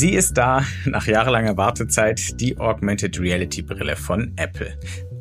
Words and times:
Sie 0.00 0.14
ist 0.14 0.38
da, 0.38 0.64
nach 0.86 1.06
jahrelanger 1.06 1.58
Wartezeit, 1.58 2.40
die 2.40 2.56
Augmented 2.56 3.20
Reality 3.20 3.60
Brille 3.60 3.96
von 3.96 4.32
Apple. 4.36 4.72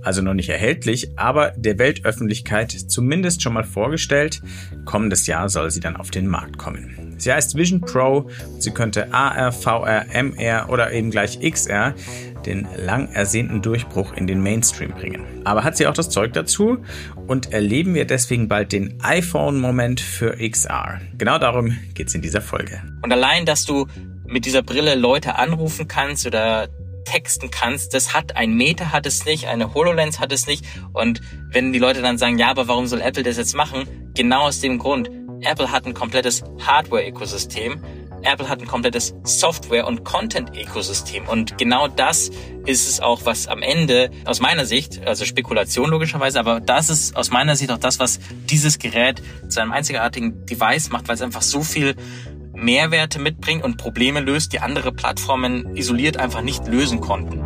Also 0.03 0.21
noch 0.21 0.33
nicht 0.33 0.47
erhältlich, 0.47 1.19
aber 1.19 1.51
der 1.57 1.77
Weltöffentlichkeit 1.77 2.71
zumindest 2.71 3.41
schon 3.41 3.51
mal 3.51 3.65
vorgestellt. 3.65 4.41
Kommendes 4.85 5.27
Jahr 5.27 5.49
soll 5.49 5.69
sie 5.69 5.81
dann 5.81 5.97
auf 5.97 6.11
den 6.11 6.27
Markt 6.27 6.57
kommen. 6.57 7.13
Sie 7.17 7.29
heißt 7.29 7.55
Vision 7.55 7.81
Pro. 7.81 8.29
Sie 8.59 8.71
könnte 8.71 9.13
AR, 9.13 9.51
VR, 9.51 10.05
MR 10.13 10.69
oder 10.69 10.93
eben 10.93 11.11
gleich 11.11 11.41
XR 11.41 11.93
den 12.45 12.65
lang 12.77 13.11
ersehnten 13.11 13.61
Durchbruch 13.61 14.13
in 14.13 14.27
den 14.27 14.41
Mainstream 14.41 14.91
bringen. 14.91 15.25
Aber 15.43 15.65
hat 15.65 15.75
sie 15.75 15.87
auch 15.87 15.93
das 15.93 16.09
Zeug 16.09 16.31
dazu? 16.31 16.77
Und 17.27 17.51
erleben 17.51 17.95
wir 17.95 18.05
deswegen 18.05 18.47
bald 18.47 18.71
den 18.71 18.97
iPhone-Moment 19.03 19.99
für 19.99 20.37
XR? 20.37 21.01
Genau 21.17 21.37
darum 21.37 21.77
geht 21.95 22.07
es 22.07 22.15
in 22.15 22.21
dieser 22.21 22.39
Folge. 22.39 22.81
Und 23.01 23.11
allein, 23.11 23.45
dass 23.45 23.65
du 23.65 23.85
mit 24.29 24.45
dieser 24.45 24.61
Brille 24.61 24.95
Leute 24.95 25.35
anrufen 25.35 25.87
kannst 25.87 26.25
oder 26.25 26.69
texten 27.05 27.49
kannst, 27.49 27.93
das 27.93 28.13
hat 28.13 28.35
ein 28.35 28.53
Meta 28.53 28.91
hat 28.91 29.05
es 29.05 29.25
nicht, 29.25 29.47
eine 29.47 29.73
HoloLens 29.73 30.19
hat 30.19 30.31
es 30.31 30.45
nicht. 30.45 30.65
Und 30.93 31.21
wenn 31.51 31.73
die 31.73 31.79
Leute 31.79 32.01
dann 32.01 32.17
sagen, 32.17 32.37
ja, 32.37 32.49
aber 32.49 32.67
warum 32.67 32.85
soll 32.85 33.01
Apple 33.01 33.23
das 33.23 33.37
jetzt 33.37 33.55
machen? 33.55 33.87
Genau 34.13 34.41
aus 34.41 34.59
dem 34.59 34.77
Grund. 34.77 35.09
Apple 35.41 35.71
hat 35.71 35.85
ein 35.85 35.93
komplettes 35.93 36.43
Hardware-Ökosystem. 36.59 37.81
Apple 38.21 38.49
hat 38.49 38.61
ein 38.61 38.67
komplettes 38.67 39.15
Software- 39.23 39.87
und 39.87 40.03
Content-Ökosystem. 40.03 41.27
Und 41.27 41.57
genau 41.57 41.87
das 41.87 42.29
ist 42.65 42.87
es 42.87 42.99
auch, 42.99 43.21
was 43.23 43.47
am 43.47 43.61
Ende 43.61 44.11
aus 44.25 44.41
meiner 44.41 44.65
Sicht, 44.65 45.01
also 45.05 45.25
Spekulation 45.25 45.89
logischerweise, 45.89 46.39
aber 46.39 46.59
das 46.59 46.89
ist 46.89 47.15
aus 47.15 47.31
meiner 47.31 47.55
Sicht 47.55 47.71
auch 47.71 47.77
das, 47.77 47.97
was 47.97 48.19
dieses 48.49 48.77
Gerät 48.77 49.21
zu 49.47 49.61
einem 49.61 49.71
einzigartigen 49.71 50.45
Device 50.45 50.89
macht, 50.89 51.07
weil 51.07 51.15
es 51.15 51.21
einfach 51.21 51.41
so 51.41 51.61
viel 51.61 51.95
Mehrwerte 52.61 53.19
mitbringt 53.19 53.63
und 53.63 53.77
Probleme 53.77 54.19
löst, 54.19 54.51
die 54.51 54.59
andere 54.59 54.91
Plattformen 54.91 55.77
isoliert 55.77 56.17
einfach 56.17 56.41
nicht 56.41 56.67
lösen 56.67 56.99
konnten. 56.99 57.41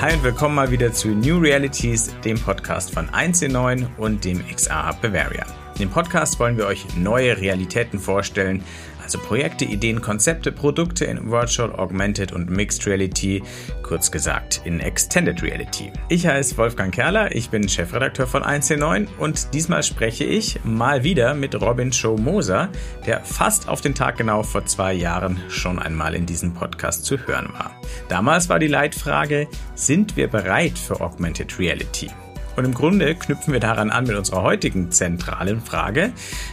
Hi 0.00 0.14
und 0.14 0.22
willkommen 0.22 0.54
mal 0.54 0.70
wieder 0.70 0.94
zu 0.94 1.08
New 1.08 1.38
Realities, 1.38 2.14
dem 2.24 2.40
Podcast 2.40 2.94
von 2.94 3.10
1C9 3.10 3.86
und 3.98 4.24
dem 4.24 4.42
XR 4.46 4.88
Hub 4.88 5.02
Bavaria. 5.02 5.44
In 5.74 5.80
dem 5.80 5.90
Podcast 5.90 6.40
wollen 6.40 6.56
wir 6.56 6.66
euch 6.66 6.96
neue 6.96 7.38
Realitäten 7.38 7.98
vorstellen, 7.98 8.64
also 9.10 9.26
Projekte, 9.26 9.64
Ideen, 9.64 10.00
Konzepte, 10.00 10.52
Produkte 10.52 11.04
in 11.04 11.32
Virtual, 11.32 11.72
Augmented 11.72 12.30
und 12.30 12.48
Mixed 12.48 12.86
Reality, 12.86 13.42
kurz 13.82 14.12
gesagt 14.12 14.60
in 14.64 14.78
Extended 14.78 15.42
Reality. 15.42 15.90
Ich 16.08 16.28
heiße 16.28 16.56
Wolfgang 16.56 16.94
Kerler, 16.94 17.34
ich 17.34 17.50
bin 17.50 17.68
Chefredakteur 17.68 18.28
von 18.28 18.44
1C9 18.44 19.08
und 19.18 19.52
diesmal 19.52 19.82
spreche 19.82 20.22
ich 20.22 20.60
mal 20.62 21.02
wieder 21.02 21.34
mit 21.34 21.60
Robin 21.60 21.92
Show-Moser, 21.92 22.68
der 23.04 23.24
fast 23.24 23.68
auf 23.68 23.80
den 23.80 23.96
Tag 23.96 24.16
genau 24.16 24.44
vor 24.44 24.64
zwei 24.66 24.92
Jahren 24.92 25.40
schon 25.48 25.80
einmal 25.80 26.14
in 26.14 26.24
diesem 26.24 26.54
Podcast 26.54 27.04
zu 27.04 27.18
hören 27.26 27.48
war. 27.52 27.72
Damals 28.08 28.48
war 28.48 28.60
die 28.60 28.68
Leitfrage, 28.68 29.48
sind 29.74 30.16
wir 30.16 30.28
bereit 30.28 30.78
für 30.78 31.00
Augmented 31.00 31.58
Reality? 31.58 32.10
Und 32.56 32.64
im 32.64 32.74
Grunde 32.74 33.14
knüpfen 33.14 33.52
wir 33.52 33.60
daran 33.60 33.90
an 33.90 34.04
mit 34.04 34.16
unserer 34.16 34.42
heutigen 34.42 34.90
zentralen 34.90 35.60
Frage, 35.60 36.12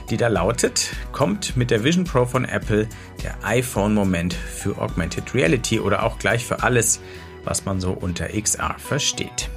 die 0.10 0.18
da 0.18 0.28
lautet, 0.28 0.96
kommt 1.12 1.58
mit 1.58 1.72
der 1.72 1.84
Vision 1.84 2.06
Pro 2.06 2.26
von 2.26 2.46
Apple 2.46 2.88
der 3.24 3.36
iPhone-Moment 3.44 4.34
für 4.34 4.78
Augmented 4.78 5.34
Reality 5.34 5.80
oder 5.80 6.04
auch 6.04 6.20
gleich 6.20 6.46
für 6.46 6.64
alles, 6.64 7.02
was 7.44 7.66
man 7.66 7.82
so 7.82 7.92
unter 7.92 8.28
XR 8.28 8.76
versteht? 8.78 9.50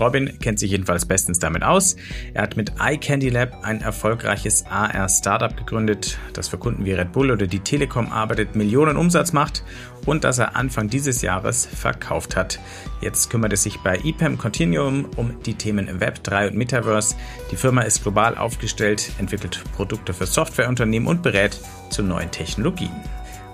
Robin 0.00 0.38
kennt 0.40 0.58
sich 0.58 0.70
jedenfalls 0.70 1.06
bestens 1.06 1.38
damit 1.38 1.62
aus. 1.62 1.96
Er 2.32 2.42
hat 2.42 2.56
mit 2.56 2.72
iCandy 2.80 3.28
Lab 3.28 3.62
ein 3.62 3.80
erfolgreiches 3.80 4.64
AR-Startup 4.66 5.56
gegründet, 5.56 6.18
das 6.32 6.48
für 6.48 6.58
Kunden 6.58 6.84
wie 6.84 6.92
Red 6.92 7.12
Bull 7.12 7.30
oder 7.30 7.46
die 7.46 7.60
Telekom 7.60 8.10
arbeitet, 8.10 8.56
Millionen 8.56 8.96
Umsatz 8.96 9.32
macht 9.32 9.62
und 10.06 10.24
das 10.24 10.38
er 10.38 10.56
Anfang 10.56 10.88
dieses 10.88 11.22
Jahres 11.22 11.66
verkauft 11.66 12.36
hat. 12.36 12.58
Jetzt 13.00 13.30
kümmert 13.30 13.52
es 13.52 13.62
sich 13.62 13.78
bei 13.80 13.98
EPAM 14.02 14.38
Continuum 14.38 15.06
um 15.16 15.42
die 15.42 15.54
Themen 15.54 16.00
Web3 16.00 16.48
und 16.48 16.56
Metaverse. 16.56 17.16
Die 17.50 17.56
Firma 17.56 17.82
ist 17.82 18.02
global 18.02 18.36
aufgestellt, 18.36 19.10
entwickelt 19.18 19.62
Produkte 19.76 20.12
für 20.12 20.26
Softwareunternehmen 20.26 21.08
und 21.08 21.22
berät 21.22 21.58
zu 21.90 22.02
neuen 22.02 22.30
Technologien. 22.30 22.92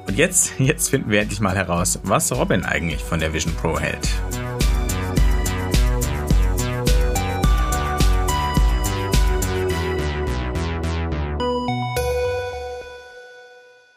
Und 0.07 0.17
jetzt, 0.17 0.59
jetzt 0.59 0.89
finden 0.89 1.11
wir 1.11 1.21
endlich 1.21 1.41
mal 1.41 1.55
heraus, 1.55 2.01
was 2.03 2.33
Robin 2.33 2.65
eigentlich 2.65 3.01
von 3.01 3.21
der 3.21 3.33
Vision 3.33 3.55
Pro 3.55 3.79
hält. 3.79 4.09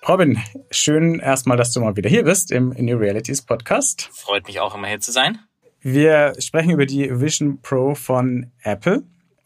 Robin, 0.08 0.38
schön 0.69 1.19
erstmal, 1.19 1.56
dass 1.56 1.72
du 1.72 1.80
mal 1.80 1.96
wieder 1.96 2.09
hier 2.09 2.25
bist 2.25 2.52
im 2.52 2.69
New 2.78 2.97
Realities 2.97 3.41
Podcast. 3.41 4.09
Freut 4.12 4.46
mich 4.47 4.59
auch 4.59 4.75
immer 4.75 4.88
hier 4.88 5.00
zu 5.00 5.14
sein. 5.14 5.40
Wir 5.80 6.34
sprechen 6.40 6.72
über 6.72 6.86
die 6.86 7.09
Vision 7.22 7.62
Pro 7.62 7.96
von 7.96 8.52
Apple. 8.64 9.03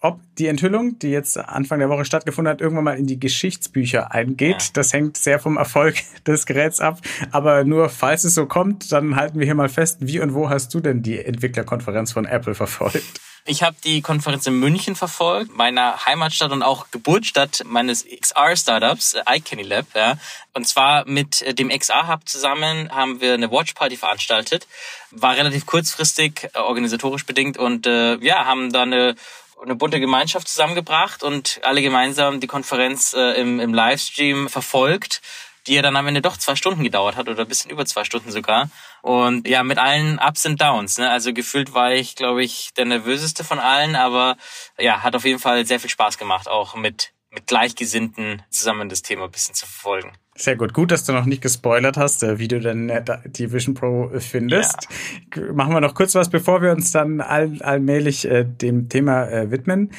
Ob 0.08 0.22
die 0.38 0.48
Enthüllung, 0.48 1.00
die 1.00 1.10
jetzt 1.10 1.38
Anfang 1.38 1.80
der 1.80 1.90
Woche 1.90 2.06
stattgefunden 2.06 2.50
hat, 2.50 2.62
irgendwann 2.62 2.86
mal 2.86 2.98
in 2.98 3.08
die 3.08 3.20
Geschichtsbücher 3.20 4.14
eingeht, 4.14 4.62
ja. 4.62 4.70
das 4.72 4.94
hängt 4.94 5.18
sehr 5.18 5.38
vom 5.38 5.58
Erfolg 5.58 5.98
des 6.26 6.46
Geräts 6.46 6.80
ab. 6.80 7.02
Aber 7.32 7.66
nur 7.66 7.90
falls 7.90 8.24
es 8.24 8.34
so 8.34 8.46
kommt, 8.46 8.90
dann 8.94 9.18
halten 9.18 9.38
wir 9.38 9.46
hier 9.46 9.54
mal 9.54 9.68
fest, 9.68 9.98
wie 10.00 10.22
und 10.22 10.34
wo 10.34 10.50
hast 10.50 10.74
du 10.74 10.80
denn 10.80 11.04
die 11.04 11.20
Entwicklerkonferenz 11.20 12.14
von 12.14 12.24
Apple 12.24 12.56
verfolgt? 12.56 13.20
Ich 13.50 13.64
habe 13.64 13.76
die 13.84 14.02
Konferenz 14.02 14.48
in 14.48 14.58
München 14.60 14.96
verfolgt, 14.96 15.56
meiner 15.56 16.06
Heimatstadt 16.06 16.52
und 16.52 16.64
auch 16.64 16.88
Geburtsstadt 16.92 17.64
meines 17.66 18.06
XR-Startups, 18.06 19.14
äh, 19.14 19.24
iCanny 19.38 19.64
Lab. 19.64 19.88
Ja. 19.94 20.18
Und 20.54 20.70
zwar 20.70 21.06
mit 21.06 21.42
äh, 21.42 21.54
dem 21.54 21.68
XR-Hub 21.68 22.28
zusammen 22.30 22.90
haben 22.94 23.20
wir 23.20 23.34
eine 23.34 23.52
Watch-Party 23.52 23.98
veranstaltet. 23.98 24.68
War 25.12 25.36
relativ 25.36 25.66
kurzfristig, 25.66 26.50
äh, 26.54 26.60
organisatorisch 26.60 27.26
bedingt 27.26 27.58
und 27.58 27.88
äh, 27.88 28.16
ja, 28.18 28.46
haben 28.46 28.72
da 28.72 28.84
eine 28.84 29.16
eine 29.62 29.76
bunte 29.76 30.00
Gemeinschaft 30.00 30.48
zusammengebracht 30.48 31.24
und 31.24 31.60
alle 31.64 31.82
gemeinsam 31.82 32.40
die 32.40 32.48
Konferenz 32.48 33.14
äh, 33.14 33.40
im, 33.42 33.60
im 33.60 33.74
Livestream 33.74 34.50
verfolgt 34.50 35.22
die 35.68 35.74
ja 35.74 35.82
dann 35.82 35.96
am 35.96 36.08
Ende 36.08 36.22
doch 36.22 36.38
zwei 36.38 36.56
Stunden 36.56 36.84
gedauert 36.84 37.16
hat 37.16 37.28
oder 37.28 37.42
ein 37.42 37.48
bisschen 37.48 37.72
über 37.72 37.86
zwei 37.86 38.04
Stunden 38.04 38.32
sogar. 38.32 38.70
Und 39.02 39.48
ja, 39.48 39.64
mit 39.64 39.78
allen 39.78 40.20
Ups 40.20 40.46
und 40.46 40.60
Downs. 40.62 40.98
Ne? 40.98 41.10
Also 41.10 41.34
gefühlt 41.34 41.74
war 41.74 41.92
ich, 41.92 42.16
glaube 42.16 42.44
ich, 42.44 42.74
der 42.76 42.86
nervöseste 42.86 43.44
von 43.44 43.60
allen, 43.60 43.96
aber 43.96 44.38
ja, 44.78 45.04
hat 45.04 45.16
auf 45.16 45.26
jeden 45.26 45.40
Fall 45.40 45.66
sehr 45.66 45.80
viel 45.80 45.90
Spaß 45.90 46.18
gemacht, 46.18 46.48
auch 46.48 46.76
mit, 46.76 47.12
mit 47.32 47.48
Gleichgesinnten 47.48 48.42
zusammen 48.50 48.90
das 48.90 49.02
Thema 49.02 49.26
ein 49.26 49.32
bisschen 49.32 49.54
zu 49.54 49.66
verfolgen. 49.66 50.14
Sehr 50.36 50.56
gut. 50.56 50.74
Gut, 50.74 50.92
dass 50.92 51.04
du 51.04 51.14
noch 51.14 51.26
nicht 51.26 51.42
gespoilert 51.42 51.98
hast, 51.98 52.24
äh, 52.24 52.40
wie 52.40 52.48
du 52.48 52.60
denn 52.60 52.90
äh, 52.90 53.04
die 53.26 53.52
Vision 53.52 53.74
Pro 53.74 54.12
findest. 54.20 54.88
Ja. 55.36 55.54
Machen 55.54 55.74
wir 55.74 55.82
noch 55.82 55.96
kurz 55.96 56.16
was, 56.16 56.30
bevor 56.30 56.62
wir 56.62 56.72
uns 56.72 56.92
dann 56.92 57.22
all, 57.22 57.62
allmählich 57.62 58.26
äh, 58.26 58.44
dem 58.46 58.90
Thema 58.90 59.28
äh, 59.28 59.52
widmen. 59.52 59.92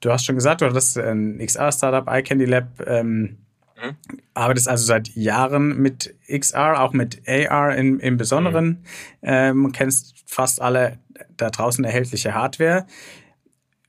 Du 0.00 0.12
hast 0.12 0.24
schon 0.24 0.34
gesagt, 0.34 0.60
du 0.60 0.66
hattest 0.66 0.98
ein 0.98 1.38
XR-Startup, 1.38 2.06
iCandy 2.08 2.44
Lab, 2.44 2.66
ähm, 2.86 3.38
Mhm. 3.82 3.96
Arbeitest 4.34 4.68
also 4.68 4.84
seit 4.84 5.08
Jahren 5.14 5.80
mit 5.80 6.14
XR, 6.28 6.80
auch 6.80 6.92
mit 6.92 7.22
AR 7.28 7.74
in, 7.74 8.00
im 8.00 8.16
Besonderen. 8.16 8.66
Mhm. 8.66 8.78
Ähm, 9.22 9.72
kennst 9.72 10.24
fast 10.26 10.60
alle 10.60 10.98
da 11.36 11.50
draußen 11.50 11.84
erhältliche 11.84 12.34
Hardware. 12.34 12.86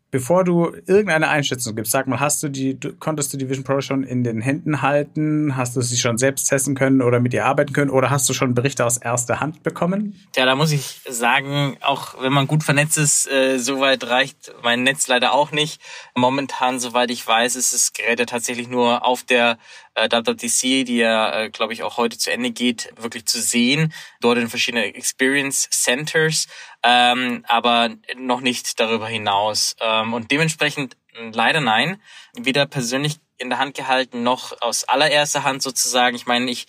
Bevor 0.09 0.45
du 0.45 0.72
irgendeine 0.85 1.28
Einschätzung 1.28 1.75
gibst, 1.75 1.91
sag 1.91 2.07
mal, 2.07 2.22
hast 2.22 2.41
du 2.41 2.47
die, 2.47 2.79
konntest 3.00 3.34
du 3.34 3.38
die 3.38 3.50
Vision 3.50 3.66
Pro 3.66 3.81
schon 3.81 4.03
in 4.03 4.23
den 4.23 4.40
Händen 4.40 4.81
halten? 4.81 5.57
Hast 5.57 5.75
du 5.75 5.81
sie 5.81 5.97
schon 5.97 6.18
selbst 6.18 6.45
testen 6.45 6.75
können 6.75 7.01
oder 7.01 7.19
mit 7.19 7.34
ihr 7.34 7.45
arbeiten 7.45 7.73
können? 7.73 7.91
Oder 7.91 8.09
hast 8.09 8.29
du 8.29 8.34
schon 8.34 8.53
Berichte 8.53 8.85
aus 8.85 8.96
erster 8.96 9.41
Hand 9.41 9.63
bekommen? 9.63 10.17
Ja, 10.35 10.46
da 10.46 10.56
muss 10.56 10.72
ich 10.72 11.01
sagen, 11.09 11.76
auch 11.81 12.22
wenn 12.22 12.31
man 12.31 12.47
gut 12.47 12.64
vernetzt 12.64 12.97
ist, 12.97 13.29
äh, 13.29 13.58
soweit 13.58 14.05
reicht 14.05 14.53
mein 14.64 14.84
Netz 14.84 15.09
leider 15.09 15.34
auch 15.34 15.52
nicht. 15.52 15.81
Momentan, 16.16 16.79
soweit 16.79 17.11
ich 17.11 17.28
weiß, 17.28 17.58
ist 17.58 17.73
das 17.73 17.91
Gerät 17.91 18.20
ja 18.20 18.26
tatsächlich 18.26 18.70
nur 18.70 19.05
auf 19.05 19.23
der 19.23 19.58
äh, 19.97 20.09
WWDC, 20.09 20.85
die 20.85 20.97
ja, 20.97 21.41
äh, 21.41 21.49
glaube 21.49 21.73
ich, 21.73 21.84
auch 21.84 21.97
heute 21.97 22.17
zu 22.17 22.31
Ende 22.31 22.52
geht, 22.52 22.93
wirklich 22.96 23.26
zu 23.26 23.41
sehen. 23.41 23.93
Dort 24.22 24.37
in 24.37 24.47
verschiedenen 24.47 24.85
Experience 24.85 25.67
Centers, 25.72 26.47
ähm, 26.84 27.44
aber 27.47 27.90
noch 28.16 28.41
nicht 28.41 28.79
darüber 28.79 29.08
hinaus. 29.08 29.76
Ähm, 29.79 30.14
und 30.14 30.32
dementsprechend 30.32 30.96
leider 31.32 31.62
nein. 31.62 32.02
Weder 32.34 32.66
persönlich 32.66 33.18
in 33.38 33.50
der 33.50 33.59
Hand 33.59 33.76
gehalten, 33.76 34.24
noch 34.24 34.62
aus 34.62 34.84
allererster 34.84 35.44
Hand 35.44 35.62
sozusagen. 35.62 36.16
Ich 36.16 36.26
meine, 36.26 36.50
ich 36.50 36.68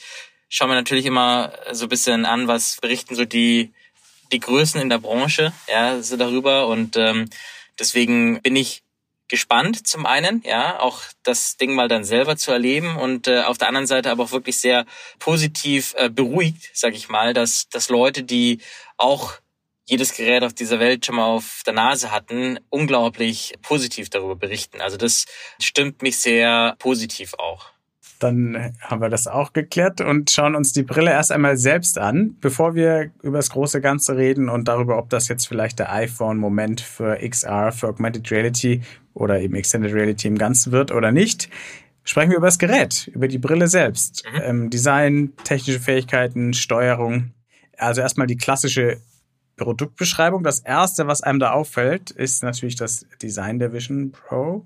schaue 0.49 0.69
mir 0.69 0.75
natürlich 0.75 1.07
immer 1.07 1.53
so 1.73 1.87
ein 1.87 1.89
bisschen 1.89 2.27
an, 2.27 2.49
was 2.49 2.77
berichten 2.81 3.15
so 3.15 3.25
die, 3.25 3.73
die 4.33 4.41
Größen 4.41 4.81
in 4.81 4.91
der 4.91 4.99
Branche, 4.99 5.53
ja, 5.69 6.03
so 6.03 6.17
darüber. 6.17 6.67
Und 6.69 6.97
ähm, 6.97 7.29
deswegen 7.79 8.41
bin 8.43 8.57
ich 8.57 8.83
gespannt 9.29 9.87
zum 9.87 10.07
einen, 10.07 10.43
ja, 10.45 10.81
auch 10.81 11.03
das 11.23 11.59
Ding 11.59 11.75
mal 11.75 11.89
dann 11.89 12.05
selber 12.05 12.37
zu 12.37 12.51
erleben 12.51 12.97
und 12.97 13.29
äh, 13.29 13.43
auf 13.43 13.59
der 13.59 13.69
anderen 13.69 13.87
Seite 13.87 14.11
aber 14.11 14.25
auch 14.25 14.33
wirklich 14.33 14.59
sehr 14.59 14.87
positiv 15.19 15.95
äh, 15.99 16.09
beruhigt, 16.09 16.71
sag 16.73 16.95
ich 16.95 17.11
mal, 17.11 17.35
dass 17.35 17.69
dass 17.69 17.91
Leute, 17.91 18.23
die 18.23 18.61
auch 18.97 19.35
jedes 19.89 20.15
Gerät 20.15 20.45
auf 20.45 20.53
dieser 20.53 20.81
Welt 20.81 21.07
schon 21.07 21.17
mal 21.17 21.25
auf 21.25 21.63
der 21.67 21.73
Nase 21.73 22.13
hatten, 22.13 22.59
unglaublich 22.69 23.55
positiv 23.63 24.11
darüber 24.11 24.37
berichten. 24.37 24.81
Also 24.81 24.99
das 24.99 25.25
stimmt 25.59 26.03
mich 26.03 26.19
sehr 26.19 26.77
positiv 26.79 27.35
auch. 27.39 27.71
Dann 28.19 28.75
haben 28.81 29.01
wir 29.01 29.09
das 29.09 29.29
auch 29.29 29.53
geklärt 29.53 30.01
und 30.01 30.31
schauen 30.31 30.57
uns 30.57 30.73
die 30.73 30.83
Brille 30.83 31.11
erst 31.11 31.33
einmal 31.33 31.57
selbst 31.57 31.99
an, 31.99 32.37
bevor 32.41 32.75
wir 32.75 33.13
über 33.23 33.39
das 33.39 33.51
große 33.51 33.81
Ganze 33.81 34.17
reden 34.17 34.49
und 34.49 34.69
darüber, 34.69 34.99
ob 34.99 35.09
das 35.09 35.29
jetzt 35.29 35.47
vielleicht 35.47 35.79
der 35.79 35.93
iPhone-Moment 35.93 36.81
für 36.81 37.17
XR, 37.17 37.73
für 37.73 37.89
Augmented 37.89 38.31
Reality 38.31 38.83
oder 39.15 39.41
eben 39.41 39.55
Extended 39.55 39.95
Reality 39.95 40.29
im 40.29 40.37
Ganzen 40.37 40.73
wird 40.73 40.91
oder 40.91 41.13
nicht. 41.13 41.49
Sprechen 42.03 42.31
wir 42.31 42.39
über 42.39 42.49
das 42.49 42.59
Gerät, 42.59 43.09
über 43.15 43.29
die 43.29 43.39
Brille 43.39 43.69
selbst. 43.69 44.25
Mhm. 44.33 44.41
Ähm, 44.43 44.71
Design, 44.71 45.33
technische 45.45 45.81
Fähigkeiten, 45.81 46.55
Steuerung. 46.55 47.33
Also 47.77 48.01
erstmal 48.01 48.27
die 48.27 48.37
klassische 48.37 48.99
Produktbeschreibung. 49.59 50.43
Das 50.43 50.61
erste, 50.61 51.07
was 51.07 51.23
einem 51.23 51.39
da 51.39 51.51
auffällt, 51.51 52.11
ist 52.11 52.43
natürlich 52.43 52.77
das 52.77 53.05
Design 53.21 53.59
der 53.59 53.75
Vision 53.75 54.13
Pro. 54.13 54.65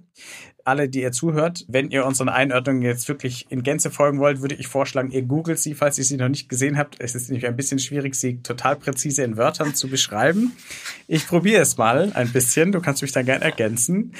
Alle, 0.65 0.89
die 0.89 1.03
ihr 1.03 1.11
zuhört, 1.11 1.65
wenn 1.67 1.91
ihr 1.91 2.07
unseren 2.07 2.29
Einordnungen 2.29 2.83
jetzt 2.83 3.09
wirklich 3.09 3.51
in 3.51 3.65
Gänze 3.65 3.91
folgen 3.91 4.21
wollt, 4.21 4.43
würde 4.43 4.55
ich 4.55 4.69
vorschlagen, 4.69 5.11
ihr 5.11 5.23
googelt 5.23 5.59
sie, 5.59 5.75
falls 5.75 5.99
ihr 5.99 6.05
sie 6.05 6.17
noch 6.17 6.29
nicht 6.29 6.49
gesehen 6.49 6.79
habt. 6.79 7.01
Es 7.01 7.17
ist 7.17 7.29
nämlich 7.29 7.47
ein 7.47 7.57
bisschen 7.57 7.81
schwierig, 7.81 8.15
sie 8.15 8.41
total 8.43 8.77
präzise 8.77 9.25
in 9.25 9.37
Wörtern 9.37 9.75
zu 9.75 9.89
beschreiben. 9.89 10.53
Ich 11.09 11.27
probiere 11.27 11.63
es 11.63 11.77
mal 11.79 12.13
ein 12.15 12.31
bisschen. 12.31 12.71
Du 12.71 12.81
kannst 12.81 13.03
mich 13.03 13.11
dann 13.11 13.27
gerne 13.27 13.45
ergänzen. 13.45 14.15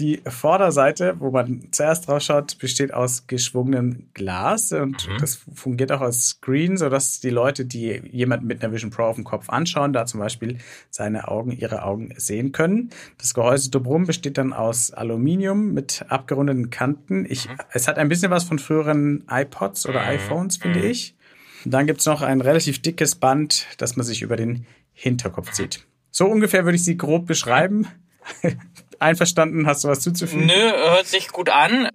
Die 0.00 0.22
Vorderseite, 0.26 1.16
wo 1.18 1.30
man 1.30 1.68
zuerst 1.72 2.08
drauf 2.08 2.22
schaut, 2.22 2.56
besteht 2.56 2.94
aus 2.94 3.26
geschwungenem 3.26 4.08
Glas 4.14 4.72
und 4.72 5.06
mhm. 5.06 5.18
das 5.20 5.44
fungiert 5.54 5.92
auch 5.92 6.00
als 6.00 6.28
Screen, 6.28 6.78
sodass 6.78 7.20
die 7.20 7.28
Leute, 7.28 7.66
die 7.66 8.00
jemanden 8.10 8.46
mit 8.46 8.64
einer 8.64 8.72
Vision 8.72 8.90
Pro 8.90 9.02
auf 9.02 9.16
dem 9.16 9.24
Kopf 9.24 9.50
anschauen, 9.50 9.92
da 9.92 10.06
zum 10.06 10.20
Beispiel 10.20 10.56
seine 10.88 11.28
Augen, 11.28 11.52
ihre 11.52 11.84
Augen 11.84 12.14
sehen 12.16 12.52
können. 12.52 12.88
Das 13.18 13.34
Gehäuse 13.34 13.70
drumherum 13.70 14.06
besteht 14.06 14.38
dann 14.38 14.54
aus 14.54 14.90
Aluminium 14.90 15.74
mit 15.74 16.02
abgerundeten 16.08 16.70
Kanten. 16.70 17.26
Ich, 17.28 17.46
mhm. 17.46 17.58
Es 17.74 17.86
hat 17.86 17.98
ein 17.98 18.08
bisschen 18.08 18.30
was 18.30 18.44
von 18.44 18.58
früheren 18.58 19.24
iPods 19.30 19.86
oder 19.86 20.00
mhm. 20.00 20.08
iPhones, 20.08 20.56
finde 20.56 20.78
mhm. 20.78 20.86
ich. 20.86 21.14
Und 21.66 21.72
dann 21.72 21.86
gibt's 21.86 22.06
noch 22.06 22.22
ein 22.22 22.40
relativ 22.40 22.80
dickes 22.80 23.16
Band, 23.16 23.66
das 23.76 23.96
man 23.96 24.06
sich 24.06 24.22
über 24.22 24.36
den 24.36 24.64
Hinterkopf 24.94 25.52
zieht. 25.52 25.86
So 26.10 26.26
ungefähr 26.26 26.64
würde 26.64 26.76
ich 26.76 26.84
sie 26.84 26.96
grob 26.96 27.26
beschreiben. 27.26 27.86
Einverstanden? 29.00 29.66
Hast 29.66 29.84
du 29.84 29.88
was 29.88 30.00
zuzufügen? 30.00 30.46
Nö, 30.46 30.54
hört 30.54 31.06
sich 31.06 31.28
gut 31.28 31.48
an. 31.48 31.88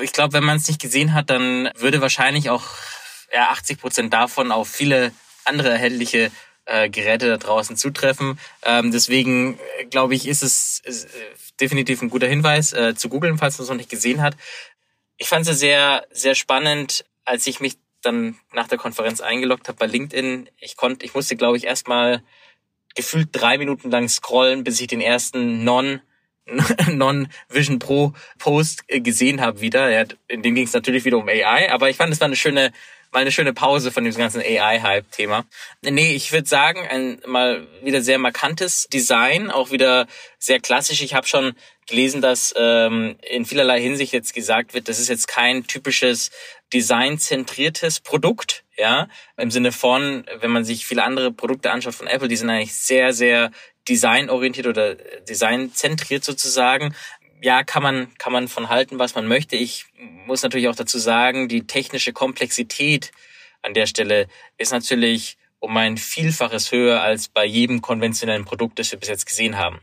Ich 0.00 0.12
glaube, 0.12 0.32
wenn 0.32 0.44
man 0.44 0.56
es 0.56 0.68
nicht 0.68 0.80
gesehen 0.80 1.14
hat, 1.14 1.30
dann 1.30 1.70
würde 1.76 2.00
wahrscheinlich 2.00 2.50
auch 2.50 2.64
ja, 3.32 3.48
80 3.50 3.80
Prozent 3.80 4.12
davon 4.12 4.52
auf 4.52 4.68
viele 4.68 5.12
andere 5.44 5.68
erhältliche 5.68 6.30
äh, 6.64 6.90
Geräte 6.90 7.28
da 7.28 7.36
draußen 7.36 7.76
zutreffen. 7.76 8.38
Ähm, 8.62 8.90
deswegen 8.90 9.58
äh, 9.78 9.84
glaube 9.84 10.14
ich, 10.14 10.26
ist 10.26 10.42
es 10.42 10.80
ist, 10.84 11.04
äh, 11.04 11.08
definitiv 11.60 12.02
ein 12.02 12.10
guter 12.10 12.26
Hinweis 12.26 12.72
äh, 12.72 12.94
zu 12.94 13.08
googeln, 13.08 13.38
falls 13.38 13.58
man 13.58 13.64
es 13.64 13.68
noch 13.70 13.76
nicht 13.76 13.90
gesehen 13.90 14.22
hat. 14.22 14.36
Ich 15.16 15.28
fand 15.28 15.46
es 15.46 15.58
sehr, 15.58 16.04
sehr 16.10 16.34
spannend, 16.34 17.04
als 17.24 17.46
ich 17.46 17.60
mich 17.60 17.78
dann 18.02 18.36
nach 18.52 18.68
der 18.68 18.78
Konferenz 18.78 19.20
eingeloggt 19.20 19.68
habe 19.68 19.78
bei 19.78 19.86
LinkedIn. 19.86 20.48
Ich 20.58 20.76
konnte, 20.76 21.06
ich 21.06 21.14
musste, 21.14 21.36
glaube 21.36 21.56
ich, 21.56 21.64
erstmal 21.64 22.22
gefühlt 22.94 23.28
drei 23.32 23.58
Minuten 23.58 23.90
lang 23.90 24.08
scrollen, 24.08 24.64
bis 24.64 24.80
ich 24.80 24.86
den 24.86 25.00
ersten 25.00 25.64
Non 25.64 26.00
Non-Vision 26.92 27.78
Pro 27.78 28.12
Post 28.38 28.86
gesehen 28.88 29.40
habe 29.40 29.60
wieder. 29.60 29.90
Ja, 29.90 30.04
in 30.28 30.42
dem 30.42 30.54
ging 30.54 30.66
es 30.66 30.72
natürlich 30.72 31.04
wieder 31.04 31.18
um 31.18 31.28
AI, 31.28 31.70
aber 31.72 31.90
ich 31.90 31.96
fand, 31.96 32.12
es 32.12 32.20
war 32.20 32.26
eine 32.26 32.36
schöne, 32.36 32.72
mal 33.12 33.20
eine 33.20 33.32
schöne 33.32 33.52
Pause 33.52 33.90
von 33.90 34.04
dem 34.04 34.14
ganzen 34.14 34.40
AI-Hype-Thema. 34.40 35.44
Nee, 35.82 36.14
ich 36.14 36.32
würde 36.32 36.48
sagen, 36.48 36.86
ein 36.88 37.20
mal 37.26 37.66
wieder 37.82 38.02
sehr 38.02 38.18
markantes 38.18 38.86
Design, 38.92 39.50
auch 39.50 39.70
wieder 39.70 40.06
sehr 40.38 40.60
klassisch. 40.60 41.02
Ich 41.02 41.14
habe 41.14 41.26
schon 41.26 41.54
gelesen, 41.86 42.20
dass 42.20 42.54
ähm, 42.56 43.16
in 43.22 43.44
vielerlei 43.44 43.80
Hinsicht 43.80 44.12
jetzt 44.12 44.34
gesagt 44.34 44.74
wird, 44.74 44.88
das 44.88 44.98
ist 44.98 45.08
jetzt 45.08 45.28
kein 45.28 45.66
typisches 45.66 46.30
designzentriertes 46.72 48.00
Produkt, 48.00 48.64
ja, 48.76 49.08
im 49.36 49.50
Sinne 49.50 49.72
von, 49.72 50.24
wenn 50.40 50.50
man 50.50 50.64
sich 50.64 50.86
viele 50.86 51.04
andere 51.04 51.32
Produkte 51.32 51.70
anschaut 51.70 51.94
von 51.94 52.06
Apple, 52.06 52.28
die 52.28 52.36
sind 52.36 52.50
eigentlich 52.50 52.74
sehr, 52.74 53.12
sehr 53.12 53.50
designorientiert 53.88 54.66
oder 54.66 54.94
designzentriert 54.94 56.24
sozusagen. 56.24 56.94
Ja, 57.40 57.62
kann 57.62 57.82
man, 57.82 58.14
kann 58.18 58.32
man 58.32 58.48
von 58.48 58.68
halten, 58.68 58.98
was 58.98 59.14
man 59.14 59.28
möchte. 59.28 59.56
Ich 59.56 59.86
muss 60.26 60.42
natürlich 60.42 60.68
auch 60.68 60.74
dazu 60.74 60.98
sagen, 60.98 61.48
die 61.48 61.66
technische 61.66 62.12
Komplexität 62.12 63.12
an 63.62 63.74
der 63.74 63.86
Stelle 63.86 64.26
ist 64.58 64.72
natürlich 64.72 65.36
um 65.58 65.76
ein 65.76 65.96
Vielfaches 65.96 66.72
höher 66.72 67.02
als 67.02 67.28
bei 67.28 67.44
jedem 67.44 67.82
konventionellen 67.82 68.44
Produkt, 68.44 68.78
das 68.78 68.90
wir 68.92 68.98
bis 68.98 69.08
jetzt 69.08 69.26
gesehen 69.26 69.56
haben. 69.56 69.80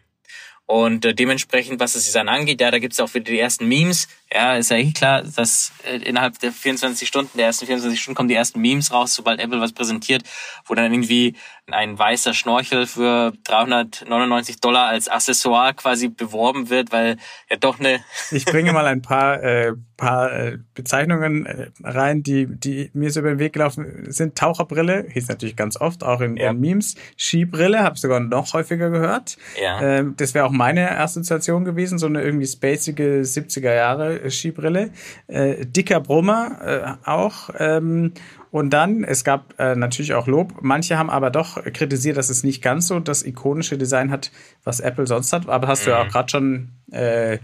Und 0.65 1.05
äh, 1.05 1.13
dementsprechend, 1.13 1.79
was 1.79 1.93
das 1.93 2.05
Design 2.05 2.29
angeht, 2.29 2.61
ja, 2.61 2.71
da 2.71 2.79
gibt's 2.79 2.99
auch 2.99 3.13
wieder 3.13 3.25
die 3.25 3.39
ersten 3.39 3.67
Memes. 3.67 4.07
Ja, 4.33 4.55
ist 4.55 4.71
ja 4.71 4.77
eh 4.77 4.91
klar, 4.91 5.21
dass 5.23 5.71
äh, 5.85 5.97
innerhalb 5.97 6.39
der 6.39 6.51
24 6.51 7.07
Stunden, 7.07 7.37
der 7.37 7.45
ersten 7.45 7.67
24 7.67 8.01
Stunden 8.01 8.15
kommen 8.15 8.29
die 8.29 8.35
ersten 8.35 8.59
Memes 8.59 8.91
raus, 8.91 9.13
sobald 9.13 9.39
Apple 9.39 9.61
was 9.61 9.73
präsentiert, 9.73 10.23
wo 10.65 10.73
dann 10.73 10.91
irgendwie 10.91 11.35
ein 11.71 11.97
weißer 11.97 12.33
Schnorchel 12.33 12.87
für 12.87 13.31
399 13.45 14.59
Dollar 14.59 14.87
als 14.87 15.07
Accessoire 15.07 15.73
quasi 15.73 16.09
beworben 16.09 16.69
wird, 16.69 16.91
weil 16.91 17.17
ja 17.49 17.55
doch 17.55 17.79
eine... 17.79 17.99
ich 18.31 18.43
bringe 18.43 18.73
mal 18.73 18.85
ein 18.85 19.01
paar, 19.01 19.41
äh, 19.41 19.73
paar 19.95 20.33
äh, 20.33 20.57
Bezeichnungen 20.73 21.45
äh, 21.45 21.67
rein, 21.81 22.21
die, 22.21 22.47
die 22.47 22.89
mir 22.93 23.11
so 23.11 23.21
über 23.21 23.29
den 23.29 23.39
Weg 23.39 23.53
gelaufen 23.53 24.11
sind. 24.11 24.35
Taucherbrille, 24.35 25.05
hieß 25.09 25.29
natürlich 25.29 25.55
ganz 25.55 25.79
oft, 25.79 26.03
auch 26.03 26.19
in, 26.19 26.35
ja. 26.35 26.49
in 26.49 26.59
Memes. 26.59 26.95
Skibrille, 27.17 27.79
habe 27.79 27.95
ich 27.95 28.01
sogar 28.01 28.19
noch 28.19 28.51
häufiger 28.53 28.89
gehört. 28.89 29.37
Ja. 29.61 29.81
Ähm, 29.81 30.15
das 30.17 30.33
wäre 30.33 30.45
auch 30.45 30.51
meine 30.51 30.99
Assoziation 30.99 31.63
gewesen, 31.63 31.97
so 31.97 32.07
eine 32.07 32.21
irgendwie 32.23 32.47
spacige 32.47 33.21
70er 33.21 33.73
Jahre 33.73 34.22
Skibrille. 34.29 34.91
Äh, 35.27 35.65
dicker 35.65 35.99
Brummer 35.99 36.97
äh, 37.05 37.09
auch. 37.09 37.49
Ähm, 37.57 38.13
und 38.51 38.71
dann, 38.71 39.03
es 39.03 39.23
gab 39.23 39.59
äh, 39.59 39.75
natürlich 39.75 40.13
auch 40.13 40.27
Lob. 40.27 40.53
Manche 40.61 40.97
haben 40.97 41.09
aber 41.09 41.31
doch 41.31 41.63
kritisiert, 41.63 42.17
dass 42.17 42.29
es 42.29 42.43
nicht 42.43 42.61
ganz 42.61 42.87
so 42.87 42.99
das 42.99 43.23
ikonische 43.23 43.77
Design 43.77 44.11
hat, 44.11 44.31
was 44.63 44.79
Apple 44.79 45.07
sonst 45.07 45.33
hat. 45.33 45.49
Aber 45.49 45.67
hast 45.67 45.81
mhm. 45.81 45.85
du 45.85 45.91
ja 45.91 46.01
auch 46.01 46.05
mhm. 46.05 46.09
gerade 46.09 46.29
schon 46.29 46.69
äh, 46.91 47.39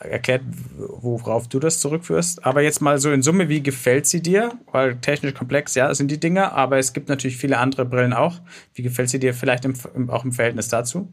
erklärt, 0.00 0.42
worauf 0.76 1.48
du 1.48 1.58
das 1.58 1.80
zurückführst. 1.80 2.44
Aber 2.44 2.62
jetzt 2.62 2.80
mal 2.80 2.98
so 2.98 3.12
in 3.12 3.22
Summe, 3.22 3.48
wie 3.48 3.62
gefällt 3.62 4.06
sie 4.06 4.22
dir? 4.22 4.52
Weil 4.72 4.96
technisch 4.96 5.34
komplex, 5.34 5.74
ja, 5.74 5.94
sind 5.94 6.10
die 6.10 6.18
Dinger, 6.18 6.52
aber 6.52 6.78
es 6.78 6.92
gibt 6.92 7.08
natürlich 7.08 7.36
viele 7.36 7.58
andere 7.58 7.84
Brillen 7.84 8.12
auch. 8.12 8.40
Wie 8.74 8.82
gefällt 8.82 9.10
sie 9.10 9.18
dir 9.18 9.34
vielleicht 9.34 9.64
im, 9.64 9.74
auch 10.08 10.24
im 10.24 10.32
Verhältnis 10.32 10.68
dazu? 10.68 11.12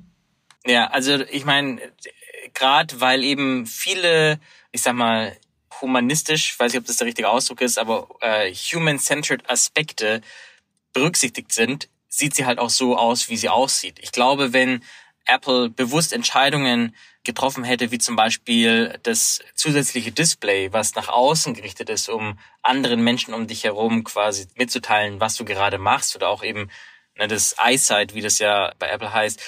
Ja, 0.66 0.88
also 0.88 1.20
ich 1.32 1.46
meine, 1.46 1.80
gerade 2.54 3.00
weil 3.02 3.24
eben 3.24 3.66
viele, 3.66 4.40
ich 4.72 4.82
sag 4.82 4.94
mal, 4.94 5.38
humanistisch, 5.82 6.58
weiß 6.60 6.74
nicht, 6.74 6.82
ob 6.82 6.88
das 6.88 6.98
der 6.98 7.08
richtige 7.08 7.30
Ausdruck 7.30 7.62
ist, 7.62 7.78
aber 7.78 8.08
äh, 8.22 8.54
human-centered 8.54 9.50
Aspekte 9.50 10.22
berücksichtigt 10.94 11.52
sind, 11.52 11.90
sieht 12.08 12.36
sie 12.36 12.46
halt 12.46 12.60
auch 12.60 12.70
so 12.70 12.98
aus, 12.98 13.30
wie 13.30 13.38
sie 13.38 13.50
aussieht. 13.50 14.00
Ich 14.02 14.12
glaube, 14.12 14.54
wenn 14.54 14.84
Apple 15.26 15.70
bewusst 15.70 16.14
Entscheidungen 16.14 16.96
getroffen 17.24 17.64
hätte, 17.66 17.92
wie 17.92 17.98
zum 17.98 18.16
Beispiel 18.16 18.98
das 19.04 19.42
zusätzliche 19.54 20.12
Display, 20.12 20.72
was 20.72 20.96
nach 20.96 21.10
außen 21.10 21.54
gerichtet 21.54 21.90
ist, 21.90 22.10
um 22.10 22.40
anderen 22.64 23.04
Menschen 23.04 23.34
um 23.34 23.48
dich 23.48 23.66
herum 23.66 24.04
quasi 24.06 24.48
mitzuteilen, 24.56 25.20
was 25.20 25.36
du 25.36 25.44
gerade 25.44 25.78
machst, 25.78 26.16
oder 26.16 26.30
auch 26.30 26.44
eben 26.44 26.70
ne, 27.18 27.28
das 27.28 27.56
Eyesight, 27.60 28.16
wie 28.16 28.22
das 28.22 28.40
ja 28.40 28.74
bei 28.80 28.88
Apple 28.88 29.12
heißt, 29.12 29.42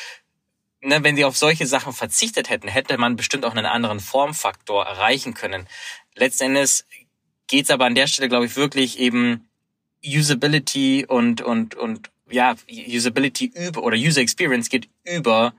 ne, 0.81 1.03
wenn 1.03 1.15
sie 1.15 1.25
auf 1.25 1.37
solche 1.37 1.65
Sachen 1.65 1.93
verzichtet 1.93 2.49
hätten, 2.49 2.67
hätte 2.67 2.97
man 2.97 3.15
bestimmt 3.15 3.45
auch 3.45 3.51
einen 3.55 3.65
anderen 3.65 3.99
Formfaktor 3.99 4.85
erreichen 4.85 5.33
können. 5.33 5.67
Letzten 6.15 6.45
Endes 6.45 6.85
geht 7.47 7.65
es 7.65 7.71
aber 7.71 7.85
an 7.85 7.95
der 7.95 8.07
Stelle, 8.07 8.29
glaube 8.29 8.45
ich, 8.45 8.55
wirklich 8.55 8.99
eben 8.99 9.49
Usability 10.05 11.05
und, 11.07 11.41
und, 11.41 11.75
und 11.75 12.09
ja, 12.29 12.55
Usability 12.69 13.45
über 13.45 13.83
oder 13.83 13.97
User 13.97 14.21
Experience 14.21 14.69
geht 14.69 14.89
über 15.03 15.53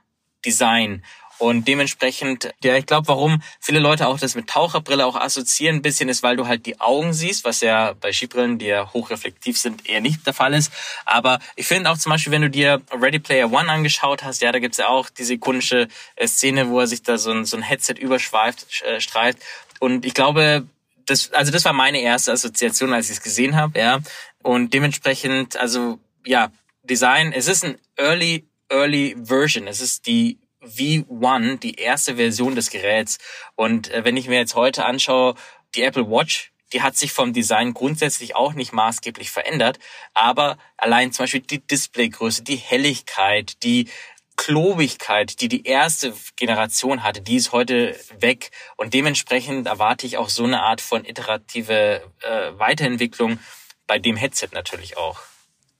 Design. 0.44 1.04
Und 1.40 1.66
dementsprechend, 1.66 2.52
ja, 2.62 2.76
ich 2.76 2.84
glaube, 2.84 3.08
warum 3.08 3.42
viele 3.60 3.78
Leute 3.78 4.06
auch 4.08 4.20
das 4.20 4.34
mit 4.34 4.46
Taucherbrille 4.46 5.06
auch 5.06 5.16
assoziieren 5.16 5.76
ein 5.76 5.82
bisschen 5.82 6.10
ist, 6.10 6.22
weil 6.22 6.36
du 6.36 6.46
halt 6.46 6.66
die 6.66 6.78
Augen 6.80 7.14
siehst, 7.14 7.44
was 7.44 7.62
ja 7.62 7.94
bei 7.98 8.12
Skibrillen, 8.12 8.58
die 8.58 8.66
ja 8.66 8.92
hochreflektiv 8.92 9.58
sind, 9.58 9.88
eher 9.88 10.02
nicht 10.02 10.26
der 10.26 10.34
Fall 10.34 10.52
ist. 10.52 10.70
Aber 11.06 11.38
ich 11.56 11.66
finde 11.66 11.90
auch 11.90 11.96
zum 11.96 12.10
Beispiel, 12.10 12.30
wenn 12.30 12.42
du 12.42 12.50
dir 12.50 12.82
Ready 12.92 13.20
Player 13.20 13.50
One 13.50 13.72
angeschaut 13.72 14.22
hast, 14.22 14.42
ja, 14.42 14.52
da 14.52 14.58
gibt's 14.58 14.76
ja 14.76 14.88
auch 14.88 15.08
diese 15.08 15.32
ikonische 15.32 15.88
äh, 16.16 16.26
Szene, 16.28 16.68
wo 16.68 16.78
er 16.80 16.86
sich 16.86 17.02
da 17.02 17.16
so 17.16 17.30
ein, 17.30 17.46
so 17.46 17.56
ein 17.56 17.62
Headset 17.62 17.94
überschweift, 17.94 18.82
äh, 18.82 19.00
streift. 19.00 19.38
Und 19.78 20.04
ich 20.04 20.12
glaube, 20.12 20.66
das, 21.06 21.32
also 21.32 21.50
das 21.50 21.64
war 21.64 21.72
meine 21.72 22.02
erste 22.02 22.32
Assoziation, 22.32 22.92
als 22.92 23.06
ich 23.06 23.16
es 23.16 23.22
gesehen 23.22 23.56
habe, 23.56 23.78
ja. 23.78 24.00
Und 24.42 24.74
dementsprechend, 24.74 25.56
also 25.56 25.98
ja, 26.26 26.52
Design, 26.82 27.32
es 27.32 27.48
ist 27.48 27.64
ein 27.64 27.78
Early, 27.96 28.46
Early 28.68 29.16
Version. 29.24 29.66
Es 29.66 29.80
ist 29.80 30.06
die 30.06 30.38
V1, 30.62 31.58
die 31.60 31.74
erste 31.74 32.16
Version 32.16 32.54
des 32.54 32.70
Geräts. 32.70 33.18
Und 33.56 33.90
äh, 33.90 34.04
wenn 34.04 34.16
ich 34.16 34.28
mir 34.28 34.38
jetzt 34.38 34.54
heute 34.54 34.84
anschaue, 34.84 35.34
die 35.74 35.82
Apple 35.82 36.10
Watch, 36.10 36.52
die 36.72 36.82
hat 36.82 36.96
sich 36.96 37.12
vom 37.12 37.32
Design 37.32 37.74
grundsätzlich 37.74 38.36
auch 38.36 38.54
nicht 38.54 38.72
maßgeblich 38.72 39.30
verändert. 39.30 39.78
Aber 40.14 40.58
allein 40.76 41.12
zum 41.12 41.24
Beispiel 41.24 41.40
die 41.40 41.66
Displaygröße, 41.66 42.44
die 42.44 42.56
Helligkeit, 42.56 43.62
die 43.62 43.88
Klobigkeit, 44.36 45.40
die 45.42 45.48
die 45.48 45.64
erste 45.66 46.14
Generation 46.36 47.02
hatte, 47.02 47.20
die 47.20 47.36
ist 47.36 47.52
heute 47.52 47.94
weg. 48.20 48.50
Und 48.76 48.94
dementsprechend 48.94 49.66
erwarte 49.66 50.06
ich 50.06 50.16
auch 50.16 50.30
so 50.30 50.44
eine 50.44 50.62
Art 50.62 50.80
von 50.80 51.04
iterative 51.04 52.02
äh, 52.20 52.58
Weiterentwicklung 52.58 53.38
bei 53.86 53.98
dem 53.98 54.16
Headset 54.16 54.48
natürlich 54.52 54.96
auch. 54.96 55.20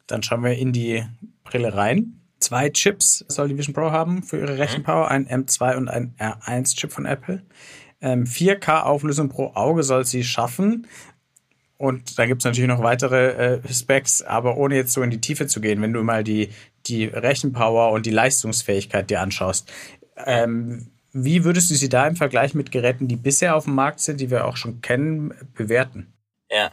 Dann 0.06 0.22
schauen 0.22 0.44
wir 0.44 0.58
in 0.58 0.72
die 0.72 1.06
Brille 1.44 1.74
rein. 1.74 2.19
Zwei 2.40 2.70
Chips 2.70 3.24
soll 3.28 3.48
die 3.48 3.58
Vision 3.58 3.74
Pro 3.74 3.90
haben 3.90 4.22
für 4.22 4.38
ihre 4.38 4.58
Rechenpower, 4.58 5.08
ein 5.08 5.28
M2 5.28 5.76
und 5.76 5.88
ein 5.88 6.14
R1-Chip 6.18 6.90
von 6.90 7.04
Apple. 7.04 7.42
4K-Auflösung 8.02 9.26
ähm, 9.26 9.30
pro 9.30 9.52
Auge 9.54 9.82
soll 9.82 10.06
sie 10.06 10.24
schaffen. 10.24 10.86
Und 11.76 12.18
da 12.18 12.26
gibt 12.26 12.42
es 12.42 12.44
natürlich 12.44 12.68
noch 12.68 12.82
weitere 12.82 13.58
äh, 13.58 13.72
Specs, 13.72 14.22
aber 14.22 14.56
ohne 14.56 14.76
jetzt 14.76 14.92
so 14.92 15.02
in 15.02 15.10
die 15.10 15.20
Tiefe 15.20 15.46
zu 15.46 15.60
gehen, 15.60 15.80
wenn 15.80 15.92
du 15.92 16.02
mal 16.02 16.24
die, 16.24 16.50
die 16.86 17.06
Rechenpower 17.06 17.92
und 17.92 18.06
die 18.06 18.10
Leistungsfähigkeit 18.10 19.08
dir 19.08 19.20
anschaust, 19.20 19.70
ähm, 20.26 20.88
wie 21.12 21.44
würdest 21.44 21.70
du 21.70 21.74
sie 21.74 21.88
da 21.88 22.06
im 22.06 22.16
Vergleich 22.16 22.54
mit 22.54 22.70
Geräten, 22.70 23.08
die 23.08 23.16
bisher 23.16 23.56
auf 23.56 23.64
dem 23.64 23.74
Markt 23.74 24.00
sind, 24.00 24.20
die 24.20 24.30
wir 24.30 24.46
auch 24.46 24.56
schon 24.56 24.80
kennen, 24.80 25.34
bewerten? 25.54 26.12
Ja, 26.50 26.70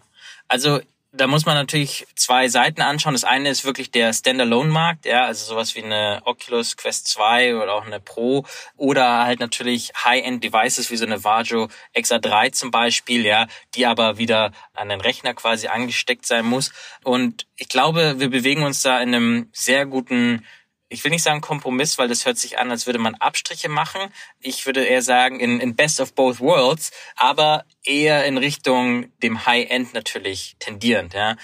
also 0.48 0.80
da 1.18 1.28
muss 1.28 1.46
man 1.46 1.56
natürlich 1.56 2.06
zwei 2.16 2.48
Seiten 2.48 2.82
anschauen. 2.82 3.14
Das 3.14 3.24
eine 3.24 3.50
ist 3.50 3.66
wirklich 3.66 3.92
der 3.92 4.14
Standalone-Markt, 4.14 5.06
ja, 5.06 5.26
also 5.26 5.46
sowas 5.46 5.76
wie 5.76 5.84
eine 5.84 6.22
Oculus 6.26 6.78
Quest 6.78 7.08
2 7.08 7.56
oder 7.58 7.74
auch 7.74 7.86
eine 7.86 8.00
Pro 8.00 8.46
oder 8.76 9.26
halt 9.26 9.40
natürlich 9.40 9.92
High-End-Devices 10.04 10.92
wie 10.92 10.98
so 10.98 11.06
eine 11.06 11.24
Varjo 11.24 11.68
XA3 11.96 12.52
zum 12.52 12.72
Beispiel, 12.72 13.26
ja, 13.26 13.48
die 13.76 13.86
aber 13.86 14.18
wieder 14.18 14.52
an 14.74 14.90
den 14.90 15.02
Rechner 15.02 15.34
quasi 15.34 15.68
angesteckt 15.68 16.26
sein 16.26 16.46
muss. 16.46 16.72
Und 17.04 17.48
ich 17.56 17.70
glaube, 17.70 18.20
wir 18.20 18.30
bewegen 18.30 18.64
uns 18.64 18.82
da 18.82 19.02
in 19.02 19.14
einem 19.14 19.50
sehr 19.54 19.86
guten 19.86 20.46
ich 20.89 21.03
will 21.03 21.12
nicht 21.12 21.24
sagen 21.24 21.41
Kompromiss, 21.41 21.98
weil 21.98 22.08
das 22.08 22.25
hört 22.25 22.38
sich 22.38 22.60
an, 22.60 22.72
als 22.72 22.86
würde 22.86 23.00
man 23.00 23.15
Abstriche 23.15 23.70
machen. 23.70 24.01
Ich 24.39 24.65
würde 24.65 24.86
eher 24.86 25.01
sagen, 25.01 25.39
in, 25.39 25.60
in 25.60 25.75
Best 25.75 26.00
of 26.00 26.13
Both 26.13 26.39
Worlds, 26.39 26.91
aber 27.15 27.65
eher 27.84 28.25
in 28.25 28.38
Richtung 28.38 29.12
dem 29.22 29.46
High-End 29.46 29.94
natürlich 29.94 30.56
tendierend. 30.60 31.13
Ja. 31.13 31.36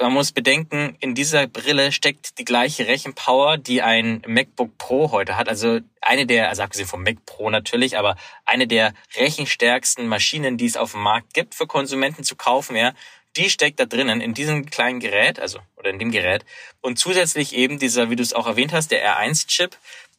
Man 0.00 0.14
muss 0.14 0.32
bedenken, 0.32 0.96
in 0.98 1.14
dieser 1.14 1.46
Brille 1.46 1.92
steckt 1.92 2.38
die 2.38 2.44
gleiche 2.44 2.88
Rechenpower, 2.88 3.56
die 3.56 3.82
ein 3.82 4.20
MacBook 4.26 4.76
Pro 4.76 5.12
heute 5.12 5.36
hat. 5.36 5.48
Also 5.48 5.78
eine 6.00 6.26
der, 6.26 6.48
also 6.48 6.62
abgesehen 6.62 6.88
vom 6.88 7.04
Mac 7.04 7.24
Pro 7.24 7.50
natürlich, 7.50 7.96
aber 7.96 8.16
eine 8.44 8.66
der 8.66 8.94
rechenstärksten 9.16 10.08
Maschinen, 10.08 10.56
die 10.56 10.66
es 10.66 10.76
auf 10.76 10.92
dem 10.92 11.02
Markt 11.02 11.34
gibt 11.34 11.54
für 11.54 11.68
Konsumenten 11.68 12.24
zu 12.24 12.34
kaufen. 12.34 12.74
Ja 12.74 12.94
die 13.36 13.50
steckt 13.50 13.80
da 13.80 13.86
drinnen 13.86 14.20
in 14.20 14.34
diesem 14.34 14.66
kleinen 14.66 15.00
Gerät, 15.00 15.40
also 15.40 15.58
oder 15.76 15.90
in 15.90 15.98
dem 15.98 16.10
Gerät. 16.10 16.44
Und 16.80 16.98
zusätzlich 16.98 17.54
eben 17.54 17.78
dieser, 17.78 18.10
wie 18.10 18.16
du 18.16 18.22
es 18.22 18.32
auch 18.32 18.46
erwähnt 18.46 18.72
hast, 18.72 18.90
der 18.90 19.04
R1-Chip, 19.04 19.76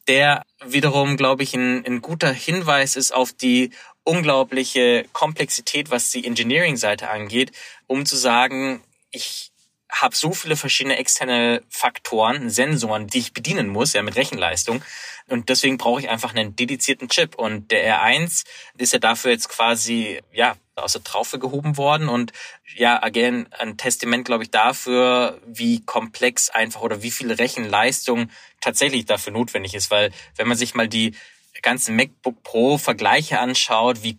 der 0.08 0.42
wiederum, 0.64 1.16
glaube 1.16 1.42
ich, 1.42 1.54
ein, 1.54 1.84
ein 1.86 2.02
guter 2.02 2.32
Hinweis 2.32 2.96
ist 2.96 3.12
auf 3.12 3.32
die 3.32 3.70
unglaubliche 4.02 5.06
Komplexität, 5.12 5.90
was 5.90 6.10
die 6.10 6.26
Engineering-Seite 6.26 7.08
angeht, 7.08 7.52
um 7.86 8.04
zu 8.04 8.16
sagen, 8.16 8.82
ich 9.10 9.50
habe 9.90 10.16
so 10.16 10.32
viele 10.32 10.56
verschiedene 10.56 10.96
externe 10.96 11.62
Faktoren, 11.68 12.50
Sensoren, 12.50 13.06
die 13.06 13.18
ich 13.18 13.32
bedienen 13.32 13.68
muss, 13.68 13.92
ja, 13.92 14.02
mit 14.02 14.16
Rechenleistung. 14.16 14.82
Und 15.28 15.48
deswegen 15.48 15.78
brauche 15.78 16.00
ich 16.00 16.08
einfach 16.08 16.34
einen 16.34 16.56
dedizierten 16.56 17.08
Chip. 17.08 17.36
Und 17.36 17.70
der 17.70 18.02
R1 18.02 18.44
ist 18.76 18.92
ja 18.92 18.98
dafür 18.98 19.30
jetzt 19.30 19.48
quasi, 19.48 20.20
ja, 20.32 20.56
aus 20.76 20.92
der 20.92 21.04
Traufe 21.04 21.38
gehoben 21.38 21.76
worden 21.76 22.08
und 22.08 22.32
ja, 22.74 23.00
again, 23.02 23.46
ein 23.58 23.76
Testament, 23.76 24.24
glaube 24.24 24.44
ich, 24.44 24.50
dafür, 24.50 25.40
wie 25.46 25.84
komplex 25.84 26.50
einfach 26.50 26.80
oder 26.80 27.02
wie 27.02 27.10
viel 27.10 27.32
Rechenleistung 27.32 28.30
tatsächlich 28.60 29.04
dafür 29.04 29.32
notwendig 29.32 29.74
ist, 29.74 29.90
weil 29.90 30.10
wenn 30.36 30.48
man 30.48 30.56
sich 30.56 30.74
mal 30.74 30.88
die 30.88 31.14
ganzen 31.62 31.96
MacBook 31.96 32.42
Pro 32.42 32.78
Vergleiche 32.78 33.38
anschaut, 33.38 34.02
wie, 34.02 34.18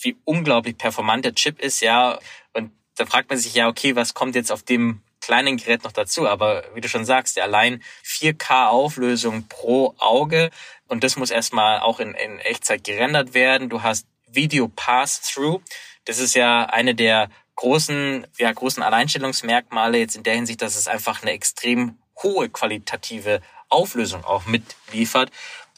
wie 0.00 0.16
unglaublich 0.24 0.78
performant 0.78 1.24
der 1.24 1.34
Chip 1.34 1.60
ist, 1.60 1.80
ja, 1.80 2.18
und 2.54 2.72
da 2.96 3.06
fragt 3.06 3.28
man 3.28 3.38
sich 3.38 3.54
ja, 3.54 3.68
okay, 3.68 3.94
was 3.94 4.14
kommt 4.14 4.34
jetzt 4.34 4.50
auf 4.50 4.62
dem 4.62 5.02
kleinen 5.20 5.58
Gerät 5.58 5.84
noch 5.84 5.92
dazu? 5.92 6.26
Aber 6.26 6.64
wie 6.74 6.80
du 6.80 6.88
schon 6.88 7.04
sagst, 7.04 7.36
ja, 7.36 7.44
allein 7.44 7.82
4K 8.04 8.68
Auflösung 8.68 9.48
pro 9.48 9.94
Auge 9.98 10.50
und 10.88 11.04
das 11.04 11.16
muss 11.16 11.30
erstmal 11.30 11.80
auch 11.80 12.00
in, 12.00 12.14
in 12.14 12.38
Echtzeit 12.40 12.82
gerendert 12.82 13.34
werden. 13.34 13.68
Du 13.68 13.82
hast 13.82 14.06
Video 14.26 14.68
Pass-Through. 14.68 15.60
Das 16.10 16.18
ist 16.18 16.34
ja 16.34 16.64
eine 16.64 16.96
der 16.96 17.30
großen, 17.54 18.26
ja, 18.36 18.50
großen 18.50 18.82
Alleinstellungsmerkmale 18.82 19.96
jetzt 19.96 20.16
in 20.16 20.24
der 20.24 20.34
Hinsicht, 20.34 20.60
dass 20.60 20.74
es 20.74 20.88
einfach 20.88 21.22
eine 21.22 21.30
extrem 21.30 21.98
hohe 22.20 22.48
qualitative 22.48 23.40
Auflösung 23.68 24.24
auch 24.24 24.44
mitliefert. 24.46 25.30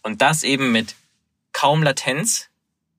Und 0.02 0.22
das 0.22 0.42
eben 0.42 0.72
mit 0.72 0.94
kaum 1.52 1.82
Latenz, 1.82 2.48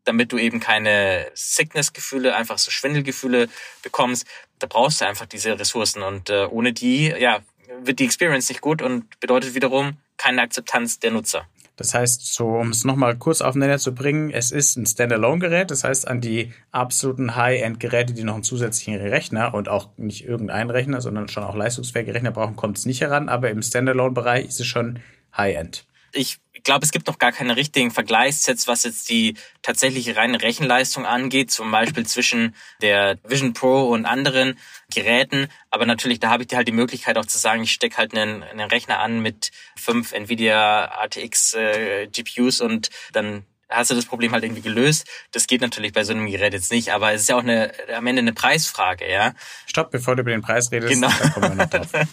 damit 0.03 0.31
du 0.31 0.37
eben 0.37 0.59
keine 0.59 1.31
Sickness-Gefühle, 1.33 2.35
einfach 2.35 2.59
so 2.59 2.69
Schwindelgefühle 2.69 3.49
bekommst. 3.81 4.27
Da 4.59 4.67
brauchst 4.67 5.01
du 5.01 5.07
einfach 5.07 5.25
diese 5.25 5.57
Ressourcen 5.57 6.03
und 6.03 6.29
äh, 6.29 6.45
ohne 6.45 6.71
die, 6.71 7.07
ja, 7.07 7.39
wird 7.81 7.97
die 7.97 8.05
Experience 8.05 8.47
nicht 8.47 8.61
gut 8.61 8.83
und 8.83 9.19
bedeutet 9.21 9.55
wiederum 9.55 9.97
keine 10.17 10.43
Akzeptanz 10.43 10.99
der 10.99 11.09
Nutzer. 11.09 11.47
Das 11.75 11.93
heißt, 11.93 12.33
so 12.33 12.47
um 12.49 12.69
es 12.69 12.83
nochmal 12.83 13.15
kurz 13.17 13.41
auf 13.41 13.53
den 13.53 13.59
Nenner 13.59 13.79
zu 13.79 13.95
bringen, 13.95 14.29
es 14.29 14.51
ist 14.51 14.75
ein 14.77 14.85
Standalone-Gerät, 14.85 15.71
das 15.71 15.83
heißt 15.83 16.07
an 16.07 16.21
die 16.21 16.53
absoluten 16.71 17.35
High-End-Geräte, 17.35 18.13
die 18.13 18.23
noch 18.23 18.35
einen 18.35 18.43
zusätzlichen 18.43 18.95
Rechner 18.95 19.53
und 19.53 19.69
auch 19.69 19.89
nicht 19.97 20.25
irgendeinen 20.25 20.69
Rechner, 20.69 21.01
sondern 21.01 21.27
schon 21.27 21.43
auch 21.43 21.55
leistungsfähige 21.55 22.13
Rechner 22.13 22.31
brauchen, 22.31 22.55
kommt 22.55 22.77
es 22.77 22.85
nicht 22.85 23.01
heran, 23.01 23.27
aber 23.27 23.49
im 23.49 23.61
Standalone-Bereich 23.61 24.47
ist 24.47 24.59
es 24.59 24.67
schon 24.67 24.99
High-End. 25.35 25.87
Ich 26.13 26.39
glaube, 26.63 26.85
es 26.85 26.91
gibt 26.91 27.07
noch 27.07 27.17
gar 27.17 27.31
keine 27.31 27.55
richtigen 27.55 27.91
Vergleichssets, 27.91 28.67
was 28.67 28.83
jetzt 28.83 29.09
die 29.09 29.35
tatsächliche 29.61 30.15
reine 30.15 30.41
Rechenleistung 30.41 31.05
angeht, 31.05 31.51
zum 31.51 31.71
Beispiel 31.71 32.05
zwischen 32.05 32.55
der 32.81 33.17
Vision 33.23 33.53
Pro 33.53 33.89
und 33.89 34.05
anderen 34.05 34.57
Geräten. 34.93 35.47
Aber 35.69 35.85
natürlich, 35.85 36.19
da 36.19 36.29
habe 36.29 36.43
ich 36.43 36.55
halt 36.55 36.67
die 36.67 36.73
Möglichkeit 36.73 37.17
auch 37.17 37.25
zu 37.25 37.37
sagen, 37.37 37.63
ich 37.63 37.71
stecke 37.71 37.97
halt 37.97 38.15
einen, 38.15 38.43
einen 38.43 38.69
Rechner 38.69 38.99
an 38.99 39.21
mit 39.21 39.51
fünf 39.75 40.13
Nvidia 40.13 40.85
RTX 41.03 41.53
äh, 41.53 42.07
GPUs 42.07 42.61
und 42.61 42.89
dann 43.11 43.45
hast 43.69 43.91
du 43.91 43.95
das 43.95 44.05
Problem 44.05 44.31
halt 44.31 44.43
irgendwie 44.43 44.61
gelöst. 44.61 45.07
Das 45.31 45.47
geht 45.47 45.61
natürlich 45.61 45.93
bei 45.93 46.03
so 46.03 46.13
einem 46.13 46.29
Gerät 46.29 46.53
jetzt 46.53 46.71
nicht, 46.71 46.91
aber 46.91 47.13
es 47.13 47.21
ist 47.21 47.29
ja 47.29 47.35
auch 47.35 47.43
eine, 47.43 47.71
am 47.95 48.05
Ende 48.07 48.21
eine 48.21 48.33
Preisfrage, 48.33 49.11
ja. 49.11 49.33
Stopp, 49.65 49.91
bevor 49.91 50.15
du 50.15 50.21
über 50.21 50.31
den 50.31 50.41
Preis 50.41 50.71
redest, 50.71 50.93
genau. 50.93 51.09
da 51.19 51.29
kommen 51.29 51.57
wir 51.57 51.63
noch 51.63 51.69
drauf. 51.69 51.89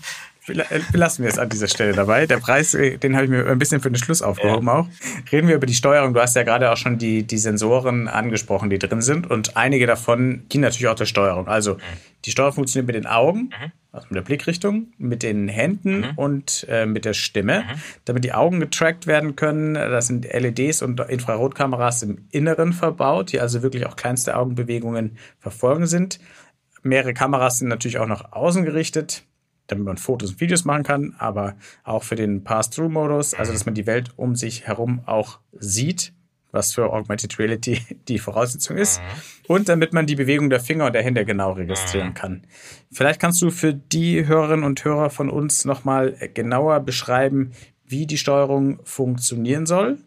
Lassen 0.46 1.22
wir 1.22 1.30
es 1.30 1.38
an 1.38 1.48
dieser 1.48 1.68
Stelle 1.68 1.92
dabei. 1.92 2.26
Der 2.26 2.38
Preis, 2.38 2.74
äh, 2.74 2.96
den 2.96 3.14
habe 3.14 3.24
ich 3.24 3.30
mir 3.30 3.46
ein 3.46 3.58
bisschen 3.58 3.80
für 3.80 3.90
den 3.90 3.96
Schluss 3.96 4.22
aufgehoben 4.22 4.66
ja. 4.66 4.74
auch. 4.74 4.88
Reden 5.30 5.48
wir 5.48 5.54
über 5.54 5.66
die 5.66 5.74
Steuerung. 5.74 6.14
Du 6.14 6.20
hast 6.20 6.34
ja 6.34 6.42
gerade 6.42 6.70
auch 6.70 6.76
schon 6.76 6.98
die, 6.98 7.24
die 7.24 7.38
Sensoren 7.38 8.08
angesprochen, 8.08 8.70
die 8.70 8.78
drin 8.78 9.02
sind. 9.02 9.30
Und 9.30 9.56
einige 9.56 9.86
davon 9.86 10.48
dienen 10.48 10.62
natürlich 10.62 10.88
auch 10.88 10.94
der 10.94 11.06
Steuerung. 11.06 11.46
Also 11.48 11.74
mhm. 11.74 11.80
die 12.24 12.30
Steuerung 12.30 12.54
funktioniert 12.54 12.86
mit 12.86 12.96
den 12.96 13.06
Augen, 13.06 13.50
mhm. 13.50 13.72
also 13.92 14.06
mit 14.08 14.16
der 14.16 14.22
Blickrichtung, 14.22 14.92
mit 14.96 15.22
den 15.22 15.48
Händen 15.48 16.00
mhm. 16.00 16.12
und 16.16 16.66
äh, 16.68 16.86
mit 16.86 17.04
der 17.04 17.14
Stimme. 17.14 17.60
Mhm. 17.60 17.80
Damit 18.06 18.24
die 18.24 18.32
Augen 18.32 18.60
getrackt 18.60 19.06
werden 19.06 19.36
können, 19.36 19.74
da 19.74 20.00
sind 20.00 20.24
LEDs 20.24 20.80
und 20.80 21.00
Infrarotkameras 21.00 22.02
im 22.02 22.26
Inneren 22.30 22.72
verbaut, 22.72 23.32
die 23.32 23.40
also 23.40 23.62
wirklich 23.62 23.86
auch 23.86 23.96
kleinste 23.96 24.36
Augenbewegungen 24.36 25.18
verfolgen 25.38 25.86
sind. 25.86 26.18
Mehrere 26.82 27.12
Kameras 27.12 27.58
sind 27.58 27.68
natürlich 27.68 27.98
auch 27.98 28.06
nach 28.06 28.32
außen 28.32 28.64
gerichtet 28.64 29.24
damit 29.70 29.84
man 29.84 29.96
Fotos 29.96 30.30
und 30.30 30.40
Videos 30.40 30.64
machen 30.64 30.82
kann, 30.82 31.14
aber 31.18 31.56
auch 31.84 32.02
für 32.02 32.16
den 32.16 32.44
Pass-Through-Modus, 32.44 33.34
also 33.34 33.52
dass 33.52 33.66
man 33.66 33.74
die 33.74 33.86
Welt 33.86 34.10
um 34.16 34.34
sich 34.34 34.66
herum 34.66 35.02
auch 35.06 35.38
sieht, 35.52 36.12
was 36.52 36.74
für 36.74 36.92
Augmented 36.92 37.38
Reality 37.38 37.80
die 38.08 38.18
Voraussetzung 38.18 38.76
ist. 38.76 39.00
Mhm. 39.00 39.54
Und 39.54 39.68
damit 39.68 39.92
man 39.92 40.06
die 40.06 40.16
Bewegung 40.16 40.50
der 40.50 40.60
Finger 40.60 40.86
und 40.86 40.94
der 40.94 41.02
Hände 41.02 41.24
genau 41.24 41.52
registrieren 41.52 42.08
mhm. 42.08 42.14
kann. 42.14 42.46
Vielleicht 42.90 43.20
kannst 43.20 43.40
du 43.42 43.50
für 43.50 43.74
die 43.74 44.26
Hörerinnen 44.26 44.64
und 44.64 44.84
Hörer 44.84 45.10
von 45.10 45.30
uns 45.30 45.64
nochmal 45.64 46.16
genauer 46.34 46.80
beschreiben, 46.80 47.52
wie 47.84 48.06
die 48.06 48.18
Steuerung 48.18 48.80
funktionieren 48.84 49.66
soll. 49.66 49.98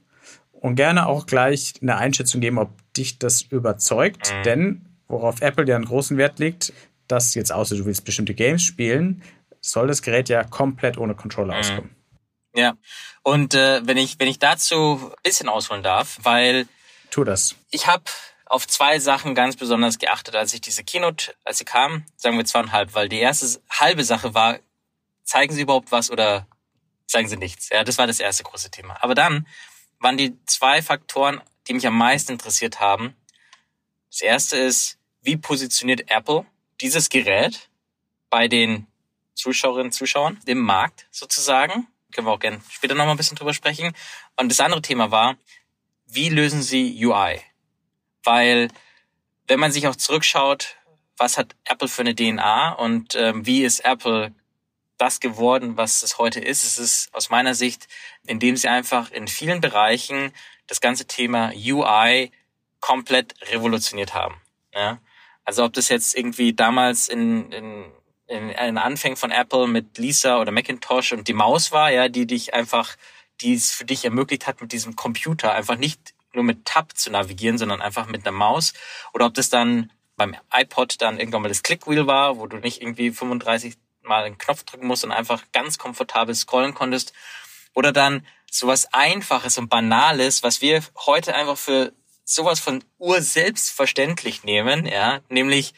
Und 0.51 0.75
gerne 0.75 1.07
auch 1.07 1.25
gleich 1.25 1.73
eine 1.81 1.97
Einschätzung 1.97 2.39
geben, 2.39 2.57
ob 2.57 2.69
dich 2.93 3.19
das 3.19 3.41
überzeugt. 3.41 4.33
Mhm. 4.33 4.43
Denn 4.43 4.81
worauf 5.09 5.41
Apple 5.41 5.67
ja 5.67 5.75
einen 5.75 5.85
großen 5.85 6.17
Wert 6.17 6.39
legt, 6.39 6.71
dass 7.07 7.35
jetzt 7.35 7.51
außer 7.51 7.75
du 7.75 7.85
willst 7.85 8.05
bestimmte 8.05 8.33
Games 8.33 8.63
spielen, 8.63 9.21
soll 9.63 9.87
das 9.87 10.01
Gerät 10.01 10.29
ja 10.29 10.43
komplett 10.43 10.97
ohne 10.97 11.15
Controller 11.15 11.53
mhm. 11.53 11.59
auskommen. 11.59 11.95
Ja, 12.55 12.77
und 13.23 13.55
äh, 13.55 13.81
wenn 13.87 13.97
ich 13.97 14.19
wenn 14.19 14.27
ich 14.27 14.37
dazu 14.37 15.11
ein 15.11 15.23
bisschen 15.23 15.49
ausholen 15.49 15.81
darf, 15.81 16.19
weil 16.21 16.67
tu 17.09 17.23
das. 17.23 17.55
Ich 17.71 17.87
habe 17.87 18.03
auf 18.45 18.67
zwei 18.67 18.99
Sachen 18.99 19.33
ganz 19.33 19.55
besonders 19.55 19.97
geachtet, 19.97 20.35
als 20.35 20.53
ich 20.53 20.61
diese 20.61 20.83
Keynote, 20.83 21.33
als 21.43 21.57
sie 21.57 21.65
kam, 21.65 22.05
sagen 22.15 22.37
wir 22.37 22.45
zweieinhalb, 22.45 22.93
weil 22.93 23.09
die 23.09 23.19
erste 23.19 23.59
halbe 23.71 24.03
Sache 24.03 24.35
war, 24.35 24.59
zeigen 25.23 25.55
Sie 25.55 25.61
überhaupt 25.61 25.91
was 25.91 26.11
oder 26.11 26.45
zeigen 27.07 27.27
Sie 27.27 27.37
nichts. 27.37 27.69
Ja, 27.69 27.83
das 27.83 27.97
war 27.97 28.05
das 28.05 28.19
erste 28.19 28.43
große 28.43 28.69
Thema. 28.69 28.97
Aber 29.01 29.15
dann 29.15 29.47
waren 29.99 30.17
die 30.17 30.37
zwei 30.45 30.83
Faktoren, 30.83 31.41
die 31.67 31.73
mich 31.73 31.87
am 31.87 31.97
meisten 31.97 32.33
interessiert 32.33 32.79
haben. 32.79 33.15
Das 34.11 34.21
erste 34.21 34.57
ist, 34.57 34.99
wie 35.21 35.37
positioniert 35.37 36.11
Apple 36.11 36.45
dieses 36.81 37.09
Gerät 37.09 37.69
bei 38.29 38.47
den 38.47 38.85
Zuschauerinnen 39.35 39.87
und 39.87 39.93
Zuschauern 39.93 40.39
im 40.45 40.59
Markt 40.59 41.07
sozusagen. 41.11 41.87
Können 42.13 42.27
wir 42.27 42.31
auch 42.31 42.39
gerne 42.39 42.61
später 42.69 42.95
nochmal 42.95 43.15
ein 43.15 43.17
bisschen 43.17 43.37
drüber 43.37 43.53
sprechen. 43.53 43.93
Und 44.37 44.49
das 44.49 44.59
andere 44.59 44.81
Thema 44.81 45.11
war, 45.11 45.35
wie 46.05 46.29
lösen 46.29 46.61
sie 46.61 47.05
UI? 47.05 47.41
Weil 48.23 48.69
wenn 49.47 49.59
man 49.59 49.71
sich 49.71 49.87
auch 49.87 49.95
zurückschaut, 49.95 50.77
was 51.17 51.37
hat 51.37 51.55
Apple 51.65 51.87
für 51.87 52.01
eine 52.01 52.15
DNA 52.15 52.73
und 52.73 53.15
ähm, 53.15 53.45
wie 53.45 53.63
ist 53.63 53.81
Apple 53.81 54.33
das 54.97 55.19
geworden, 55.19 55.77
was 55.77 56.03
es 56.03 56.17
heute 56.17 56.39
ist? 56.39 56.63
Es 56.63 56.77
ist 56.77 57.13
aus 57.13 57.29
meiner 57.29 57.55
Sicht, 57.55 57.87
indem 58.25 58.55
sie 58.57 58.67
einfach 58.67 59.11
in 59.11 59.27
vielen 59.27 59.61
Bereichen 59.61 60.31
das 60.67 60.81
ganze 60.81 61.05
Thema 61.05 61.51
UI 61.55 62.31
komplett 62.79 63.35
revolutioniert 63.51 64.13
haben. 64.13 64.35
Ja? 64.73 64.99
Also 65.45 65.63
ob 65.63 65.73
das 65.73 65.89
jetzt 65.89 66.15
irgendwie 66.15 66.53
damals 66.53 67.07
in, 67.07 67.51
in, 67.51 67.91
in, 68.33 68.49
in 68.49 68.77
Anfängen 68.77 69.15
von 69.15 69.31
Apple 69.31 69.67
mit 69.67 69.97
Lisa 69.97 70.41
oder 70.41 70.51
Macintosh 70.51 71.13
und 71.13 71.27
die 71.27 71.33
Maus 71.33 71.71
war, 71.71 71.91
ja, 71.91 72.09
die 72.09 72.27
dich 72.27 72.53
einfach, 72.53 72.95
die 73.41 73.53
es 73.53 73.71
für 73.71 73.85
dich 73.85 74.03
ermöglicht 74.03 74.47
hat, 74.47 74.59
mit 74.59 74.71
diesem 74.71 74.95
Computer 74.95 75.53
einfach 75.53 75.77
nicht 75.77 76.13
nur 76.33 76.43
mit 76.43 76.65
Tab 76.65 76.97
zu 76.97 77.11
navigieren, 77.11 77.57
sondern 77.57 77.81
einfach 77.81 78.07
mit 78.07 78.25
einer 78.25 78.35
Maus. 78.35 78.73
Oder 79.13 79.27
ob 79.27 79.35
das 79.35 79.49
dann 79.49 79.91
beim 80.17 80.35
iPod 80.51 81.01
dann 81.01 81.19
irgendwann 81.19 81.43
mal 81.43 81.49
das 81.49 81.63
Clickwheel 81.63 82.07
war, 82.07 82.37
wo 82.37 82.47
du 82.47 82.57
nicht 82.57 82.81
irgendwie 82.81 83.11
35 83.11 83.75
Mal 84.01 84.25
einen 84.25 84.37
Knopf 84.37 84.63
drücken 84.63 84.87
musst 84.87 85.05
und 85.05 85.11
einfach 85.11 85.43
ganz 85.53 85.77
komfortabel 85.77 86.35
scrollen 86.35 86.73
konntest. 86.73 87.13
Oder 87.73 87.91
dann 87.93 88.25
sowas 88.51 88.91
Einfaches 88.91 89.57
und 89.57 89.69
Banales, 89.69 90.43
was 90.43 90.61
wir 90.61 90.83
heute 91.05 91.35
einfach 91.35 91.57
für 91.57 91.93
sowas 92.25 92.59
von 92.59 92.83
urselbstverständlich 92.97 94.43
nehmen, 94.43 94.85
ja, 94.85 95.21
nämlich 95.29 95.73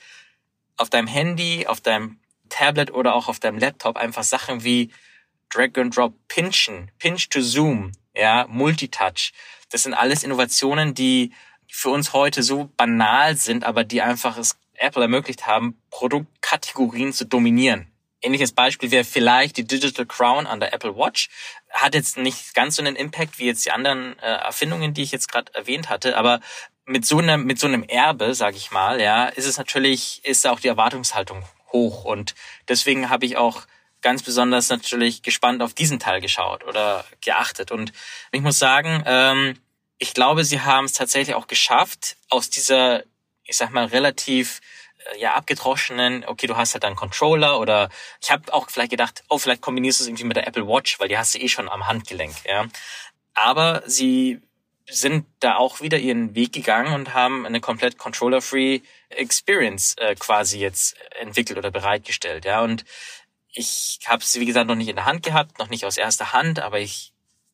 auf 0.78 0.90
deinem 0.90 1.08
Handy, 1.08 1.68
auf 1.68 1.82
deinem 1.82 2.20
Tablet 2.50 2.92
oder 2.94 3.16
auch 3.16 3.28
auf 3.28 3.40
deinem 3.40 3.58
Laptop 3.58 3.98
einfach 3.98 4.24
Sachen 4.24 4.64
wie 4.64 4.92
Drag 5.50 5.78
and 5.78 5.96
Drop 5.96 6.14
pinchen, 6.28 6.92
Pinch 7.00 7.30
to 7.30 7.42
Zoom, 7.42 7.92
ja, 8.14 8.46
Multitouch. 8.50 9.32
Das 9.70 9.84
sind 9.84 9.94
alles 9.94 10.24
Innovationen, 10.24 10.94
die 10.94 11.34
für 11.68 11.90
uns 11.90 12.14
heute 12.14 12.44
so 12.44 12.70
banal 12.78 13.36
sind, 13.36 13.64
aber 13.64 13.84
die 13.84 14.02
einfach 14.02 14.38
es 14.38 14.58
Apple 14.78 15.04
ermöglicht 15.04 15.48
haben, 15.48 15.80
Produktkategorien 15.90 17.14
zu 17.14 17.26
dominieren. 17.26 17.92
Ähnliches 18.22 18.54
Beispiel 18.54 18.92
wäre 18.92 19.04
vielleicht 19.04 19.58
die 19.58 19.68
Digital 19.68 20.06
Crown 20.06 20.48
an 20.48 20.60
der 20.60 20.74
Apple 20.74 20.96
Watch. 20.96 21.30
Hat 21.70 21.94
jetzt 21.94 22.18
nicht 22.18 22.54
ganz 22.56 22.76
so 22.76 22.82
einen 22.82 22.96
Impact 22.96 23.38
wie 23.38 23.46
jetzt 23.46 23.66
die 23.66 23.72
anderen 23.72 24.18
äh, 24.20 24.26
Erfindungen, 24.26 24.94
die 24.94 25.04
ich 25.04 25.12
jetzt 25.12 25.32
gerade 25.32 25.54
erwähnt 25.54 25.90
hatte, 25.90 26.18
aber 26.18 26.40
mit 26.86 27.06
so 27.06 27.20
einem 27.20 27.46
mit 27.46 27.60
so 27.60 27.68
einem 27.68 27.84
Erbe, 27.84 28.34
sage 28.34 28.58
ich 28.58 28.72
mal, 28.72 29.02
ja, 29.02 29.26
ist 29.26 29.46
es 29.46 29.58
natürlich 29.58 30.24
ist 30.24 30.48
auch 30.48 30.60
die 30.60 30.68
Erwartungshaltung 30.68 31.44
hoch 31.76 32.06
und 32.06 32.36
deswegen 32.70 33.10
habe 33.10 33.26
ich 33.26 33.36
auch 33.38 33.64
ganz 34.02 34.24
besonders 34.24 34.70
natürlich 34.70 35.24
gespannt 35.24 35.62
auf 35.62 35.74
diesen 35.74 36.00
Teil 36.00 36.22
geschaut 36.22 36.64
oder 36.64 37.04
geachtet 37.22 37.72
und 37.72 37.92
ich 38.32 38.42
muss 38.42 38.60
sagen, 38.60 39.04
ähm, 39.06 39.60
ich 39.98 40.14
glaube, 40.14 40.44
sie 40.44 40.62
haben 40.62 40.86
es 40.86 40.94
tatsächlich 40.94 41.36
auch 41.36 41.48
geschafft 41.48 42.18
aus 42.30 42.50
dieser, 42.50 43.04
ich 43.44 43.58
sag 43.58 43.72
mal 43.72 43.86
relativ 43.86 44.62
äh, 45.14 45.20
ja 45.20 45.34
abgedroschenen, 45.34 46.26
okay, 46.26 46.48
du 46.48 46.56
hast 46.56 46.74
halt 46.74 46.86
einen 46.86 46.96
Controller 46.96 47.60
oder 47.60 47.90
ich 48.22 48.32
habe 48.32 48.54
auch 48.54 48.70
vielleicht 48.70 48.92
gedacht, 48.92 49.24
oh, 49.30 49.38
vielleicht 49.38 49.62
kombinierst 49.62 50.00
du 50.00 50.04
es 50.04 50.08
irgendwie 50.08 50.26
mit 50.26 50.38
der 50.38 50.48
Apple 50.48 50.68
Watch, 50.68 51.00
weil 51.00 51.08
die 51.08 51.18
hast 51.18 51.36
du 51.36 51.40
eh 51.40 51.50
schon 51.50 51.70
am 51.70 51.88
Handgelenk, 51.88 52.36
ja. 52.46 52.66
Aber 53.34 53.84
sie 53.86 54.42
sind 54.88 55.26
da 55.40 55.56
auch 55.56 55.82
wieder 55.82 55.98
ihren 55.98 56.36
Weg 56.36 56.54
gegangen 56.54 56.94
und 56.94 57.14
haben 57.14 57.46
eine 57.46 57.60
komplett 57.60 57.98
Controller-free 57.98 58.82
Experience 59.16 59.96
äh, 59.98 60.16
quasi 60.16 60.60
jetzt 60.60 60.96
entwickelt 61.20 61.58
oder 61.58 61.72
bereitgestellt, 61.72 62.46
ja. 62.46 62.62
Und 62.62 62.86
ich 63.54 64.00
habe 64.06 64.24
sie 64.24 64.40
wie 64.40 64.46
gesagt 64.46 64.68
noch 64.68 64.76
nicht 64.76 64.90
in 64.90 64.96
der 64.96 65.06
Hand 65.06 65.24
gehabt, 65.24 65.60
noch 65.60 65.70
nicht 65.70 65.86
aus 65.86 65.98
erster 65.98 66.34
Hand, 66.34 66.60
aber 66.60 66.80
ich 66.80 67.14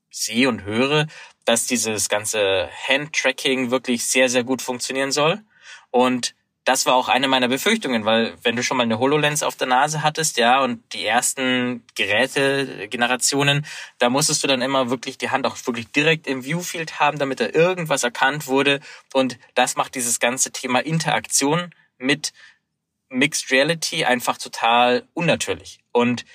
sehe 0.10 0.50
und 0.50 0.63
höre, 0.63 1.08
dass 1.46 1.65
dieses 1.65 2.10
ganze 2.10 2.70
Hand-Tracking 2.88 3.72
wirklich 3.72 4.05
sehr 4.05 4.29
sehr 4.29 4.44
gut 4.44 4.62
funktionieren 4.62 5.12
soll 5.12 5.42
und 5.90 6.36
das 6.64 6.86
war 6.86 6.94
auch 6.94 7.08
eine 7.08 7.28
meiner 7.28 7.48
Befürchtungen, 7.48 8.06
weil 8.06 8.36
wenn 8.44 8.56
du 8.56 8.62
schon 8.64 8.78
mal 8.78 8.84
eine 8.84 9.00
HoloLens 9.00 9.42
auf 9.42 9.56
der 9.56 9.68
Nase 9.68 10.04
hattest, 10.04 10.38
ja, 10.38 10.62
und 10.64 10.82
die 10.94 11.06
ersten 11.06 11.84
Geräte-Generationen, 11.96 13.66
da 13.98 14.10
musstest 14.10 14.44
du 14.44 14.48
dann 14.48 14.62
immer 14.62 14.92
wirklich 14.92 15.18
die 15.18 15.32
Hand 15.32 15.48
auch 15.48 15.58
wirklich 15.66 15.92
direkt 15.92 16.28
im 16.28 16.44
Viewfield 16.44 17.00
haben, 17.00 17.18
damit 17.18 17.40
da 17.40 17.48
irgendwas 17.48 18.04
erkannt 18.04 18.46
wurde. 18.46 18.80
Und 19.12 19.40
das 19.56 19.76
macht 19.76 19.96
dieses 19.96 20.20
ganze 20.20 20.52
Thema 20.52 20.80
Interaktion 20.80 21.74
mit 21.98 22.32
Mixed 23.10 23.52
Reality 23.52 24.06
einfach 24.06 24.38
total 24.38 25.08
unnatürlich. 25.14 25.80
Und 25.92 26.26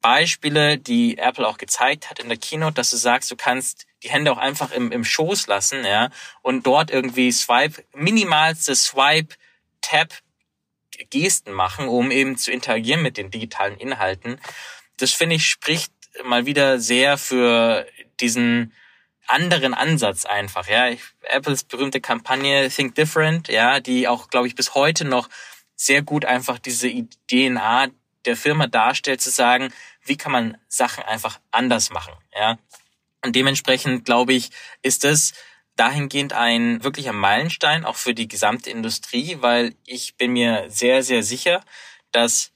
Beispiele, 0.00 0.78
die 0.78 1.18
Apple 1.18 1.46
auch 1.46 1.58
gezeigt 1.58 2.08
hat 2.08 2.18
in 2.18 2.28
der 2.28 2.38
Keynote, 2.38 2.74
dass 2.74 2.90
du 2.90 2.96
sagst, 2.96 3.30
du 3.30 3.36
kannst 3.36 3.86
die 4.02 4.10
Hände 4.10 4.32
auch 4.32 4.38
einfach 4.38 4.70
im, 4.70 4.92
im 4.92 5.04
Schoß 5.04 5.48
lassen, 5.48 5.84
ja, 5.84 6.10
und 6.42 6.66
dort 6.66 6.90
irgendwie 6.90 7.32
Swipe, 7.32 7.82
minimalste 7.94 8.74
Swipe 8.74 9.34
Tab-Gesten 9.80 11.52
machen, 11.52 11.88
um 11.88 12.10
eben 12.10 12.36
zu 12.36 12.52
interagieren 12.52 13.02
mit 13.02 13.16
den 13.16 13.30
digitalen 13.30 13.76
Inhalten. 13.76 14.40
Das 14.96 15.12
finde 15.12 15.36
ich 15.36 15.46
spricht 15.46 15.92
mal 16.24 16.46
wieder 16.46 16.80
sehr 16.80 17.18
für 17.18 17.86
diesen 18.20 18.72
anderen 19.26 19.74
Ansatz 19.74 20.24
einfach, 20.24 20.68
ja. 20.68 20.88
Apples 21.22 21.64
berühmte 21.64 22.00
Kampagne 22.00 22.70
Think 22.70 22.94
Different, 22.94 23.48
ja, 23.48 23.80
die 23.80 24.08
auch, 24.08 24.30
glaube 24.30 24.46
ich, 24.46 24.54
bis 24.54 24.74
heute 24.74 25.04
noch 25.04 25.28
sehr 25.74 26.02
gut 26.02 26.24
einfach 26.24 26.58
diese 26.58 26.90
DNA 27.30 27.88
der 28.24 28.36
Firma 28.36 28.66
darstellt, 28.66 29.20
zu 29.20 29.30
sagen, 29.30 29.72
wie 30.04 30.16
kann 30.16 30.32
man 30.32 30.56
Sachen 30.68 31.04
einfach 31.04 31.40
anders 31.50 31.90
machen, 31.90 32.14
ja. 32.34 32.58
Und 33.24 33.34
dementsprechend, 33.34 34.04
glaube 34.04 34.34
ich, 34.34 34.50
ist 34.82 35.04
es 35.04 35.34
dahingehend 35.76 36.32
ein 36.32 36.82
wirklicher 36.82 37.12
Meilenstein 37.12 37.84
auch 37.84 37.96
für 37.96 38.14
die 38.14 38.28
gesamte 38.28 38.70
Industrie, 38.70 39.38
weil 39.40 39.74
ich 39.84 40.16
bin 40.16 40.32
mir 40.32 40.64
sehr, 40.68 41.02
sehr 41.02 41.22
sicher, 41.22 41.62
dass 42.12 42.52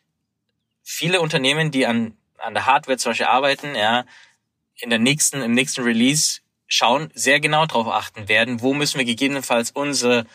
viele 0.83 1.21
Unternehmen, 1.21 1.71
die 1.71 1.87
an, 1.87 2.17
an 2.39 2.55
der 2.55 2.67
Hardware 2.67 2.99
zum 2.99 3.11
Beispiel 3.11 3.27
arbeiten, 3.27 3.75
ja, 3.75 4.05
in 4.77 4.91
der 4.91 4.99
nächsten, 4.99 5.43
im 5.43 5.53
nächsten 5.53 5.83
Release 5.83 6.41
schauen, 6.67 7.11
sehr 7.15 7.41
genau 7.41 7.67
darauf 7.67 7.89
achten 7.89 8.29
werden, 8.29 8.63
wo 8.63 8.73
müssen 8.73 8.99
wir 8.99 9.05
gegebenenfalls 9.05 9.71
unsere, 9.73 10.27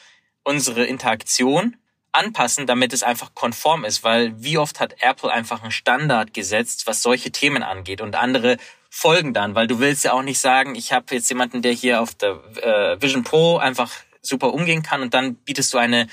unsere 0.43 0.85
Interaktion 0.85 1.77
anpassen, 2.11 2.67
damit 2.67 2.93
es 2.93 3.03
einfach 3.03 3.33
konform 3.33 3.83
ist, 3.83 4.03
weil 4.03 4.41
wie 4.41 4.57
oft 4.57 4.79
hat 4.79 5.01
Apple 5.01 5.31
einfach 5.31 5.61
einen 5.61 5.71
Standard 5.71 6.33
gesetzt, 6.33 6.87
was 6.87 7.01
solche 7.01 7.31
Themen 7.31 7.63
angeht 7.63 8.01
und 8.01 8.15
andere 8.15 8.57
folgen 8.95 9.33
dann, 9.33 9.55
weil 9.55 9.67
du 9.67 9.79
willst 9.79 10.05
ja 10.05 10.13
auch 10.13 10.21
nicht 10.21 10.39
sagen, 10.39 10.73
ich 10.73 10.93
habe 10.93 11.13
jetzt 11.13 11.27
jemanden, 11.27 11.61
der 11.61 11.73
hier 11.73 12.01
auf 12.01 12.15
der 12.15 12.39
äh, 12.61 13.01
Vision 13.01 13.25
Pro 13.25 13.57
einfach 13.57 13.91
super 14.21 14.53
umgehen 14.53 14.83
kann 14.83 15.01
und 15.01 15.13
dann 15.13 15.35
bietest 15.35 15.73
du 15.73 15.77
eine 15.77 16.07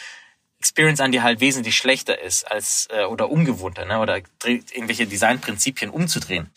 Experience 0.59 1.01
an, 1.01 1.13
die 1.13 1.23
halt 1.23 1.39
wesentlich 1.39 1.77
schlechter 1.77 2.21
ist 2.21 2.51
als 2.51 2.89
äh, 2.91 3.05
oder 3.05 3.31
ungewohnter, 3.31 3.85
ne? 3.85 4.01
oder 4.01 4.21
irgendwelche 4.45 5.07
Designprinzipien 5.07 5.91
umzudrehen. 5.91 6.51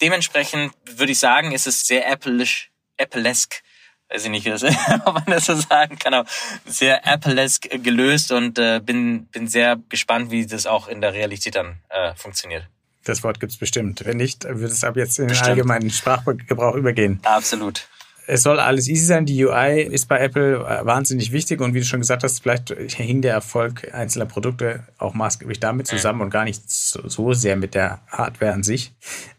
Dementsprechend 0.00 0.72
würde 0.84 1.10
ich 1.10 1.18
sagen, 1.18 1.50
ist 1.50 1.66
es 1.66 1.84
sehr 1.84 2.08
Apple-isch, 2.08 2.70
Apple-esque, 2.96 3.62
weiß 4.10 4.26
ich 4.26 4.30
nicht, 4.30 4.46
ob 5.04 5.14
man 5.14 5.26
das 5.26 5.46
so 5.46 5.56
sagen 5.56 5.98
kann, 5.98 6.14
aber 6.14 6.28
sehr 6.64 7.04
Apple-esque 7.04 7.80
gelöst 7.80 8.30
und 8.30 8.60
äh, 8.60 8.80
bin, 8.80 9.26
bin 9.26 9.48
sehr 9.48 9.76
gespannt, 9.88 10.30
wie 10.30 10.46
das 10.46 10.66
auch 10.66 10.86
in 10.86 11.00
der 11.00 11.14
Realität 11.14 11.56
dann 11.56 11.80
äh, 11.88 12.14
funktioniert. 12.14 12.68
Das 13.04 13.22
Wort 13.22 13.38
gibt's 13.40 13.56
bestimmt. 13.56 14.04
Wenn 14.04 14.16
nicht, 14.16 14.44
würde 14.44 14.66
es 14.66 14.82
ab 14.82 14.96
jetzt 14.96 15.18
in 15.18 15.28
den 15.28 15.36
allgemeinen 15.36 15.90
Sprachgebrauch 15.90 16.74
übergehen. 16.74 17.20
Absolut 17.22 17.86
es 18.26 18.42
soll 18.42 18.58
alles 18.58 18.88
easy 18.88 19.04
sein. 19.04 19.26
Die 19.26 19.44
UI 19.44 19.82
ist 19.82 20.08
bei 20.08 20.18
Apple 20.18 20.56
äh, 20.56 20.84
wahnsinnig 20.84 21.32
wichtig 21.32 21.60
und 21.60 21.74
wie 21.74 21.80
du 21.80 21.84
schon 21.84 22.00
gesagt 22.00 22.22
hast, 22.22 22.40
vielleicht 22.40 22.70
hing 22.70 23.22
der 23.22 23.34
Erfolg 23.34 23.92
einzelner 23.92 24.26
Produkte 24.26 24.84
auch 24.98 25.14
maßgeblich 25.14 25.60
damit 25.60 25.86
zusammen 25.86 26.22
und 26.22 26.30
gar 26.30 26.44
nicht 26.44 26.70
so, 26.70 27.06
so, 27.08 27.32
sehr 27.32 27.56
mit 27.56 27.74
der 27.74 28.00
Hardware 28.08 28.52
an 28.52 28.62
sich. 28.62 28.92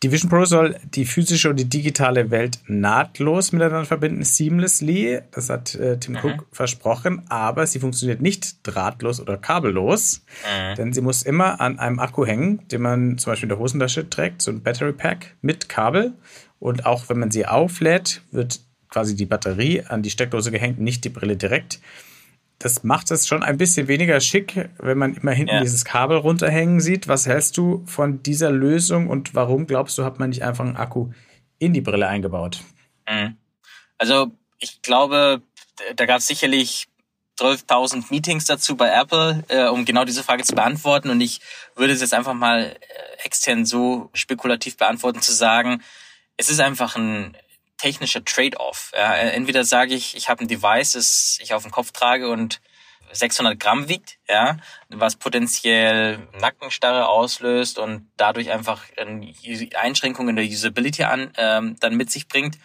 Die 0.03 0.11
Vision 0.11 0.29
Pro 0.29 0.45
soll 0.45 0.75
die 0.93 1.05
physische 1.05 1.49
und 1.49 1.57
die 1.57 1.69
digitale 1.69 2.31
Welt 2.31 2.59
nahtlos 2.67 3.51
miteinander 3.51 3.85
verbinden, 3.85 4.23
seamlessly. 4.23 5.21
Das 5.31 5.49
hat 5.49 5.75
äh, 5.75 5.97
Tim 5.97 6.13
mhm. 6.13 6.19
Cook 6.19 6.47
versprochen, 6.51 7.23
aber 7.29 7.65
sie 7.67 7.79
funktioniert 7.79 8.21
nicht 8.21 8.57
drahtlos 8.63 9.19
oder 9.19 9.37
kabellos, 9.37 10.23
mhm. 10.43 10.75
denn 10.75 10.93
sie 10.93 11.01
muss 11.01 11.23
immer 11.23 11.59
an 11.59 11.79
einem 11.79 11.99
Akku 11.99 12.25
hängen, 12.25 12.67
den 12.69 12.81
man 12.81 13.17
zum 13.17 13.31
Beispiel 13.31 13.45
in 13.45 13.49
der 13.49 13.59
Hosentasche 13.59 14.09
trägt, 14.09 14.41
so 14.41 14.51
ein 14.51 14.61
Battery 14.61 14.93
Pack 14.93 15.35
mit 15.41 15.69
Kabel. 15.69 16.13
Und 16.59 16.85
auch 16.85 17.09
wenn 17.09 17.19
man 17.19 17.31
sie 17.31 17.45
auflädt, 17.45 18.21
wird 18.31 18.61
quasi 18.95 19.13
die 19.13 19.25
Batterie 19.25 19.81
an 19.81 20.03
die 20.03 20.09
Steckdose 20.09 20.51
gehängt, 20.51 20.79
nicht 20.79 21.03
die 21.03 21.09
Brille 21.09 21.35
direkt. 21.35 21.81
Das 22.59 22.85
macht 22.85 23.11
es 23.11 23.27
schon 23.27 23.43
ein 23.43 23.57
bisschen 23.57 23.89
weniger 23.89 24.21
schick, 24.21 24.69
wenn 24.77 24.97
man 24.97 25.15
immer 25.15 25.33
hinten 25.33 25.55
ja. 25.55 25.59
dieses 25.59 25.83
Kabel 25.83 26.15
runterhängen 26.15 26.79
sieht. 26.79 27.09
Was 27.09 27.25
hältst 27.27 27.57
du 27.57 27.83
von 27.87 28.23
dieser 28.23 28.51
Lösung 28.51 29.09
und 29.09 29.35
warum 29.35 29.67
glaubst 29.67 29.97
du, 29.97 30.05
hat 30.05 30.17
man 30.17 30.29
nicht 30.29 30.43
einfach 30.43 30.63
einen 30.63 30.77
Akku 30.77 31.09
in 31.59 31.73
die 31.73 31.81
Brille 31.81 32.07
eingebaut? 32.07 32.61
Mhm. 33.05 33.35
Also 33.97 34.31
ich 34.59 34.81
glaube, 34.81 35.41
da 35.97 36.05
gab 36.05 36.19
es 36.19 36.27
sicherlich 36.27 36.87
12.000 37.37 38.05
Meetings 38.11 38.45
dazu 38.45 38.77
bei 38.77 38.91
Apple, 38.91 39.43
äh, 39.49 39.67
um 39.67 39.83
genau 39.83 40.05
diese 40.05 40.23
Frage 40.23 40.45
zu 40.45 40.55
beantworten. 40.55 41.09
Und 41.09 41.19
ich 41.19 41.41
würde 41.75 41.91
es 41.91 41.99
jetzt 41.99 42.13
einfach 42.13 42.33
mal 42.33 42.61
äh, 42.61 43.25
extern 43.25 43.65
so 43.65 44.09
spekulativ 44.13 44.77
beantworten, 44.77 45.21
zu 45.21 45.33
sagen, 45.33 45.83
es 46.37 46.49
ist 46.49 46.61
einfach 46.61 46.95
ein 46.95 47.35
technischer 47.77 48.23
Trade-off. 48.23 48.91
Ja, 48.95 49.13
entweder 49.15 49.63
sage 49.63 49.93
ich, 49.93 50.15
ich 50.15 50.29
habe 50.29 50.43
ein 50.43 50.47
Device, 50.47 50.93
das 50.93 51.39
ich 51.41 51.53
auf 51.53 51.63
dem 51.63 51.71
Kopf 51.71 51.91
trage 51.91 52.29
und 52.29 52.61
600 53.11 53.59
Gramm 53.59 53.87
wiegt, 53.87 54.17
ja, 54.27 54.57
was 54.89 55.15
potenziell 55.15 56.27
Nackenstarre 56.39 57.07
auslöst 57.07 57.79
und 57.79 58.09
dadurch 58.17 58.51
einfach 58.51 58.83
Einschränkungen 59.75 60.29
in 60.29 60.35
der 60.35 60.45
Usability 60.45 61.03
an, 61.03 61.31
ähm, 61.37 61.77
dann 61.79 61.95
mit 61.95 62.11
sich 62.11 62.27
bringt. 62.27 62.57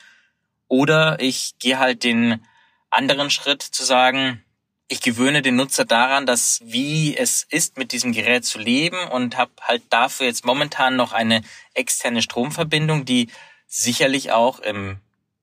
Oder 0.68 1.20
ich 1.20 1.58
gehe 1.58 1.78
halt 1.78 2.04
den 2.04 2.44
anderen 2.90 3.30
Schritt 3.30 3.62
zu 3.62 3.84
sagen, 3.84 4.44
ich 4.88 5.00
gewöhne 5.00 5.40
den 5.40 5.54
Nutzer 5.54 5.84
daran, 5.84 6.26
dass 6.26 6.60
wie 6.64 7.16
es 7.16 7.46
ist, 7.48 7.78
mit 7.78 7.92
diesem 7.92 8.12
Gerät 8.12 8.44
zu 8.44 8.58
leben 8.58 8.98
und 9.08 9.36
habe 9.36 9.52
halt 9.60 9.82
dafür 9.90 10.26
jetzt 10.26 10.44
momentan 10.44 10.96
noch 10.96 11.12
eine 11.12 11.42
externe 11.74 12.22
Stromverbindung, 12.22 13.04
die 13.04 13.28
sicherlich 13.70 14.32
auch 14.32 14.58
im, 14.58 14.98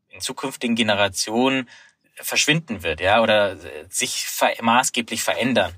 in 0.09 0.19
zukünftigen 0.19 0.75
Generationen 0.75 1.67
verschwinden 2.15 2.83
wird, 2.83 2.99
ja, 2.99 3.21
oder 3.21 3.57
sich 3.89 4.25
ver 4.25 4.51
maßgeblich 4.61 5.23
verändern. 5.23 5.73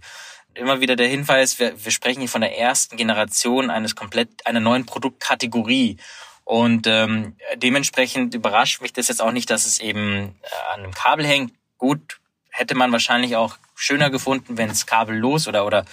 Immer 0.56 0.82
wieder 0.82 0.96
der 0.96 1.08
Hinweis, 1.08 1.60
wir, 1.60 1.86
wir 1.86 1.92
sprechen 1.92 2.22
hier 2.22 2.30
von 2.30 2.42
der 2.42 2.58
ersten 2.58 2.98
Generation 2.98 3.70
eines 3.70 3.96
komplett 3.96 4.46
einer 4.46 4.60
neuen 4.60 4.86
Produktkategorie. 4.86 5.98
Und 6.44 6.88
ähm, 6.88 7.36
dementsprechend 7.58 8.34
überrascht 8.34 8.82
mich 8.82 8.92
das 8.92 9.10
jetzt 9.10 9.22
auch 9.22 9.32
nicht, 9.32 9.52
dass 9.52 9.66
es 9.68 9.80
eben 9.80 10.36
äh, 10.42 10.74
an 10.74 10.80
einem 10.82 10.94
Kabel 10.94 11.28
hängt. 11.28 11.54
Gut, 11.78 12.20
hätte 12.50 12.74
man 12.74 12.92
wahrscheinlich 12.92 13.36
auch 13.36 13.58
schöner 13.76 14.10
gefunden, 14.10 14.58
wenn 14.58 14.72
es 14.72 14.88
kabellos 14.88 15.48
oder 15.48 15.66
oder 15.66 15.86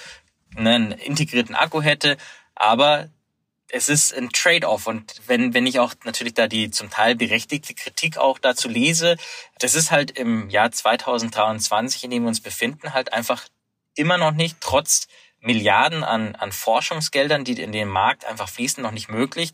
einen 0.57 0.93
integrierten 0.93 1.55
Akku 1.55 1.83
hätte. 1.83 2.17
Aber 2.55 3.11
es 3.71 3.89
ist 3.89 4.15
ein 4.15 4.31
Trade-off. 4.31 4.87
Und 4.87 5.15
wenn, 5.27 5.55
wenn 5.55 5.67
ich 5.67 5.81
auch 5.81 5.95
natürlich 6.05 6.35
da 6.35 6.47
die 6.47 6.71
zum 6.71 6.91
Teil 6.91 7.17
berechtigte 7.17 7.75
Kritik 7.75 8.19
auch 8.19 8.39
dazu 8.39 8.69
lese, 8.69 9.17
das 9.59 9.75
ist 9.75 9.91
halt 9.91 10.13
im 10.13 10.49
Jahr 10.51 10.71
2023, 10.71 12.05
in 12.05 12.11
dem 12.11 12.23
wir 12.23 12.29
uns 12.29 12.41
befinden, 12.41 12.95
halt 12.95 13.13
einfach 13.13 13.45
immer 13.95 14.19
noch 14.19 14.33
nicht, 14.33 14.59
trotz 14.61 15.09
Milliarden 15.41 16.05
an, 16.05 16.35
an 16.35 16.53
Forschungsgeldern, 16.53 17.45
die 17.45 17.61
in 17.61 17.73
den 17.73 17.89
Markt 17.89 18.25
einfach 18.25 18.49
fließen, 18.49 18.83
noch 18.83 18.91
nicht 18.91 19.09
möglich, 19.09 19.53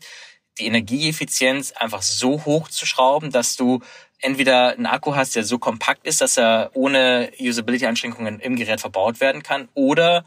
die 0.59 0.65
Energieeffizienz 0.65 1.71
einfach 1.71 2.01
so 2.01 2.45
hoch 2.45 2.67
zu 2.67 2.85
schrauben, 2.85 3.31
dass 3.31 3.55
du 3.55 3.81
entweder 4.19 4.69
einen 4.69 4.85
Akku 4.85 5.15
hast, 5.15 5.35
der 5.35 5.43
so 5.43 5.59
kompakt 5.59 6.05
ist, 6.05 6.21
dass 6.21 6.37
er 6.37 6.71
ohne 6.73 7.31
Usability-Einschränkungen 7.39 8.39
im 8.39 8.55
Gerät 8.55 8.79
verbaut 8.79 9.19
werden 9.19 9.43
kann, 9.43 9.67
oder 9.73 10.25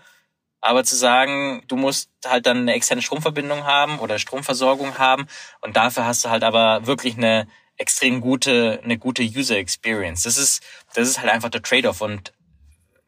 aber 0.66 0.84
zu 0.84 0.96
sagen, 0.96 1.62
du 1.68 1.76
musst 1.76 2.10
halt 2.26 2.46
dann 2.46 2.58
eine 2.58 2.74
externe 2.74 3.00
Stromverbindung 3.00 3.64
haben 3.64 4.00
oder 4.00 4.18
Stromversorgung 4.18 4.98
haben 4.98 5.26
und 5.60 5.76
dafür 5.76 6.04
hast 6.04 6.24
du 6.24 6.30
halt 6.30 6.42
aber 6.42 6.86
wirklich 6.86 7.16
eine 7.16 7.46
extrem 7.76 8.20
gute, 8.20 8.80
eine 8.82 8.98
gute 8.98 9.22
User 9.22 9.56
Experience. 9.56 10.22
Das 10.24 10.36
ist, 10.36 10.62
das 10.94 11.08
ist 11.08 11.20
halt 11.20 11.30
einfach 11.30 11.50
der 11.50 11.62
Trade-off 11.62 12.00
und 12.00 12.32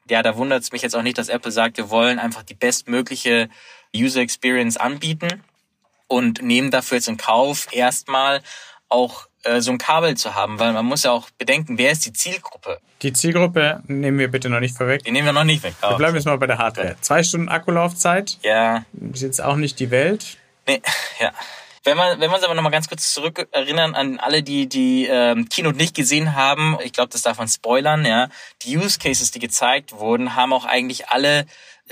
ja, 0.08 0.22
da 0.22 0.36
wundert 0.36 0.62
es 0.62 0.72
mich 0.72 0.82
jetzt 0.82 0.94
auch 0.94 1.02
nicht, 1.02 1.18
dass 1.18 1.28
Apple 1.28 1.50
sagt, 1.50 1.76
wir 1.76 1.90
wollen 1.90 2.18
einfach 2.18 2.42
die 2.42 2.54
bestmögliche 2.54 3.48
User 3.94 4.20
Experience 4.20 4.76
anbieten 4.76 5.42
und 6.06 6.40
nehmen 6.42 6.70
dafür 6.70 6.98
jetzt 6.98 7.08
in 7.08 7.16
Kauf, 7.16 7.66
erstmal 7.72 8.40
auch 8.88 9.26
äh, 9.44 9.60
so 9.60 9.70
ein 9.70 9.78
Kabel 9.78 10.16
zu 10.16 10.34
haben, 10.34 10.58
weil 10.58 10.72
man 10.72 10.84
muss 10.84 11.04
ja 11.04 11.12
auch 11.12 11.30
bedenken, 11.38 11.78
wer 11.78 11.92
ist 11.92 12.04
die 12.06 12.12
Zielgruppe? 12.12 12.80
Die 13.02 13.12
Zielgruppe 13.12 13.82
nehmen 13.86 14.18
wir 14.18 14.28
bitte 14.28 14.48
noch 14.48 14.60
nicht 14.60 14.76
vorweg. 14.76 15.04
Die 15.04 15.12
nehmen 15.12 15.26
wir 15.26 15.32
noch 15.32 15.44
nicht 15.44 15.62
weg. 15.62 15.74
Wir 15.80 15.96
bleiben 15.96 16.16
jetzt 16.16 16.24
mal 16.24 16.38
bei 16.38 16.48
der 16.48 16.58
Hardware. 16.58 16.96
Zwei 17.00 17.22
Stunden 17.22 17.48
Akkulaufzeit. 17.48 18.38
Ja. 18.42 18.84
Ist 19.12 19.22
jetzt 19.22 19.40
auch 19.40 19.56
nicht 19.56 19.78
die 19.78 19.90
Welt. 19.90 20.38
Nee, 20.66 20.82
ja. 21.20 21.32
Wenn 21.84 21.96
man, 21.96 22.20
wenn 22.20 22.28
wir 22.28 22.34
uns 22.34 22.44
aber 22.44 22.54
noch 22.54 22.62
mal 22.62 22.70
ganz 22.70 22.88
kurz 22.88 23.14
zurück 23.14 23.48
erinnern 23.52 23.94
an 23.94 24.18
alle, 24.18 24.42
die 24.42 24.68
die 24.68 25.06
ähm, 25.06 25.48
Keynote 25.48 25.76
nicht 25.76 25.94
gesehen 25.94 26.34
haben, 26.34 26.76
ich 26.82 26.92
glaube, 26.92 27.10
das 27.10 27.22
darf 27.22 27.38
man 27.38 27.48
spoilern, 27.48 28.04
ja. 28.04 28.28
Die 28.62 28.76
Use 28.76 28.98
Cases, 28.98 29.30
die 29.30 29.38
gezeigt 29.38 29.92
wurden, 29.92 30.34
haben 30.34 30.52
auch 30.52 30.64
eigentlich 30.64 31.08
alle 31.08 31.46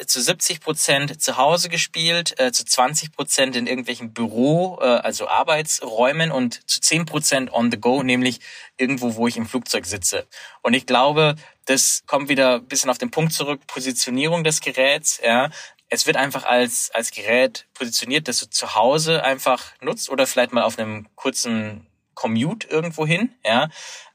zu 0.07 0.21
70 0.21 0.61
Prozent 0.61 1.23
zu 1.23 1.37
Hause 1.37 1.69
gespielt, 1.69 2.39
äh, 2.39 2.53
zu 2.53 2.65
20 2.65 3.13
Prozent 3.13 3.57
in 3.57 3.67
irgendwelchen 3.67 4.13
Büro, 4.13 4.79
äh, 4.81 4.85
also 4.85 5.29
Arbeitsräumen 5.29 6.31
und 6.31 6.69
zu 6.69 6.81
10 6.81 7.07
Prozent 7.07 7.53
on 7.53 7.71
the 7.71 7.79
go, 7.79 8.03
nämlich 8.03 8.41
irgendwo, 8.77 9.15
wo 9.17 9.27
ich 9.27 9.37
im 9.37 9.47
Flugzeug 9.47 9.87
sitze. 9.87 10.27
Und 10.63 10.75
ich 10.75 10.87
glaube, 10.87 11.37
das 11.65 12.03
kommt 12.07 12.29
wieder 12.29 12.57
ein 12.57 12.67
bisschen 12.67 12.91
auf 12.91 12.99
den 12.99 13.11
Punkt 13.11 13.33
zurück, 13.33 13.61
Positionierung 13.67 14.45
des 14.45 14.61
Geräts, 14.61 15.21
ja. 15.25 15.51
Es 15.89 16.07
wird 16.07 16.17
einfach 16.17 16.45
als, 16.45 16.91
als 16.93 17.13
Gerät 17.13 17.67
positioniert, 17.75 18.27
das 18.27 18.41
du 18.41 18.51
zu 18.51 18.75
Hause 18.75 19.23
einfach 19.23 19.73
nutzt 19.81 20.11
oder 20.11 20.27
vielleicht 20.27 20.53
mal 20.53 20.65
auf 20.65 20.79
einem 20.79 21.07
kurzen 21.15 21.87
Commute 22.15 22.67
irgendwo 22.69 23.07
hin, 23.07 23.35
ja. 23.45 23.69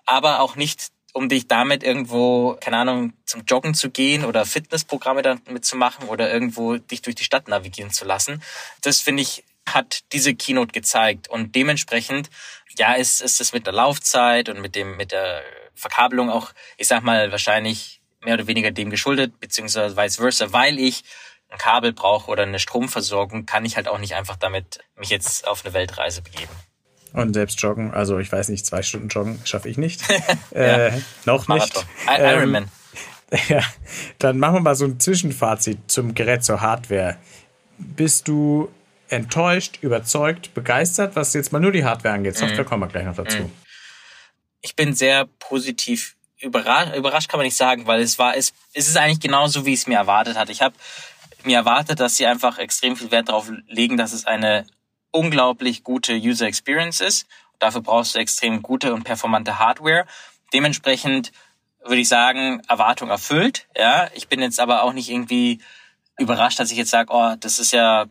Aber 0.06 0.42
auch 0.42 0.56
nicht 0.56 0.92
um 1.14 1.30
dich 1.30 1.48
damit 1.48 1.84
irgendwo, 1.84 2.58
keine 2.62 2.78
Ahnung, 2.78 3.14
zum 3.26 3.44
Joggen 3.46 3.74
zu 3.74 3.90
gehen 3.90 4.26
oder 4.26 4.46
Fitnessprogramme 4.46 5.22
damit 5.22 5.66
zu 5.66 5.76
machen 5.76 6.08
oder 6.08 6.32
irgendwo 6.32 6.78
dich 6.78 7.02
durch 7.02 7.16
die 7.16 7.24
Stadt 7.24 7.48
navigieren 7.48 7.92
zu 7.92 8.06
lassen. 8.06 8.42
Das 8.82 9.02
finde 9.02 9.24
ich, 9.24 9.44
hat 9.68 10.02
diese 10.12 10.34
Keynote 10.36 10.72
gezeigt 10.72 11.28
und 11.30 11.56
dementsprechend, 11.56 12.30
ja, 12.78 12.94
ist, 12.94 13.22
ist 13.22 13.42
es 13.42 13.54
mit 13.54 13.66
der 13.66 13.74
Laufzeit 13.74 14.50
und 14.50 14.62
mit 14.62 14.76
dem, 14.76 14.98
mit 14.98 15.12
der 15.12 15.44
Verkabelung 15.76 16.30
auch, 16.30 16.54
ich 16.78 16.88
sag 16.88 17.04
mal, 17.04 17.32
wahrscheinlich 17.32 18.02
mehr 18.22 18.36
oder 18.36 18.48
weniger 18.48 18.72
dem 18.72 18.90
geschuldet, 18.90 19.40
beziehungsweise 19.40 19.98
vice 19.98 20.18
versa, 20.18 20.54
weil 20.54 20.80
ich 20.80 21.04
ein 21.50 21.58
Kabel 21.58 21.92
brauche 21.92 22.32
oder 22.32 22.44
eine 22.44 22.60
Stromversorgung, 22.60 23.46
kann 23.46 23.66
ich 23.66 23.76
halt 23.76 23.88
auch 23.88 23.98
nicht 23.98 24.16
einfach 24.16 24.38
damit 24.38 24.80
mich 24.96 25.10
jetzt 25.10 25.48
auf 25.48 25.66
eine 25.66 25.74
Weltreise 25.74 26.22
begeben. 26.22 26.54
Und 27.14 27.34
selbst 27.34 27.62
joggen, 27.62 27.94
also 27.94 28.20
ich 28.20 28.32
weiß 28.32 28.50
nicht, 28.50 28.66
zwei 28.66 28.82
Stunden 28.84 29.10
joggen 29.10 29.40
schaffe 29.44 29.68
ich 29.70 29.78
nicht. 29.78 30.02
ja. 30.52 30.88
äh, 30.88 31.02
noch 31.26 31.48
Marathon. 31.48 31.84
nicht. 32.08 32.20
Ironman. 32.20 32.72
Ähm, 33.32 33.40
ja, 33.50 33.64
dann 34.20 34.40
machen 34.40 34.56
wir 34.56 34.62
mal 34.62 34.76
so 34.76 34.86
ein 34.86 35.00
Zwischenfazit 35.00 35.80
zum 35.88 36.16
Gerät 36.16 36.44
zur 36.44 36.62
Hardware. 36.62 37.18
Bist 37.78 38.28
du 38.28 38.70
enttäuscht, 39.10 39.80
überzeugt, 39.82 40.54
begeistert, 40.54 41.16
was 41.16 41.34
jetzt 41.34 41.52
mal 41.52 41.60
nur 41.60 41.72
die 41.72 41.84
Hardware 41.84 42.14
angeht? 42.14 42.38
Software 42.38 42.64
mhm. 42.64 42.68
kommen 42.68 42.84
wir 42.84 42.88
gleich 42.88 43.06
noch 43.06 43.16
dazu. 43.16 43.40
Mhm. 43.40 43.52
Ich 44.62 44.76
bin 44.76 44.94
sehr 44.94 45.26
positiv 45.40 46.16
überrascht, 46.40 46.96
überrascht 46.96 47.30
kann 47.30 47.40
man 47.40 47.46
nicht 47.46 47.58
sagen, 47.58 47.88
weil 47.88 48.02
es 48.02 48.20
war, 48.20 48.36
es, 48.36 48.54
es 48.74 48.88
ist 48.88 48.98
eigentlich 48.98 49.20
genauso, 49.20 49.66
wie 49.66 49.74
ich 49.74 49.82
es 49.82 49.88
mir 49.88 49.98
erwartet 49.98 50.38
hatte. 50.38 50.52
Ich 50.52 50.62
habe 50.62 50.76
mir 51.44 51.58
erwartet, 51.58 52.00
dass 52.00 52.18
sie 52.18 52.26
einfach 52.26 52.58
extrem 52.58 52.96
viel 52.96 53.12
Wert 53.12 53.30
darauf 53.30 53.52
legen, 53.68 53.98
dass 53.98 54.14
es 54.14 54.26
eine 54.26 54.66
unglaublich 55.12 55.84
gute 55.84 56.16
User 56.16 56.48
Experience 56.48 57.02
ist. 57.02 57.28
Dafür 57.60 57.82
brauchst 57.82 58.16
du 58.16 58.20
extrem 58.20 58.62
gute 58.62 58.94
und 58.94 59.04
performante 59.04 59.60
Hardware. 59.60 60.06
Dementsprechend 60.54 61.32
würde 61.84 62.02
ich 62.02 62.08
sagen, 62.08 62.62
Erwartung 62.68 63.10
erfüllt. 63.10 63.68
Ja, 63.78 64.10
ich 64.14 64.28
bin 64.28 64.42
jetzt 64.42 64.60
aber 64.60 64.84
auch 64.84 64.94
nicht 64.94 65.10
irgendwie 65.10 65.60
überrascht, 66.18 66.60
dass 66.60 66.72
ich 66.72 66.78
jetzt 66.78 66.92
sage, 66.92 67.12
oh, 67.12 67.36
das 67.40 67.60
ist 67.60 67.72
ja 67.72 68.06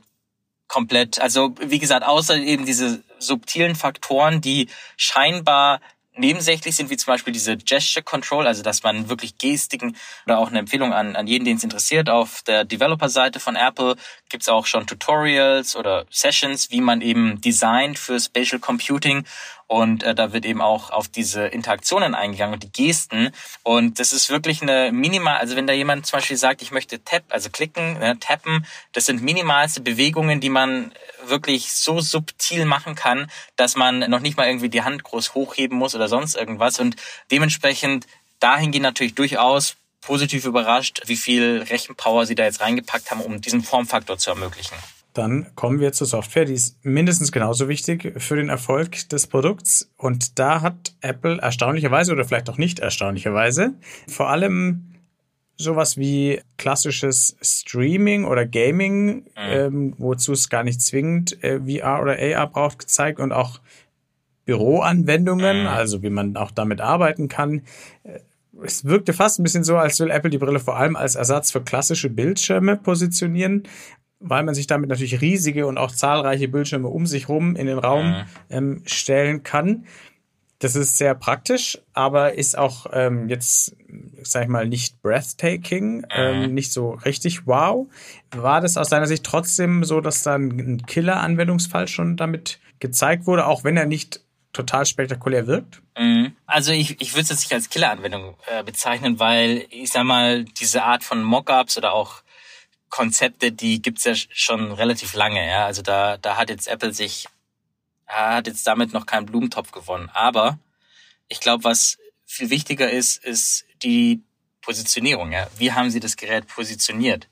komplett, 0.68 1.20
also 1.20 1.54
wie 1.60 1.78
gesagt, 1.78 2.04
außer 2.06 2.36
eben 2.36 2.64
diese 2.64 3.02
subtilen 3.18 3.74
Faktoren, 3.74 4.40
die 4.40 4.68
scheinbar 4.96 5.80
nebensächlich 6.16 6.76
sind, 6.76 6.90
wie 6.90 6.96
zum 6.96 7.12
Beispiel 7.12 7.32
diese 7.32 7.56
Gesture 7.56 8.02
Control, 8.02 8.46
also 8.46 8.62
dass 8.62 8.82
man 8.82 9.08
wirklich 9.08 9.38
Gestiken 9.38 9.96
oder 10.26 10.38
auch 10.38 10.48
eine 10.48 10.58
Empfehlung 10.58 10.92
an, 10.92 11.16
an 11.16 11.26
jeden, 11.26 11.44
den 11.44 11.56
es 11.56 11.64
interessiert. 11.64 12.10
Auf 12.10 12.42
der 12.42 12.64
Developer-Seite 12.64 13.40
von 13.40 13.56
Apple 13.56 13.96
gibt 14.28 14.42
es 14.42 14.48
auch 14.48 14.66
schon 14.66 14.86
Tutorials 14.86 15.76
oder 15.76 16.06
Sessions, 16.10 16.70
wie 16.70 16.80
man 16.80 17.00
eben 17.00 17.40
designt 17.40 17.98
für 17.98 18.18
Spatial 18.18 18.60
Computing 18.60 19.24
und 19.70 20.02
äh, 20.02 20.16
da 20.16 20.33
wird 20.33 20.46
eben 20.46 20.61
auch 20.61 20.90
auf 20.90 21.06
diese 21.06 21.46
Interaktionen 21.46 22.16
eingegangen 22.16 22.54
und 22.54 22.64
die 22.64 22.72
Gesten. 22.72 23.30
Und 23.62 24.00
das 24.00 24.12
ist 24.12 24.28
wirklich 24.28 24.62
eine 24.62 24.90
minimal, 24.90 25.37
also 25.37 25.54
wenn 25.54 25.68
da 25.68 25.72
jemand 25.72 26.06
zum 26.06 26.16
Beispiel 26.16 26.37
sagt, 26.37 26.61
ich 26.61 26.72
möchte 26.72 27.04
tap, 27.04 27.22
also 27.28 27.50
klicken, 27.50 27.96
ne, 28.00 28.18
tappen, 28.18 28.66
das 28.94 29.06
sind 29.06 29.22
minimalste 29.22 29.80
Bewegungen, 29.80 30.40
die 30.40 30.48
man 30.48 30.92
wirklich 31.24 31.72
so 31.72 32.00
subtil 32.00 32.64
machen 32.64 32.96
kann, 32.96 33.30
dass 33.54 33.76
man 33.76 34.00
noch 34.11 34.18
nicht 34.18 34.37
mal 34.37 34.48
irgendwie 34.48 34.70
die 34.70 34.83
Hand 34.83 35.04
groß 35.04 35.35
hochheben 35.35 35.78
muss 35.78 35.94
oder 35.94 36.09
sonst 36.09 36.35
irgendwas. 36.35 36.80
Und 36.80 36.96
dementsprechend 37.30 38.09
dahingehend 38.40 38.83
natürlich 38.83 39.14
durchaus 39.14 39.76
positiv 40.00 40.46
überrascht, 40.46 41.02
wie 41.06 41.14
viel 41.14 41.64
Rechenpower 41.70 42.26
sie 42.26 42.35
da 42.35 42.42
jetzt 42.42 42.61
reingepackt 42.61 43.12
haben, 43.12 43.20
um 43.20 43.40
diesen 43.40 43.62
Formfaktor 43.62 44.18
zu 44.18 44.30
ermöglichen. 44.30 44.74
Dann 45.12 45.54
kommen 45.56 45.80
wir 45.80 45.92
zur 45.92 46.06
Software, 46.06 46.44
die 46.44 46.54
ist 46.54 46.84
mindestens 46.84 47.32
genauso 47.32 47.68
wichtig 47.68 48.12
für 48.18 48.36
den 48.36 48.48
Erfolg 48.48 49.08
des 49.08 49.26
Produkts. 49.26 49.90
Und 49.96 50.38
da 50.38 50.60
hat 50.60 50.94
Apple 51.00 51.38
erstaunlicherweise 51.40 52.12
oder 52.12 52.24
vielleicht 52.24 52.48
auch 52.48 52.58
nicht 52.58 52.78
erstaunlicherweise 52.78 53.74
vor 54.06 54.28
allem 54.28 54.90
sowas 55.56 55.96
wie 55.96 56.40
klassisches 56.56 57.36
Streaming 57.42 58.24
oder 58.24 58.46
Gaming, 58.46 59.16
mhm. 59.16 59.24
ähm, 59.36 59.94
wozu 59.98 60.32
es 60.32 60.48
gar 60.48 60.64
nicht 60.64 60.80
zwingend 60.80 61.42
äh, 61.44 61.60
VR 61.60 62.00
oder 62.00 62.16
AR 62.18 62.48
braucht, 62.48 62.78
gezeigt 62.78 63.20
und 63.20 63.32
auch 63.32 63.60
Büroanwendungen, 64.46 65.62
mhm. 65.62 65.66
also 65.66 66.02
wie 66.02 66.10
man 66.10 66.36
auch 66.36 66.50
damit 66.50 66.80
arbeiten 66.80 67.28
kann. 67.28 67.62
es 68.64 68.84
wirkte 68.84 69.12
fast 69.12 69.38
ein 69.38 69.42
bisschen 69.42 69.64
so, 69.64 69.76
als 69.76 70.00
will 70.00 70.10
Apple 70.10 70.30
die 70.30 70.38
Brille 70.38 70.60
vor 70.60 70.76
allem 70.76 70.96
als 70.96 71.14
Ersatz 71.14 71.50
für 71.50 71.62
klassische 71.62 72.10
Bildschirme 72.10 72.76
positionieren, 72.76 73.64
weil 74.20 74.42
man 74.44 74.54
sich 74.54 74.66
damit 74.66 74.90
natürlich 74.90 75.20
riesige 75.20 75.66
und 75.66 75.78
auch 75.78 75.90
zahlreiche 75.90 76.46
Bildschirme 76.46 76.88
um 76.88 77.06
sich 77.06 77.28
rum 77.28 77.56
in 77.56 77.66
den 77.66 77.78
Raum 77.78 78.11
mhm. 78.11 78.24
ähm, 78.50 78.83
stellen 78.87 79.42
kann. 79.42 79.87
Das 80.61 80.76
ist 80.76 80.98
sehr 80.98 81.14
praktisch, 81.14 81.78
aber 81.94 82.35
ist 82.35 82.56
auch 82.56 82.87
ähm, 82.92 83.30
jetzt, 83.30 83.74
sag 84.22 84.42
ich 84.42 84.48
mal, 84.48 84.68
nicht 84.68 85.00
breathtaking, 85.00 86.06
ähm, 86.11 86.52
nicht 86.52 86.70
so 86.70 86.90
richtig 86.90 87.46
wow. 87.46 87.87
War 88.30 88.61
das 88.61 88.76
aus 88.76 88.90
deiner 88.90 89.06
Sicht 89.06 89.24
trotzdem 89.24 89.85
so, 89.85 90.02
dass 90.02 90.22
dann 90.22 90.50
ein 90.50 90.83
Killer-Anwendungsfall 90.85 91.88
schon 91.88 92.18
damit 92.18 92.61
gezeigt 92.78 93.26
wurde, 93.26 93.46
auch 93.46 93.64
wenn 93.64 93.78
er 93.78 93.87
nicht 93.87 94.20
total 94.52 94.85
spektakulär 94.85 95.46
wirkt? 95.46 95.80
Mhm. 95.98 96.37
Also 96.46 96.72
ich, 96.72 97.00
ich 97.00 97.14
würde 97.14 97.22
es 97.22 97.30
jetzt 97.30 97.40
nicht 97.40 97.54
als 97.54 97.70
Killer-Anwendung 97.70 98.37
äh, 98.46 98.62
bezeichnen, 98.62 99.18
weil 99.18 99.64
ich 99.70 99.90
sag 99.90 100.04
mal, 100.04 100.44
diese 100.44 100.83
Art 100.83 101.04
von 101.04 101.22
Mockups 101.22 101.78
oder 101.78 101.94
auch 101.94 102.22
Konzepte, 102.90 103.53
die 103.53 103.81
gibt's 103.81 104.05
ja 104.05 104.14
schon 104.14 104.72
relativ 104.72 105.14
lange. 105.14 105.46
Ja? 105.46 105.64
Also 105.64 105.81
da, 105.83 106.18
da 106.18 106.37
hat 106.37 106.50
jetzt 106.50 106.68
Apple 106.68 106.92
sich, 106.92 107.26
hat 108.07 108.46
jetzt 108.46 108.66
damit 108.66 108.92
noch 108.92 109.07
keinen 109.07 109.26
Blumentopf 109.26 109.70
gewonnen. 109.70 110.11
Aber 110.12 110.59
ich 111.29 111.40
glaube, 111.40 111.64
was 111.64 111.96
viel 112.26 112.50
wichtiger 112.50 112.90
ist, 112.90 113.24
ist 113.24 113.64
die 113.83 114.22
Positionierung. 114.61 115.33
Ja? 115.33 115.46
Wie 115.57 115.72
haben 115.72 115.90
sie 115.90 116.00
das 116.00 116.16
Gerät 116.16 116.46
positioniert? 116.48 117.29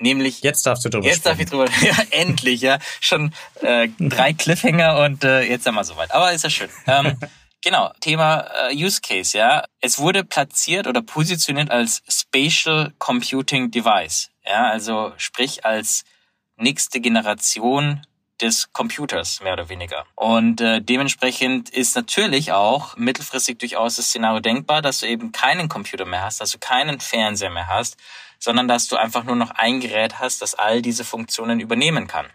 Nämlich 0.00 0.42
jetzt 0.42 0.66
darfst 0.66 0.84
du 0.84 0.88
drüber 0.88 1.06
jetzt 1.06 1.18
sprechen. 1.18 1.38
darf 1.38 1.40
ich 1.40 1.50
drüber 1.50 1.66
ja 1.82 2.02
endlich 2.10 2.60
ja 2.60 2.78
schon 3.00 3.32
äh, 3.60 3.88
drei 4.00 4.32
Cliffhanger 4.32 4.98
und 5.04 5.22
äh, 5.22 5.42
jetzt 5.42 5.64
sind 5.64 5.74
wir 5.74 5.84
soweit 5.84 6.10
aber 6.12 6.32
ist 6.32 6.42
ja 6.42 6.50
schön 6.50 6.68
ähm, 6.88 7.16
genau 7.62 7.92
Thema 8.00 8.48
äh, 8.70 8.74
Use 8.74 9.00
Case 9.00 9.38
ja 9.38 9.64
es 9.80 9.98
wurde 10.00 10.24
platziert 10.24 10.88
oder 10.88 11.00
positioniert 11.00 11.70
als 11.70 12.02
Spatial 12.08 12.92
Computing 12.98 13.70
Device 13.70 14.30
ja 14.46 14.68
also 14.68 15.12
sprich 15.16 15.64
als 15.64 16.04
nächste 16.56 17.00
Generation 17.00 18.06
des 18.40 18.72
Computers, 18.72 19.40
mehr 19.42 19.52
oder 19.52 19.68
weniger. 19.68 20.06
Und 20.16 20.60
äh, 20.60 20.80
dementsprechend 20.80 21.70
ist 21.70 21.94
natürlich 21.94 22.52
auch 22.52 22.96
mittelfristig 22.96 23.58
durchaus 23.58 23.96
das 23.96 24.06
Szenario 24.06 24.40
denkbar, 24.40 24.82
dass 24.82 25.00
du 25.00 25.06
eben 25.06 25.32
keinen 25.32 25.68
Computer 25.68 26.04
mehr 26.04 26.22
hast, 26.22 26.40
dass 26.40 26.50
du 26.50 26.58
keinen 26.58 27.00
Fernseher 27.00 27.50
mehr 27.50 27.68
hast, 27.68 27.96
sondern 28.38 28.68
dass 28.68 28.88
du 28.88 28.96
einfach 28.96 29.24
nur 29.24 29.36
noch 29.36 29.50
ein 29.50 29.80
Gerät 29.80 30.18
hast, 30.18 30.42
das 30.42 30.54
all 30.54 30.82
diese 30.82 31.04
Funktionen 31.04 31.60
übernehmen 31.60 32.06
kann. 32.06 32.26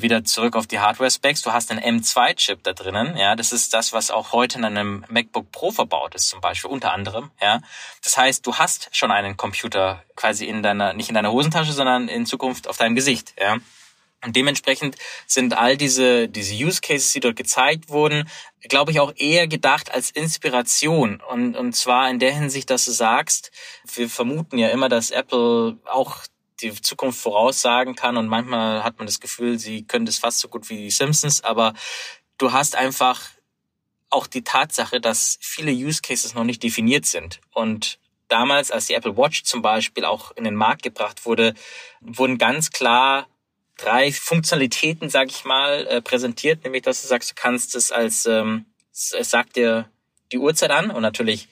Wieder 0.00 0.24
zurück 0.24 0.54
auf 0.54 0.66
die 0.66 0.78
Hardware-Specs. 0.78 1.42
Du 1.42 1.52
hast 1.52 1.70
einen 1.70 2.00
M2-Chip 2.00 2.62
da 2.62 2.72
drinnen. 2.72 3.16
Ja, 3.16 3.34
das 3.34 3.52
ist 3.52 3.74
das, 3.74 3.92
was 3.92 4.10
auch 4.10 4.32
heute 4.32 4.58
in 4.58 4.64
einem 4.64 5.04
MacBook 5.08 5.50
Pro 5.50 5.70
verbaut 5.70 6.14
ist, 6.14 6.28
zum 6.28 6.40
Beispiel, 6.40 6.70
unter 6.70 6.92
anderem. 6.92 7.30
Ja, 7.40 7.60
das 8.04 8.16
heißt, 8.16 8.46
du 8.46 8.56
hast 8.56 8.88
schon 8.92 9.10
einen 9.10 9.36
Computer 9.36 10.02
quasi 10.14 10.46
in 10.46 10.62
deiner, 10.62 10.92
nicht 10.92 11.08
in 11.08 11.14
deiner 11.14 11.32
Hosentasche, 11.32 11.72
sondern 11.72 12.08
in 12.08 12.26
Zukunft 12.26 12.68
auf 12.68 12.76
deinem 12.76 12.94
Gesicht. 12.94 13.34
Ja, 13.40 13.58
und 14.24 14.34
dementsprechend 14.34 14.96
sind 15.26 15.56
all 15.56 15.76
diese, 15.76 16.28
diese 16.28 16.54
Use 16.54 16.80
Cases, 16.80 17.12
die 17.12 17.20
dort 17.20 17.36
gezeigt 17.36 17.88
wurden, 17.88 18.28
glaube 18.68 18.90
ich, 18.90 18.98
auch 18.98 19.12
eher 19.16 19.46
gedacht 19.46 19.94
als 19.94 20.10
Inspiration. 20.10 21.22
Und, 21.28 21.56
und 21.56 21.74
zwar 21.74 22.10
in 22.10 22.18
der 22.18 22.34
Hinsicht, 22.34 22.68
dass 22.70 22.84
du 22.84 22.90
sagst, 22.90 23.52
wir 23.94 24.08
vermuten 24.08 24.58
ja 24.58 24.68
immer, 24.68 24.88
dass 24.88 25.12
Apple 25.12 25.78
auch 25.86 26.24
die 26.60 26.72
Zukunft 26.72 27.20
voraussagen 27.20 27.94
kann. 27.94 28.16
Und 28.16 28.28
manchmal 28.28 28.84
hat 28.84 28.98
man 28.98 29.06
das 29.06 29.20
Gefühl, 29.20 29.58
sie 29.58 29.84
können 29.84 30.06
das 30.06 30.18
fast 30.18 30.40
so 30.40 30.48
gut 30.48 30.68
wie 30.68 30.76
die 30.76 30.90
Simpsons, 30.90 31.42
aber 31.42 31.74
du 32.38 32.52
hast 32.52 32.76
einfach 32.76 33.20
auch 34.10 34.26
die 34.26 34.42
Tatsache, 34.42 35.00
dass 35.00 35.38
viele 35.40 35.72
Use 35.72 36.00
Cases 36.02 36.34
noch 36.34 36.44
nicht 36.44 36.62
definiert 36.62 37.04
sind. 37.04 37.40
Und 37.52 37.98
damals, 38.28 38.70
als 38.70 38.86
die 38.86 38.94
Apple 38.94 39.16
Watch 39.16 39.44
zum 39.44 39.62
Beispiel 39.62 40.04
auch 40.04 40.32
in 40.36 40.44
den 40.44 40.54
Markt 40.54 40.82
gebracht 40.82 41.26
wurde, 41.26 41.54
wurden 42.00 42.38
ganz 42.38 42.70
klar 42.70 43.26
drei 43.76 44.10
Funktionalitäten, 44.12 45.08
sag 45.10 45.28
ich 45.30 45.44
mal, 45.44 45.86
äh, 45.86 46.02
präsentiert, 46.02 46.64
nämlich 46.64 46.82
dass 46.82 47.02
du 47.02 47.08
sagst, 47.08 47.30
du 47.30 47.34
kannst 47.34 47.74
es 47.74 47.92
als, 47.92 48.26
ähm, 48.26 48.66
es 48.92 49.30
sagt 49.30 49.56
dir 49.56 49.88
die 50.32 50.38
Uhrzeit 50.38 50.70
an. 50.70 50.90
Und 50.90 51.02
natürlich 51.02 51.48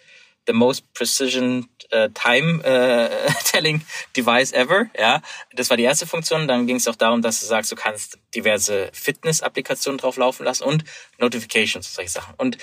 the 0.46 0.52
most 0.52 0.92
precision 0.94 1.68
uh, 1.92 2.08
time 2.14 2.60
uh, 2.64 3.08
telling 3.44 3.82
device 4.16 4.52
ever. 4.52 4.90
Ja, 4.98 5.20
das 5.52 5.70
war 5.70 5.76
die 5.76 5.84
erste 5.84 6.06
Funktion. 6.06 6.48
Dann 6.48 6.66
ging 6.66 6.76
es 6.76 6.88
auch 6.88 6.96
darum, 6.96 7.22
dass 7.22 7.40
du 7.40 7.46
sagst, 7.46 7.70
du 7.72 7.76
kannst 7.76 8.18
diverse 8.34 8.90
Fitness-Applikationen 8.92 9.98
drauf 9.98 10.16
laufen 10.16 10.44
lassen 10.44 10.64
und 10.64 10.84
Notifications, 11.18 11.94
solche 11.94 12.10
Sachen. 12.10 12.34
Und 12.36 12.58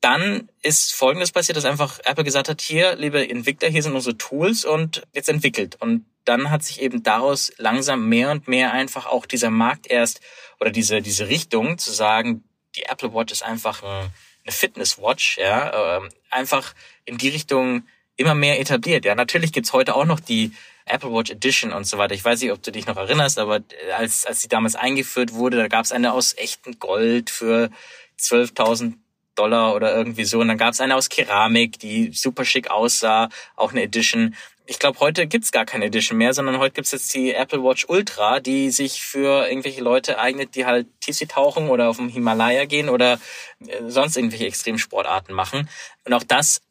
dann 0.00 0.48
ist 0.62 0.94
Folgendes 0.94 1.30
passiert, 1.30 1.56
dass 1.56 1.64
einfach 1.64 2.00
Apple 2.04 2.24
gesagt 2.24 2.48
hat, 2.48 2.60
hier, 2.60 2.96
liebe 2.96 3.28
Entwickler, 3.28 3.68
hier 3.68 3.84
sind 3.84 3.94
unsere 3.94 4.18
Tools 4.18 4.64
und 4.64 5.02
jetzt 5.12 5.28
entwickelt. 5.28 5.76
Und 5.80 6.06
dann 6.24 6.50
hat 6.50 6.64
sich 6.64 6.80
eben 6.80 7.02
daraus 7.02 7.52
langsam 7.56 8.08
mehr 8.08 8.32
und 8.32 8.48
mehr 8.48 8.72
einfach 8.72 9.06
auch 9.06 9.26
dieser 9.26 9.50
Markt 9.50 9.86
erst 9.86 10.20
oder 10.60 10.70
diese, 10.70 11.02
diese 11.02 11.28
Richtung 11.28 11.78
zu 11.78 11.92
sagen, 11.92 12.42
die 12.74 12.84
Apple 12.84 13.14
Watch 13.14 13.32
ist 13.32 13.44
einfach 13.44 13.82
ein, 13.82 14.10
eine 14.44 14.52
Fitness 14.52 14.98
Watch, 14.98 15.38
ja, 15.38 15.98
äh, 15.98 16.08
einfach 16.30 16.74
in 17.04 17.18
die 17.18 17.28
Richtung 17.28 17.84
immer 18.16 18.34
mehr 18.34 18.60
etabliert. 18.60 19.04
Ja, 19.04 19.14
natürlich 19.14 19.52
gibt's 19.52 19.72
heute 19.72 19.94
auch 19.94 20.04
noch 20.04 20.20
die 20.20 20.52
Apple 20.84 21.12
Watch 21.12 21.30
Edition 21.30 21.72
und 21.72 21.84
so 21.84 21.98
weiter. 21.98 22.14
Ich 22.14 22.24
weiß 22.24 22.40
nicht, 22.40 22.52
ob 22.52 22.62
du 22.62 22.72
dich 22.72 22.86
noch 22.86 22.96
erinnerst, 22.96 23.38
aber 23.38 23.60
als, 23.96 24.26
als 24.26 24.42
sie 24.42 24.48
damals 24.48 24.74
eingeführt 24.74 25.32
wurde, 25.34 25.56
da 25.56 25.68
gab's 25.68 25.92
eine 25.92 26.12
aus 26.12 26.34
echtem 26.36 26.78
Gold 26.78 27.30
für 27.30 27.70
12.000 28.18 28.94
Dollar 29.34 29.74
oder 29.74 29.94
irgendwie 29.94 30.24
so. 30.24 30.40
Und 30.40 30.48
dann 30.48 30.58
gab's 30.58 30.80
eine 30.80 30.96
aus 30.96 31.08
Keramik, 31.08 31.78
die 31.78 32.12
super 32.12 32.44
schick 32.44 32.70
aussah, 32.70 33.28
auch 33.56 33.70
eine 33.72 33.82
Edition 33.82 34.34
ich 34.66 34.78
glaube, 34.78 35.00
heute 35.00 35.26
gibt's 35.26 35.50
gar 35.50 35.64
keine 35.64 35.86
Edition 35.86 36.18
mehr, 36.18 36.34
sondern 36.34 36.58
heute 36.58 36.74
gibt's 36.74 36.92
jetzt 36.92 37.12
die 37.14 37.34
Apple 37.34 37.62
Watch 37.62 37.86
Ultra, 37.88 38.40
die 38.40 38.70
sich 38.70 39.02
für 39.02 39.48
irgendwelche 39.48 39.82
Leute 39.82 40.18
eignet, 40.18 40.54
die 40.54 40.66
halt 40.66 40.86
Tiefsee 41.00 41.26
tauchen 41.26 41.68
oder 41.68 41.88
auf 41.88 41.96
dem 41.96 42.08
Himalaya 42.08 42.64
gehen 42.66 42.88
oder 42.88 43.18
äh, 43.66 43.82
sonst 43.88 44.16
irgendwelche 44.16 44.46
Extremsportarten 44.46 45.34
machen. 45.34 45.68
Und 46.04 46.12
auch 46.12 46.22
das 46.22 46.62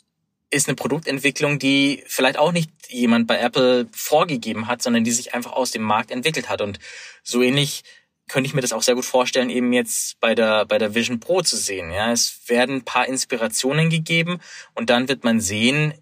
ist 0.49 0.67
eine 0.67 0.75
Produktentwicklung, 0.75 1.59
die 1.59 2.03
vielleicht 2.07 2.37
auch 2.37 2.51
nicht 2.51 2.71
jemand 2.89 3.27
bei 3.27 3.39
Apple 3.39 3.87
vorgegeben 3.91 4.67
hat, 4.67 4.81
sondern 4.81 5.03
die 5.03 5.11
sich 5.11 5.33
einfach 5.33 5.53
aus 5.53 5.71
dem 5.71 5.81
Markt 5.81 6.11
entwickelt 6.11 6.49
hat. 6.49 6.61
Und 6.61 6.79
so 7.23 7.41
ähnlich 7.41 7.83
könnte 8.27 8.47
ich 8.47 8.53
mir 8.53 8.61
das 8.61 8.73
auch 8.73 8.81
sehr 8.81 8.95
gut 8.95 9.05
vorstellen, 9.05 9.49
eben 9.49 9.73
jetzt 9.73 10.19
bei 10.19 10.35
der, 10.35 10.65
bei 10.65 10.77
der 10.77 10.95
Vision 10.95 11.19
Pro 11.19 11.41
zu 11.41 11.57
sehen. 11.57 11.91
Ja, 11.91 12.11
es 12.11 12.41
werden 12.47 12.77
ein 12.77 12.85
paar 12.85 13.07
Inspirationen 13.07 13.89
gegeben 13.89 14.39
und 14.73 14.89
dann 14.89 15.09
wird 15.09 15.23
man 15.23 15.41
sehen, 15.41 15.93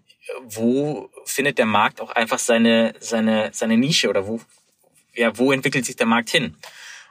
wo 0.42 1.10
findet 1.24 1.58
der 1.58 1.66
Markt 1.66 2.00
auch 2.00 2.10
einfach 2.10 2.38
seine, 2.38 2.94
seine, 3.00 3.50
seine 3.52 3.76
Nische 3.76 4.08
oder 4.08 4.26
wo, 4.26 4.40
ja, 5.14 5.36
wo 5.38 5.52
entwickelt 5.52 5.84
sich 5.84 5.96
der 5.96 6.06
Markt 6.06 6.30
hin? 6.30 6.56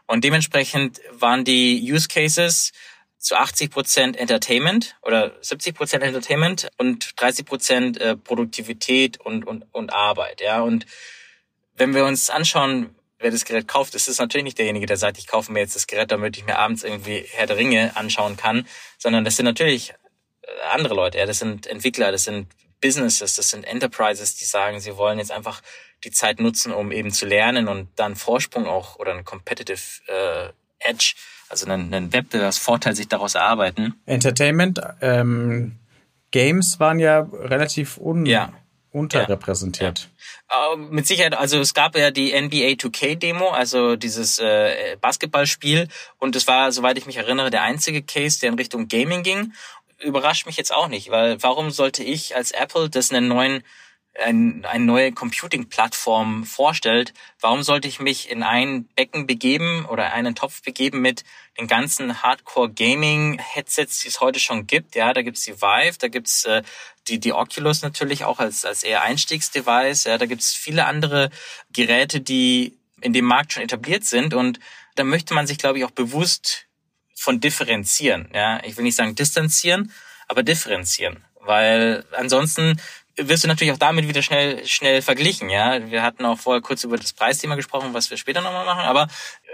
Und 0.06 0.24
dementsprechend 0.24 1.02
waren 1.12 1.44
die 1.44 1.80
Use 1.92 2.08
Cases 2.08 2.72
zu 3.20 3.36
80 3.36 3.70
Prozent 3.70 4.18
Entertainment 4.18 4.96
oder 5.02 5.36
70 5.42 5.76
Prozent 5.76 6.04
Entertainment 6.04 6.70
und 6.78 7.12
30 7.22 7.46
Prozent 7.46 8.02
äh, 8.02 8.16
Produktivität 8.16 9.20
und, 9.20 9.46
und, 9.46 9.66
und 9.72 9.94
Arbeit. 9.94 10.42
Ja, 10.42 10.62
und 10.62 10.86
wenn 11.76 11.94
wir 11.94 12.06
uns 12.06 12.30
anschauen, 12.30 12.96
wer 13.20 13.32
das 13.32 13.46
Gerät 13.46 13.68
kauft, 13.68 13.94
ist 13.96 14.08
es 14.08 14.18
natürlich 14.18 14.46
nicht 14.46 14.58
derjenige, 14.58 14.86
der 14.86 14.98
sagt, 14.98 15.18
ich 15.18 15.28
kaufe 15.28 15.52
mir 15.52 15.60
jetzt 15.60 15.76
das 15.76 15.88
Gerät, 15.88 16.12
damit 16.12 16.38
ich 16.38 16.46
mir 16.46 16.58
abends 16.58 16.84
irgendwie 16.84 17.26
Herr 17.32 17.48
der 17.48 17.58
Ringe 17.58 17.96
anschauen 17.96 18.38
kann, 18.38 18.66
sondern 18.98 19.26
das 19.26 19.36
sind 19.36 19.46
natürlich 19.46 19.92
äh, 19.92 20.48
andere 20.72 20.96
Leute. 20.96 21.18
Ja, 21.18 21.26
das 21.26 21.40
sind 21.40 21.68
Entwickler, 21.68 22.12
das 22.12 22.24
sind 22.24 22.48
Businesses, 22.82 23.36
das 23.36 23.50
sind 23.50 23.66
Enterprises, 23.66 24.36
die 24.36 24.46
sagen, 24.46 24.80
sie 24.80 24.98
wollen 24.98 25.20
jetzt 25.20 25.32
einfach 25.32 25.62
die 26.04 26.12
Zeit 26.12 26.40
nutzen, 26.40 26.72
um 26.72 26.92
eben 26.92 27.12
zu 27.12 27.26
lernen 27.26 27.68
und 27.68 27.90
dann 27.96 28.16
Vorsprung 28.16 28.68
auch 28.68 28.98
oder 28.98 29.14
ein 29.14 29.26
Competitive 29.26 29.82
äh, 30.08 30.50
Edge, 30.80 31.16
also 31.50 31.66
einen, 31.66 31.94
einen 31.94 32.14
Wettbewerbsvorteil 32.14 32.96
sich 32.96 33.08
daraus 33.08 33.36
erarbeiten. 33.36 33.96
Entertainment, 34.06 34.80
ähm, 35.02 35.76
Games 36.32 36.80
waren 36.80 37.00
ja 37.00 37.28
relativ 37.34 37.98
un 37.98 38.26
ja. 38.26 38.54
unterrepräsentiert. 38.92 40.00
Ja. 40.00 40.74
Uh, 40.74 40.78
mit 40.78 41.06
Sicherheit, 41.06 41.36
also 41.36 41.60
es 41.60 41.74
gab 41.74 41.96
ja 41.96 42.12
die 42.12 42.32
NBA 42.32 42.74
2K 42.74 43.16
Demo, 43.16 43.50
also 43.50 43.96
dieses 43.96 44.40
äh, 44.40 44.96
Basketballspiel 45.02 45.88
und 46.18 46.36
es 46.36 46.48
war, 46.48 46.72
soweit 46.72 46.98
ich 46.98 47.06
mich 47.06 47.18
erinnere, 47.18 47.50
der 47.50 47.64
einzige 47.64 48.02
Case, 48.02 48.40
der 48.40 48.50
in 48.50 48.56
Richtung 48.56 48.88
Gaming 48.88 49.24
ging 49.24 49.54
überrascht 50.00 50.46
mich 50.46 50.58
jetzt 50.58 50.74
auch 50.74 50.88
nicht, 50.88 51.10
weil 51.12 51.42
warum 51.44 51.72
sollte 51.72 52.04
ich 52.04 52.36
als 52.36 52.52
Apple, 52.52 52.90
das 52.90 53.12
einen 53.12 53.28
neuen 53.28 53.64
ein, 54.18 54.66
eine 54.66 54.86
neue 54.86 55.12
Computing-Plattform 55.12 56.44
vorstellt, 56.44 57.14
warum 57.40 57.64
sollte 57.64 57.88
ich 57.88 58.00
mich 58.00 58.30
in 58.30 58.44
ein 58.44 58.86
Becken 58.96 59.28
begeben 59.28 59.86
oder 59.86 60.14
einen 60.14 60.36
Topf 60.36 60.62
begeben 60.62 61.02
mit 61.02 61.24
den 61.58 61.68
ganzen 61.68 62.22
Hardcore-Gaming-Headsets, 62.22 64.02
die 64.02 64.08
es 64.08 64.20
heute 64.20 64.40
schon 64.40 64.68
gibt. 64.68 64.96
Ja, 64.96 65.14
da 65.14 65.22
gibt's 65.22 65.44
die 65.44 65.62
Vive, 65.62 65.98
da 66.00 66.08
gibt's 66.08 66.46
äh, 66.46 66.64
die, 67.08 67.20
die 67.20 67.34
Oculus 67.34 67.82
natürlich 67.82 68.24
auch 68.24 68.40
als, 68.40 68.66
als 68.66 68.84
eher 68.84 69.04
Einstiegsdevice. 69.04 70.06
Ja, 70.06 70.18
da 70.18 70.26
gibt's 70.26 70.54
viele 70.54 70.86
andere 70.86 71.30
Geräte, 71.72 72.22
die 72.22 72.78
in 73.02 73.14
dem 73.14 73.26
Markt 73.26 73.54
schon 73.54 73.64
etabliert 73.64 74.06
sind. 74.06 74.34
Und 74.34 74.60
da 74.96 75.04
möchte 75.04 75.34
man 75.34 75.48
sich, 75.48 75.58
glaube 75.58 75.80
ich, 75.80 75.86
auch 75.86 75.92
bewusst 75.92 76.69
von 77.20 77.40
differenzieren. 77.40 78.30
Ja, 78.34 78.62
ich 78.64 78.78
will 78.78 78.84
nicht 78.84 78.96
sagen 78.96 79.16
distanzieren, 79.16 79.92
aber 80.28 80.44
differenzieren, 80.44 81.24
weil 81.42 82.06
ansonsten 82.16 82.80
wirst 83.28 83.44
du 83.44 83.48
natürlich 83.48 83.74
auch 83.74 83.78
damit 83.78 84.08
wieder 84.08 84.22
schnell 84.22 84.66
schnell 84.66 85.02
verglichen, 85.02 85.50
ja. 85.50 85.90
Wir 85.90 86.04
hatten 86.04 86.26
auch 86.26 86.40
vorher 86.40 86.62
kurz 86.62 86.84
über 86.84 86.98
das 86.98 87.14
Preisthema 87.14 87.56
gesprochen, 87.56 87.94
was 87.94 88.10
wir 88.10 88.18
später 88.18 88.42
nochmal 88.42 88.66
machen, 88.66 88.84
aber 88.84 89.04
äh, 89.04 89.08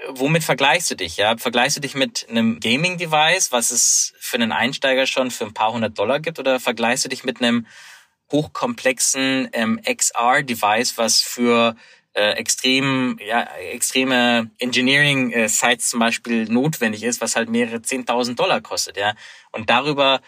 womit 0.10 0.44
vergleichst 0.44 0.92
du 0.92 0.96
dich, 0.96 1.18
ja? 1.18 1.38
Vergleichst 1.38 1.78
du 1.78 1.82
dich 1.82 1.96
mit 1.96 2.28
einem 2.30 2.60
Gaming-Device, 2.60 3.52
was 3.52 3.72
es 3.72 4.14
für 4.20 4.36
einen 4.36 4.52
Einsteiger 4.52 5.08
schon 5.08 5.32
für 5.32 5.46
ein 5.46 5.54
paar 5.54 5.74
hundert 5.74 5.98
Dollar 5.98 6.20
gibt, 6.20 6.38
oder 6.38 6.60
vergleichst 6.60 7.06
du 7.06 7.10
dich 7.10 7.24
mit 7.24 7.42
einem 7.42 7.66
hochkomplexen 8.32 9.50
ähm, 9.54 9.80
XR-Device, 9.84 10.98
was 10.98 11.22
für 11.22 11.76
äh, 12.16 12.32
extrem, 12.32 13.20
ja, 13.26 13.48
extreme 13.72 14.50
Engineering-Sites 14.60 15.90
zum 15.90 16.00
Beispiel 16.00 16.46
notwendig 16.46 17.04
ist, 17.04 17.22
was 17.22 17.36
halt 17.36 17.50
mehrere 17.50 17.78
10.000 17.78 18.36
Dollar 18.36 18.62
kostet, 18.62 18.98
ja. 18.98 19.14
Und 19.52 19.70
darüber 19.70 20.22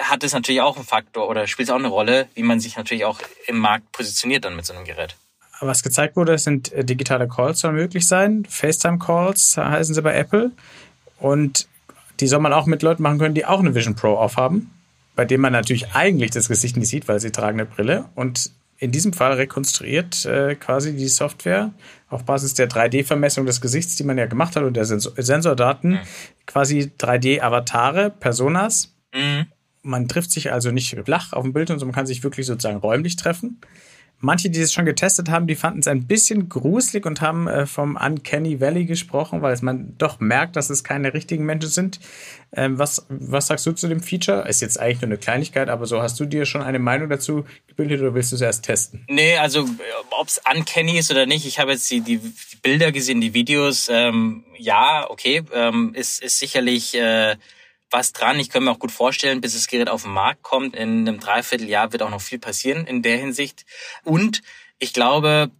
hat 0.00 0.24
es 0.24 0.32
natürlich 0.32 0.60
auch 0.60 0.76
einen 0.76 0.84
Faktor 0.84 1.28
oder 1.28 1.46
spielt 1.46 1.68
es 1.68 1.72
auch 1.72 1.78
eine 1.78 1.88
Rolle, 1.88 2.28
wie 2.34 2.42
man 2.42 2.60
sich 2.60 2.76
natürlich 2.76 3.04
auch 3.04 3.20
im 3.46 3.58
Markt 3.58 3.92
positioniert 3.92 4.44
dann 4.44 4.56
mit 4.56 4.64
so 4.64 4.72
einem 4.72 4.84
Gerät. 4.84 5.16
Was 5.60 5.82
gezeigt 5.82 6.16
wurde, 6.16 6.36
sind 6.38 6.72
äh, 6.72 6.84
digitale 6.84 7.28
Calls 7.28 7.60
sollen 7.60 7.76
möglich 7.76 8.06
sein. 8.06 8.46
FaceTime-Calls 8.48 9.56
heißen 9.56 9.94
sie 9.94 10.02
bei 10.02 10.14
Apple. 10.14 10.50
Und 11.18 11.68
die 12.20 12.26
soll 12.26 12.40
man 12.40 12.52
auch 12.52 12.66
mit 12.66 12.82
Leuten 12.82 13.02
machen 13.02 13.18
können, 13.18 13.34
die 13.34 13.46
auch 13.46 13.60
eine 13.60 13.74
Vision 13.74 13.94
Pro 13.94 14.14
aufhaben, 14.14 14.70
bei 15.16 15.24
dem 15.24 15.40
man 15.40 15.52
natürlich 15.52 15.94
eigentlich 15.94 16.30
das 16.30 16.48
Gesicht 16.48 16.76
nicht 16.76 16.88
sieht, 16.88 17.08
weil 17.08 17.20
sie 17.20 17.30
tragen 17.30 17.60
eine 17.60 17.68
Brille. 17.68 18.06
Und 18.14 18.50
in 18.78 18.90
diesem 18.90 19.12
Fall 19.12 19.34
rekonstruiert 19.34 20.24
äh, 20.24 20.56
quasi 20.56 20.94
die 20.94 21.08
Software 21.08 21.72
auf 22.08 22.24
Basis 22.24 22.54
der 22.54 22.68
3D-Vermessung 22.68 23.46
des 23.46 23.60
Gesichts, 23.60 23.96
die 23.96 24.04
man 24.04 24.18
ja 24.18 24.26
gemacht 24.26 24.56
hat 24.56 24.64
und 24.64 24.74
der 24.74 24.84
Sensor 24.84 25.12
Sensordaten, 25.16 25.92
mhm. 25.92 25.98
quasi 26.46 26.92
3D-Avatare, 26.98 28.10
Personas. 28.10 28.94
Mhm. 29.14 29.46
Man 29.82 30.08
trifft 30.08 30.30
sich 30.30 30.52
also 30.52 30.70
nicht 30.70 30.96
flach 31.04 31.32
auf 31.32 31.44
dem 31.44 31.52
Bild, 31.52 31.68
sondern 31.68 31.88
man 31.88 31.94
kann 31.94 32.06
sich 32.06 32.24
wirklich 32.24 32.46
sozusagen 32.46 32.78
räumlich 32.78 33.16
treffen. 33.16 33.60
Manche, 34.24 34.48
die 34.48 34.60
es 34.60 34.72
schon 34.72 34.86
getestet 34.86 35.28
haben, 35.28 35.46
die 35.46 35.54
fanden 35.54 35.80
es 35.80 35.86
ein 35.86 36.06
bisschen 36.06 36.48
gruselig 36.48 37.04
und 37.04 37.20
haben 37.20 37.46
äh, 37.46 37.66
vom 37.66 37.96
Uncanny 37.96 38.58
Valley 38.58 38.86
gesprochen, 38.86 39.42
weil 39.42 39.54
man 39.60 39.94
doch 39.98 40.18
merkt, 40.18 40.56
dass 40.56 40.70
es 40.70 40.82
keine 40.82 41.12
richtigen 41.12 41.44
Menschen 41.44 41.68
sind. 41.68 42.00
Ähm, 42.56 42.78
was, 42.78 43.04
was 43.10 43.48
sagst 43.48 43.66
du 43.66 43.72
zu 43.72 43.86
dem 43.86 44.00
Feature? 44.00 44.48
Ist 44.48 44.62
jetzt 44.62 44.80
eigentlich 44.80 45.02
nur 45.02 45.08
eine 45.08 45.18
Kleinigkeit, 45.18 45.68
aber 45.68 45.84
so 45.84 46.00
hast 46.00 46.18
du 46.18 46.24
dir 46.24 46.46
schon 46.46 46.62
eine 46.62 46.78
Meinung 46.78 47.10
dazu 47.10 47.44
gebildet 47.66 48.00
oder 48.00 48.14
willst 48.14 48.32
du 48.32 48.36
es 48.36 48.40
erst 48.42 48.64
testen? 48.64 49.04
Nee, 49.08 49.36
also 49.36 49.68
ob 50.18 50.28
es 50.28 50.40
Uncanny 50.50 50.98
ist 50.98 51.10
oder 51.10 51.26
nicht, 51.26 51.44
ich 51.46 51.58
habe 51.58 51.72
jetzt 51.72 51.90
die, 51.90 52.00
die, 52.00 52.16
die 52.16 52.56
Bilder 52.62 52.92
gesehen, 52.92 53.20
die 53.20 53.34
Videos. 53.34 53.88
Ähm, 53.90 54.44
ja, 54.56 55.06
okay, 55.10 55.42
ähm, 55.52 55.92
ist, 55.94 56.22
ist 56.22 56.38
sicherlich... 56.38 56.94
Äh, 56.94 57.36
was 57.94 58.12
dran. 58.12 58.40
Ich 58.40 58.50
kann 58.50 58.64
mir 58.64 58.72
auch 58.72 58.80
gut 58.80 58.90
vorstellen, 58.90 59.40
bis 59.40 59.54
das 59.54 59.68
Gerät 59.68 59.88
auf 59.88 60.02
den 60.02 60.10
Markt 60.10 60.42
kommt, 60.42 60.74
in 60.74 61.06
einem 61.06 61.20
Dreivierteljahr 61.20 61.92
wird 61.92 62.02
auch 62.02 62.10
noch 62.10 62.20
viel 62.20 62.40
passieren 62.40 62.86
in 62.86 63.02
der 63.02 63.16
Hinsicht. 63.18 63.64
Und 64.02 64.42
ich 64.80 64.92
glaube, 64.92 65.52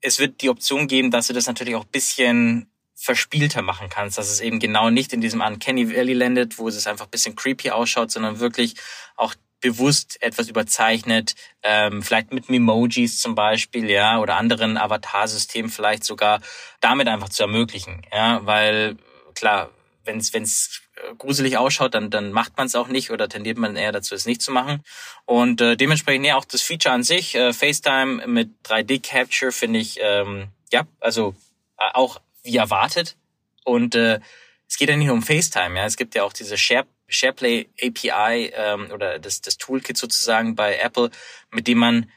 es 0.00 0.18
wird 0.18 0.40
die 0.40 0.48
Option 0.48 0.88
geben, 0.88 1.10
dass 1.10 1.26
du 1.26 1.34
das 1.34 1.46
natürlich 1.46 1.74
auch 1.74 1.84
bisschen 1.84 2.70
verspielter 2.94 3.60
machen 3.60 3.88
kannst, 3.90 4.16
dass 4.16 4.30
es 4.30 4.40
eben 4.40 4.60
genau 4.60 4.88
nicht 4.88 5.12
in 5.12 5.20
diesem 5.20 5.42
Uncanny 5.42 5.94
Valley 5.94 6.14
landet, 6.14 6.58
wo 6.58 6.68
es 6.68 6.86
einfach 6.86 7.06
bisschen 7.06 7.36
creepy 7.36 7.70
ausschaut, 7.70 8.10
sondern 8.10 8.40
wirklich 8.40 8.76
auch 9.16 9.34
bewusst 9.60 10.22
etwas 10.22 10.48
überzeichnet, 10.48 11.34
ähm, 11.62 12.02
vielleicht 12.02 12.32
mit 12.32 12.48
Memojis 12.48 13.20
zum 13.20 13.34
Beispiel, 13.34 13.90
ja, 13.90 14.20
oder 14.20 14.36
anderen 14.36 14.78
Avatarsystemen 14.78 15.70
vielleicht 15.70 16.04
sogar 16.04 16.40
damit 16.80 17.08
einfach 17.08 17.28
zu 17.28 17.42
ermöglichen, 17.42 18.02
ja, 18.10 18.44
weil 18.46 18.96
klar, 19.34 19.70
wenn 20.04 20.18
es 20.18 20.83
gruselig 21.18 21.56
ausschaut, 21.56 21.94
dann, 21.94 22.10
dann 22.10 22.32
macht 22.32 22.56
man 22.56 22.66
es 22.66 22.74
auch 22.74 22.88
nicht 22.88 23.10
oder 23.10 23.28
tendiert 23.28 23.58
man 23.58 23.76
eher 23.76 23.92
dazu, 23.92 24.14
es 24.14 24.26
nicht 24.26 24.42
zu 24.42 24.52
machen. 24.52 24.82
Und 25.24 25.60
äh, 25.60 25.76
dementsprechend 25.76 26.26
ja 26.26 26.36
auch 26.36 26.44
das 26.44 26.62
Feature 26.62 26.94
an 26.94 27.02
sich, 27.02 27.34
äh, 27.34 27.52
FaceTime 27.52 28.26
mit 28.26 28.50
3D-Capture 28.64 29.52
finde 29.52 29.80
ich, 29.80 29.98
ähm, 30.00 30.48
ja, 30.72 30.86
also 31.00 31.34
äh, 31.78 31.90
auch 31.94 32.20
wie 32.42 32.56
erwartet. 32.56 33.16
Und 33.64 33.94
äh, 33.94 34.20
es 34.68 34.76
geht 34.76 34.88
ja 34.88 34.96
nicht 34.96 35.06
nur 35.06 35.16
um 35.16 35.22
FaceTime, 35.22 35.76
ja, 35.76 35.84
es 35.84 35.96
gibt 35.96 36.14
ja 36.14 36.24
auch 36.24 36.32
diese 36.32 36.56
Share 36.56 36.86
SharePlay 37.06 37.68
API 37.82 38.52
ähm, 38.54 38.90
oder 38.90 39.18
das, 39.18 39.42
das 39.42 39.58
Toolkit 39.58 39.96
sozusagen 39.96 40.54
bei 40.54 40.78
Apple, 40.78 41.10
mit 41.50 41.68
dem 41.68 41.78
man 41.78 42.10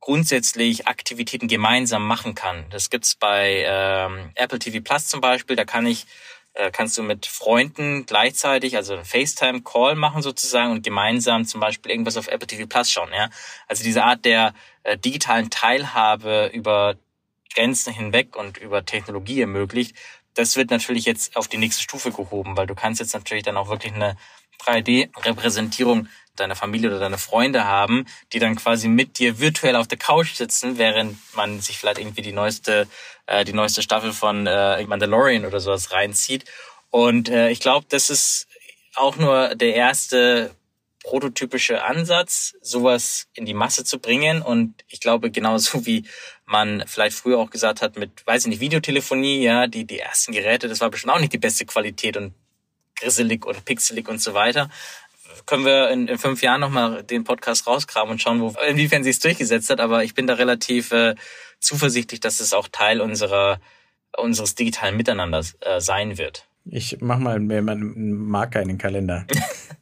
grundsätzlich 0.00 0.86
Aktivitäten 0.86 1.48
gemeinsam 1.48 2.06
machen 2.06 2.34
kann. 2.34 2.64
Das 2.70 2.88
gibt's 2.88 3.14
bei 3.16 3.64
ähm, 3.66 4.30
Apple 4.36 4.58
TV 4.58 4.80
Plus 4.80 5.08
zum 5.08 5.20
Beispiel. 5.20 5.56
Da 5.56 5.64
kann 5.64 5.86
ich 5.86 6.04
äh, 6.04 6.06
kannst 6.72 6.98
du 6.98 7.02
mit 7.02 7.26
Freunden 7.26 8.04
gleichzeitig, 8.06 8.76
also 8.76 9.02
FaceTime-Call 9.02 9.94
machen 9.94 10.22
sozusagen 10.22 10.72
und 10.72 10.82
gemeinsam 10.82 11.44
zum 11.44 11.60
Beispiel 11.60 11.92
irgendwas 11.92 12.16
auf 12.16 12.28
Apple 12.28 12.46
TV 12.46 12.66
Plus 12.66 12.90
schauen. 12.90 13.10
Ja? 13.12 13.30
Also 13.68 13.84
diese 13.84 14.04
Art 14.04 14.24
der 14.24 14.54
äh, 14.82 14.98
digitalen 14.98 15.50
Teilhabe 15.50 16.50
über 16.52 16.96
Grenzen 17.54 17.92
hinweg 17.92 18.36
und 18.36 18.58
über 18.58 18.84
Technologie 18.84 19.40
ermöglicht, 19.40 19.96
das 20.34 20.56
wird 20.56 20.70
natürlich 20.70 21.04
jetzt 21.04 21.36
auf 21.36 21.48
die 21.48 21.58
nächste 21.58 21.82
Stufe 21.82 22.12
gehoben, 22.12 22.56
weil 22.56 22.66
du 22.66 22.74
kannst 22.74 23.00
jetzt 23.00 23.14
natürlich 23.14 23.42
dann 23.42 23.56
auch 23.56 23.68
wirklich 23.68 23.92
eine 23.92 24.16
3D-Repräsentierung 24.64 26.08
deiner 26.36 26.56
Familie 26.56 26.90
oder 26.90 27.00
deine 27.00 27.18
Freunde 27.18 27.64
haben, 27.64 28.06
die 28.32 28.38
dann 28.38 28.56
quasi 28.56 28.88
mit 28.88 29.18
dir 29.18 29.38
virtuell 29.40 29.76
auf 29.76 29.88
der 29.88 29.98
Couch 29.98 30.34
sitzen, 30.34 30.78
während 30.78 31.16
man 31.34 31.60
sich 31.60 31.78
vielleicht 31.78 31.98
irgendwie 31.98 32.22
die 32.22 32.32
neueste, 32.32 32.86
äh, 33.26 33.44
die 33.44 33.52
neueste 33.52 33.82
Staffel 33.82 34.12
von 34.12 34.46
äh, 34.46 34.84
Mandalorian 34.84 35.44
oder 35.44 35.60
sowas 35.60 35.92
reinzieht. 35.92 36.44
Und 36.90 37.28
äh, 37.28 37.50
ich 37.50 37.60
glaube, 37.60 37.86
das 37.88 38.10
ist 38.10 38.46
auch 38.94 39.16
nur 39.16 39.54
der 39.54 39.74
erste 39.74 40.54
prototypische 41.04 41.84
Ansatz, 41.84 42.54
sowas 42.60 43.28
in 43.34 43.46
die 43.46 43.54
Masse 43.54 43.84
zu 43.84 43.98
bringen. 43.98 44.42
Und 44.42 44.74
ich 44.88 45.00
glaube, 45.00 45.30
genauso 45.30 45.86
wie 45.86 46.04
man 46.44 46.84
vielleicht 46.86 47.16
früher 47.16 47.38
auch 47.38 47.50
gesagt 47.50 47.82
hat, 47.82 47.96
mit, 47.96 48.26
weiß 48.26 48.44
ich 48.44 48.48
nicht, 48.48 48.60
Videotelefonie, 48.60 49.42
ja, 49.42 49.66
die, 49.66 49.84
die 49.84 49.98
ersten 49.98 50.32
Geräte, 50.32 50.68
das 50.68 50.80
war 50.80 50.90
bestimmt 50.90 51.14
auch 51.14 51.20
nicht 51.20 51.32
die 51.32 51.38
beste 51.38 51.66
Qualität 51.66 52.16
und 52.16 52.34
grisselig 53.00 53.46
oder 53.46 53.60
pixelig 53.60 54.08
und 54.08 54.20
so 54.20 54.34
weiter 54.34 54.70
können 55.46 55.64
wir 55.64 55.90
in, 55.90 56.08
in 56.08 56.18
fünf 56.18 56.42
Jahren 56.42 56.60
nochmal 56.60 57.02
den 57.04 57.24
Podcast 57.24 57.66
rausgraben 57.66 58.10
und 58.10 58.20
schauen, 58.20 58.40
wo, 58.40 58.54
inwiefern 58.68 59.04
sie 59.04 59.10
es 59.10 59.20
durchgesetzt 59.20 59.70
hat. 59.70 59.80
Aber 59.80 60.02
ich 60.02 60.14
bin 60.14 60.26
da 60.26 60.34
relativ 60.34 60.90
äh, 60.90 61.14
zuversichtlich, 61.60 62.20
dass 62.20 62.40
es 62.40 62.52
auch 62.52 62.68
Teil 62.68 63.00
unserer 63.00 63.60
unseres 64.16 64.54
digitalen 64.54 64.96
Miteinanders 64.96 65.56
äh, 65.60 65.80
sein 65.80 66.18
wird. 66.18 66.46
Ich 66.64 66.98
mach 67.00 67.18
mal 67.18 67.40
mir 67.40 67.58
einen 67.58 68.14
Marker 68.14 68.60
in 68.60 68.68
den 68.68 68.78
Kalender. 68.78 69.26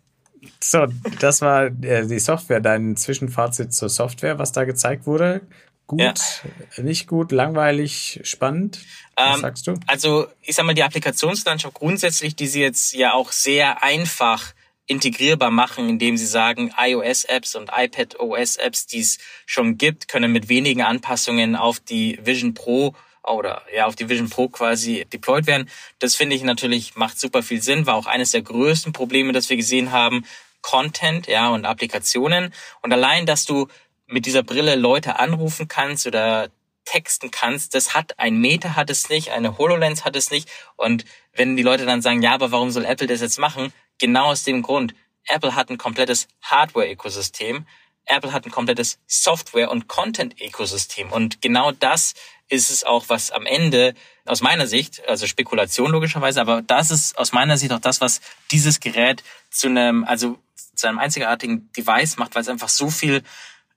so, 0.61 0.87
das 1.21 1.43
war 1.43 1.67
äh, 1.67 2.07
die 2.07 2.19
Software, 2.19 2.61
dein 2.61 2.97
Zwischenfazit 2.97 3.73
zur 3.73 3.89
Software, 3.89 4.39
was 4.39 4.53
da 4.53 4.65
gezeigt 4.65 5.07
wurde. 5.07 5.43
Gut, 5.87 6.01
ja. 6.01 6.83
nicht 6.83 7.07
gut, 7.07 7.31
langweilig, 7.31 8.21
spannend. 8.25 8.81
Was 9.15 9.37
ähm, 9.37 9.41
sagst 9.43 9.67
du? 9.69 9.75
Also, 9.87 10.27
ich 10.43 10.57
sag 10.57 10.67
mal, 10.67 10.75
die 10.75 10.83
Applikationslandschaft 10.83 11.75
grundsätzlich, 11.75 12.35
die 12.35 12.49
sie 12.49 12.61
jetzt 12.61 12.93
ja 12.93 13.13
auch 13.13 13.31
sehr 13.31 13.83
einfach 13.85 14.53
integrierbar 14.87 15.51
machen, 15.51 15.89
indem 15.89 16.17
sie 16.17 16.27
sagen, 16.27 16.73
iOS-Apps 16.77 17.55
und 17.57 17.71
iPad-OS-Apps, 17.75 18.87
die 18.87 19.01
es 19.01 19.19
schon 19.45 19.79
gibt, 19.79 20.09
können 20.09 20.33
mit 20.33 20.49
wenigen 20.49 20.83
Anpassungen 20.83 21.57
auf 21.57 21.81
die 21.81 22.19
Vision 22.23 22.55
Pro 22.55 22.95
oder 23.23 23.63
ja 23.75 23.87
auf 23.87 23.97
die 23.97 24.09
Vision 24.09 24.31
Pro 24.31 24.49
quasi 24.49 25.05
deployed 25.13 25.47
werden. 25.47 25.69
Das 25.99 26.15
finde 26.15 26.37
ich 26.37 26.43
natürlich 26.43 26.95
macht 26.95 27.19
super 27.19 27.43
viel 27.43 27.61
Sinn, 27.61 27.87
war 27.87 27.95
auch 27.95 28.07
eines 28.07 28.31
der 28.31 28.43
größten 28.43 28.93
Probleme, 28.93 29.33
das 29.33 29.51
wir 29.51 29.57
gesehen 29.57 29.91
haben, 29.91 30.25
Content, 30.63 31.27
ja 31.27 31.49
und 31.49 31.65
Applikationen 31.65 32.53
und 32.83 32.93
allein, 32.93 33.27
dass 33.27 33.45
du 33.45 33.69
mit 34.07 34.27
dieser 34.27 34.43
Brille 34.43 34.77
Leute 34.77 35.19
anrufen 35.19 35.69
kannst 35.69 36.07
oder 36.07 36.49
texten 36.85 37.31
kannst, 37.31 37.75
das 37.75 37.95
hat 37.95 38.19
ein 38.19 38.39
Meta 38.39 38.77
hat 38.77 38.91
es 38.91 39.09
nicht, 39.09 39.33
eine 39.33 39.59
HoloLens 39.59 40.05
hat 40.05 40.17
es 40.17 40.31
nicht 40.31 40.49
und 40.77 41.05
wenn 41.33 41.57
die 41.57 41.63
Leute 41.63 41.85
dann 41.85 42.03
sagen, 42.03 42.23
ja, 42.23 42.33
aber 42.33 42.53
warum 42.53 42.71
soll 42.71 42.85
Apple 42.85 43.07
das 43.07 43.21
jetzt 43.21 43.39
machen? 43.39 43.73
Genau 43.99 44.27
aus 44.27 44.45
dem 44.45 44.63
Grund. 44.63 44.95
Apple 45.27 45.55
hat 45.55 45.71
ein 45.71 45.79
komplettes 45.79 46.29
Hardware-Ökosystem. 46.43 47.67
Apple 48.07 48.33
hat 48.33 48.47
ein 48.47 48.53
komplettes 48.53 48.99
Software- 49.07 49.71
und 49.71 49.89
Content-Ökosystem. 49.89 51.11
Und 51.11 51.43
genau 51.43 51.73
das 51.73 52.15
ist 52.49 52.71
es 52.71 52.85
auch, 52.85 53.09
was 53.09 53.33
am 53.33 53.45
Ende 53.47 53.95
aus 54.25 54.41
meiner 54.41 54.67
Sicht, 54.67 55.07
also 55.09 55.27
Spekulation 55.27 55.91
logischerweise, 55.91 56.41
aber 56.41 56.63
das 56.63 56.91
ist 56.91 57.19
aus 57.19 57.33
meiner 57.33 57.57
Sicht 57.57 57.73
auch 57.73 57.81
das, 57.81 58.01
was 58.01 58.21
dieses 58.53 58.79
Gerät 58.81 59.25
zu 59.51 59.67
einem, 59.67 60.05
also 60.05 60.39
zu 60.75 60.87
einem 60.87 60.99
einzigartigen 60.99 61.71
Device 61.73 62.17
macht, 62.17 62.35
weil 62.35 62.43
es 62.43 62.49
einfach 62.49 62.69
so 62.69 62.91
viel 62.91 63.23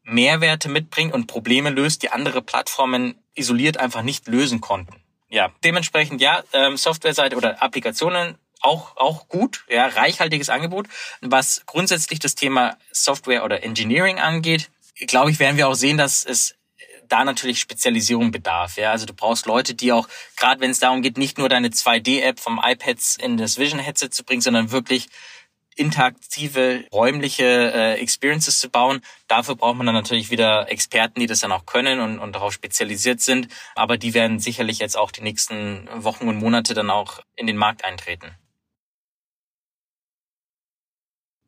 Mehrwerte 0.04 0.70
mitbringt 0.70 1.14
und 1.14 1.28
Probleme 1.28 1.70
löst, 1.70 2.04
die 2.04 2.10
andere 2.10 2.42
Plattformen 2.42 3.16
isoliert 3.36 3.78
einfach 3.78 4.02
nicht 4.02 4.28
lösen 4.28 4.62
konnten. 4.62 4.96
Ja, 5.30 5.52
dementsprechend 5.64 6.22
ja, 6.22 6.44
ähm, 6.54 6.78
Softwareseite 6.78 7.36
oder 7.36 7.62
Applikationen 7.62 8.38
auch, 8.62 8.98
auch 8.98 9.28
gut, 9.28 9.64
ja, 9.70 9.88
reichhaltiges 9.88 10.50
Angebot. 10.50 10.88
Was 11.22 11.64
grundsätzlich 11.66 12.20
das 12.20 12.36
Thema 12.36 12.78
Software 12.92 13.46
oder 13.46 13.64
Engineering 13.64 14.20
angeht, 14.20 14.70
glaube 15.08 15.32
ich, 15.32 15.40
werden 15.40 15.58
wir 15.58 15.68
auch 15.68 15.76
sehen, 15.76 15.98
dass 15.98 16.26
es 16.26 16.56
da 17.08 17.24
natürlich 17.24 17.60
Spezialisierung 17.60 18.32
bedarf. 18.32 18.78
Ja, 18.78 18.92
also 18.92 19.06
du 19.06 19.14
brauchst 19.14 19.46
Leute, 19.46 19.74
die 19.74 19.92
auch, 19.92 20.08
gerade 20.38 20.62
wenn 20.62 20.72
es 20.72 20.80
darum 20.80 21.02
geht, 21.02 21.18
nicht 21.18 21.38
nur 21.38 21.50
deine 21.50 21.70
2D-App 21.70 22.40
vom 22.40 22.62
iPads 22.64 23.18
in 23.18 23.38
das 23.38 23.58
Vision-Headset 23.58 24.10
zu 24.10 24.24
bringen, 24.24 24.42
sondern 24.42 24.72
wirklich 24.72 25.10
interaktive 25.76 26.84
räumliche 26.92 27.44
äh, 27.44 27.94
Experiences 28.00 28.60
zu 28.60 28.70
bauen. 28.70 29.02
Dafür 29.28 29.56
braucht 29.56 29.78
man 29.78 29.86
dann 29.86 29.96
natürlich 29.96 30.30
wieder 30.30 30.70
Experten, 30.70 31.20
die 31.20 31.28
das 31.28 31.40
dann 31.40 31.52
auch 31.52 31.66
können 31.66 32.00
und, 32.00 32.20
und 32.20 32.34
darauf 32.34 32.54
spezialisiert 32.54 33.22
sind. 33.22 33.48
Aber 33.76 33.98
die 33.98 34.14
werden 34.14 34.40
sicherlich 34.40 34.80
jetzt 34.80 34.98
auch 34.98 35.12
die 35.12 35.22
nächsten 35.22 35.88
Wochen 35.96 36.28
und 36.28 36.38
Monate 36.38 36.74
dann 36.74 36.90
auch 36.90 37.22
in 37.36 37.48
den 37.48 37.58
Markt 37.58 37.86
eintreten. 37.86 38.36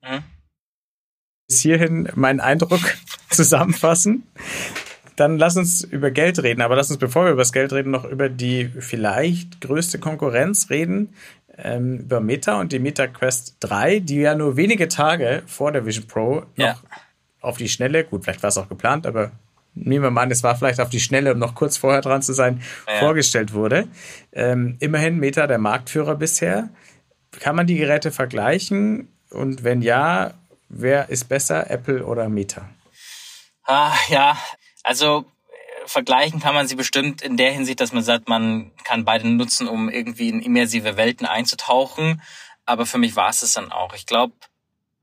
Hm? 0.02 0.24
Bis 1.48 1.62
hierhin 1.62 2.10
meinen 2.16 2.40
Eindruck 2.40 2.82
zusammenfassen. 3.30 4.28
Dann 5.18 5.38
lass 5.38 5.58
uns 5.58 5.84
über 5.84 6.10
Geld 6.10 6.42
reden, 6.42 6.62
aber 6.62 6.76
lass 6.76 6.90
uns, 6.90 7.00
bevor 7.00 7.26
wir 7.26 7.32
über 7.32 7.42
das 7.42 7.52
Geld 7.52 7.74
reden, 7.74 7.92
noch 7.92 8.06
über 8.06 8.30
die 8.30 8.72
vielleicht 8.80 9.62
größte 9.62 10.00
Konkurrenz 10.00 10.70
reden, 10.70 11.14
ähm, 11.58 12.00
über 12.00 12.20
Meta 12.20 12.60
und 12.60 12.72
die 12.72 12.80
Meta 12.80 13.08
Quest 13.08 13.58
3, 13.62 14.00
die 14.00 14.18
ja 14.18 14.36
nur 14.36 14.56
wenige 14.56 14.88
Tage 14.88 15.44
vor 15.46 15.72
der 15.72 15.86
Vision 15.86 16.08
Pro 16.08 16.36
noch 16.36 16.46
ja. 16.58 16.76
auf 17.42 17.58
die 17.58 17.70
Schnelle, 17.70 18.04
gut, 18.04 18.24
vielleicht 18.24 18.44
war 18.44 18.50
es 18.50 18.58
auch 18.58 18.70
geplant, 18.70 19.06
aber 19.06 19.32
nehmen 19.74 20.04
wir 20.04 20.12
mal 20.12 20.24
an, 20.24 20.32
es 20.32 20.44
war 20.44 20.56
vielleicht 20.56 20.80
auf 20.80 20.90
die 20.90 21.00
Schnelle, 21.00 21.34
um 21.34 21.40
noch 21.40 21.56
kurz 21.56 21.78
vorher 21.78 22.02
dran 22.02 22.22
zu 22.22 22.34
sein, 22.34 22.62
ja. 22.88 23.00
vorgestellt 23.00 23.54
wurde. 23.54 23.88
Ähm, 24.32 24.78
immerhin 24.80 25.18
Meta 25.18 25.48
der 25.48 25.58
Marktführer 25.58 26.16
bisher. 26.16 26.70
Kann 27.40 27.56
man 27.56 27.68
die 27.68 27.78
Geräte 27.78 28.12
vergleichen? 28.12 29.08
Und 29.30 29.64
wenn 29.64 29.82
ja, 29.82 30.34
wer 30.68 31.10
ist 31.10 31.30
besser, 31.30 31.70
Apple 31.70 32.06
oder 32.06 32.28
Meta? 32.28 32.70
Ah, 33.64 33.96
ja, 34.10 34.38
also 34.84 35.26
vergleichen 35.86 36.40
kann 36.40 36.54
man 36.54 36.68
sie 36.68 36.76
bestimmt 36.76 37.22
in 37.22 37.38
der 37.38 37.52
Hinsicht, 37.52 37.80
dass 37.80 37.94
man 37.94 38.04
sagt, 38.04 38.28
man 38.30 38.72
kann 38.84 39.06
beide 39.06 39.28
nutzen, 39.28 39.68
um 39.68 39.90
irgendwie 39.90 40.30
in 40.30 40.42
immersive 40.42 40.98
Welten 40.98 41.26
einzutauchen. 41.26 42.22
Aber 42.66 42.86
für 42.86 42.98
mich 42.98 43.16
war 43.16 43.30
es 43.30 43.42
es 43.42 43.54
dann 43.54 43.72
auch. 43.72 43.94
Ich 43.94 44.06
glaube, 44.06 44.34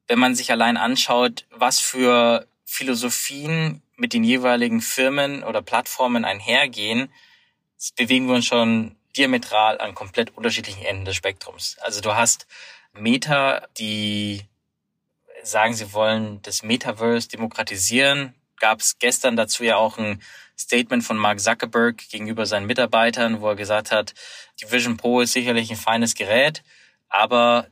wenn 0.07 0.19
man 0.19 0.35
sich 0.35 0.51
allein 0.51 0.77
anschaut, 0.77 1.47
was 1.51 1.81
für 1.81 2.47
Philosophien 2.65 3.83
mit 3.97 4.13
den 4.13 4.25
jeweiligen 4.25 4.81
Firmen 4.81 5.43
oder 5.43 5.63
Plattformen 5.63 6.25
einhergehen, 6.25 7.13
bewegen 7.97 8.27
wir 8.29 8.37
uns 8.37 8.47
schon 8.47 8.97
diametral 9.17 9.81
an 9.81 9.95
komplett 9.95 10.37
unterschiedlichen 10.37 10.85
Enden 10.85 11.05
des 11.05 11.17
Spektrums. 11.17 11.77
Also 11.81 12.01
du 12.01 12.15
hast 12.15 12.47
Meta, 12.93 13.67
die 13.79 14.43
sagen, 15.43 15.75
sie 15.75 15.93
wollen 15.93 16.41
das 16.43 16.63
Metaverse 16.63 17.29
demokratisieren. 17.29 18.35
Gab 18.61 18.81
es 18.81 18.99
gestern 18.99 19.37
dazu 19.37 19.65
ja 19.65 19.77
auch 19.77 19.99
ein 19.99 20.23
Statement 20.59 21.05
von 21.05 21.17
Mark 21.17 21.41
Zuckerberg 21.41 22.09
gegenüber 22.09 22.47
seinen 22.47 22.67
Mitarbeitern, 22.67 23.41
wo 23.41 23.49
er 23.49 23.57
gesagt 23.57 23.93
hat, 23.93 24.15
die 24.61 24.71
Vision 24.71 24.97
Pro 24.97 25.21
ist 25.21 25.33
sicherlich 25.33 25.71
ein 25.71 25.77
feines 25.77 26.15
Gerät, 26.15 26.63
aber 27.09 27.69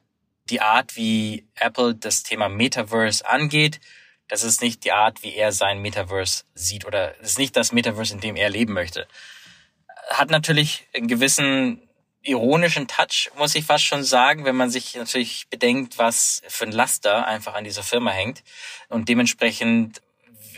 die 0.49 0.61
Art, 0.61 0.97
wie 0.97 1.47
Apple 1.57 1.95
das 1.95 2.23
Thema 2.23 2.49
Metaverse 2.49 3.27
angeht, 3.29 3.81
das 4.29 4.45
ist 4.45 4.63
nicht 4.63 4.85
die 4.85 4.93
Art, 4.93 5.23
wie 5.23 5.35
er 5.35 5.53
sein 5.53 5.81
Metaverse 5.83 6.45
sieht 6.55 6.85
oder 6.85 7.15
das 7.21 7.31
ist 7.31 7.39
nicht 7.39 7.57
das 7.57 7.73
Metaverse, 7.73 8.15
in 8.15 8.21
dem 8.21 8.37
er 8.37 8.51
leben 8.51 8.73
möchte. 8.73 9.07
Hat 10.11 10.31
natürlich 10.31 10.87
einen 10.95 11.09
gewissen 11.09 11.83
ironischen 12.23 12.89
Touch, 12.89 13.31
muss 13.37 13.55
ich 13.55 13.65
fast 13.65 13.85
schon 13.85 14.03
sagen, 14.03 14.45
wenn 14.45 14.57
man 14.57 14.71
sich 14.71 14.95
natürlich 14.97 15.47
bedenkt, 15.49 15.99
was 15.99 16.43
für 16.49 16.65
ein 16.65 16.73
Laster 16.73 17.27
einfach 17.27 17.55
an 17.55 17.65
dieser 17.65 17.83
Firma 17.83 18.11
hängt. 18.11 18.43
Und 18.89 19.09
dementsprechend 19.09 20.03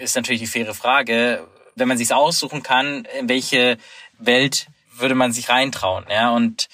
ist 0.00 0.16
natürlich 0.16 0.40
die 0.40 0.46
faire 0.46 0.74
Frage, 0.74 1.46
wenn 1.74 1.88
man 1.88 1.98
sich 1.98 2.12
aussuchen 2.12 2.62
kann, 2.62 3.04
in 3.18 3.28
welche 3.28 3.78
Welt 4.18 4.66
würde 4.92 5.14
man 5.14 5.32
sich 5.32 5.48
reintrauen. 5.48 6.06
Ja, 6.10 6.30
und 6.30 6.68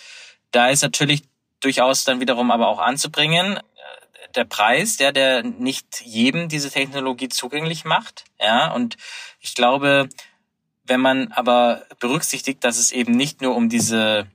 da 0.50 0.68
ist 0.68 0.82
natürlich 0.82 1.22
durchaus 1.60 2.04
dann 2.04 2.20
wiederum 2.20 2.50
aber 2.50 2.68
auch 2.68 2.78
anzubringen, 2.78 3.56
äh, 3.56 3.62
der 4.34 4.44
Preis, 4.44 4.96
der, 4.96 5.12
der 5.12 5.42
nicht 5.42 6.00
jedem 6.02 6.48
diese 6.48 6.70
Technologie 6.70 7.28
zugänglich 7.28 7.84
macht. 7.84 8.24
Ja, 8.40 8.72
und 8.72 8.96
ich 9.40 9.54
glaube, 9.54 10.08
wenn 10.84 11.00
man 11.00 11.32
aber 11.32 11.84
berücksichtigt, 11.98 12.62
dass 12.64 12.78
es 12.78 12.92
eben 12.92 13.12
nicht 13.12 13.40
nur 13.40 13.56
um 13.56 13.68
diese, 13.68 14.26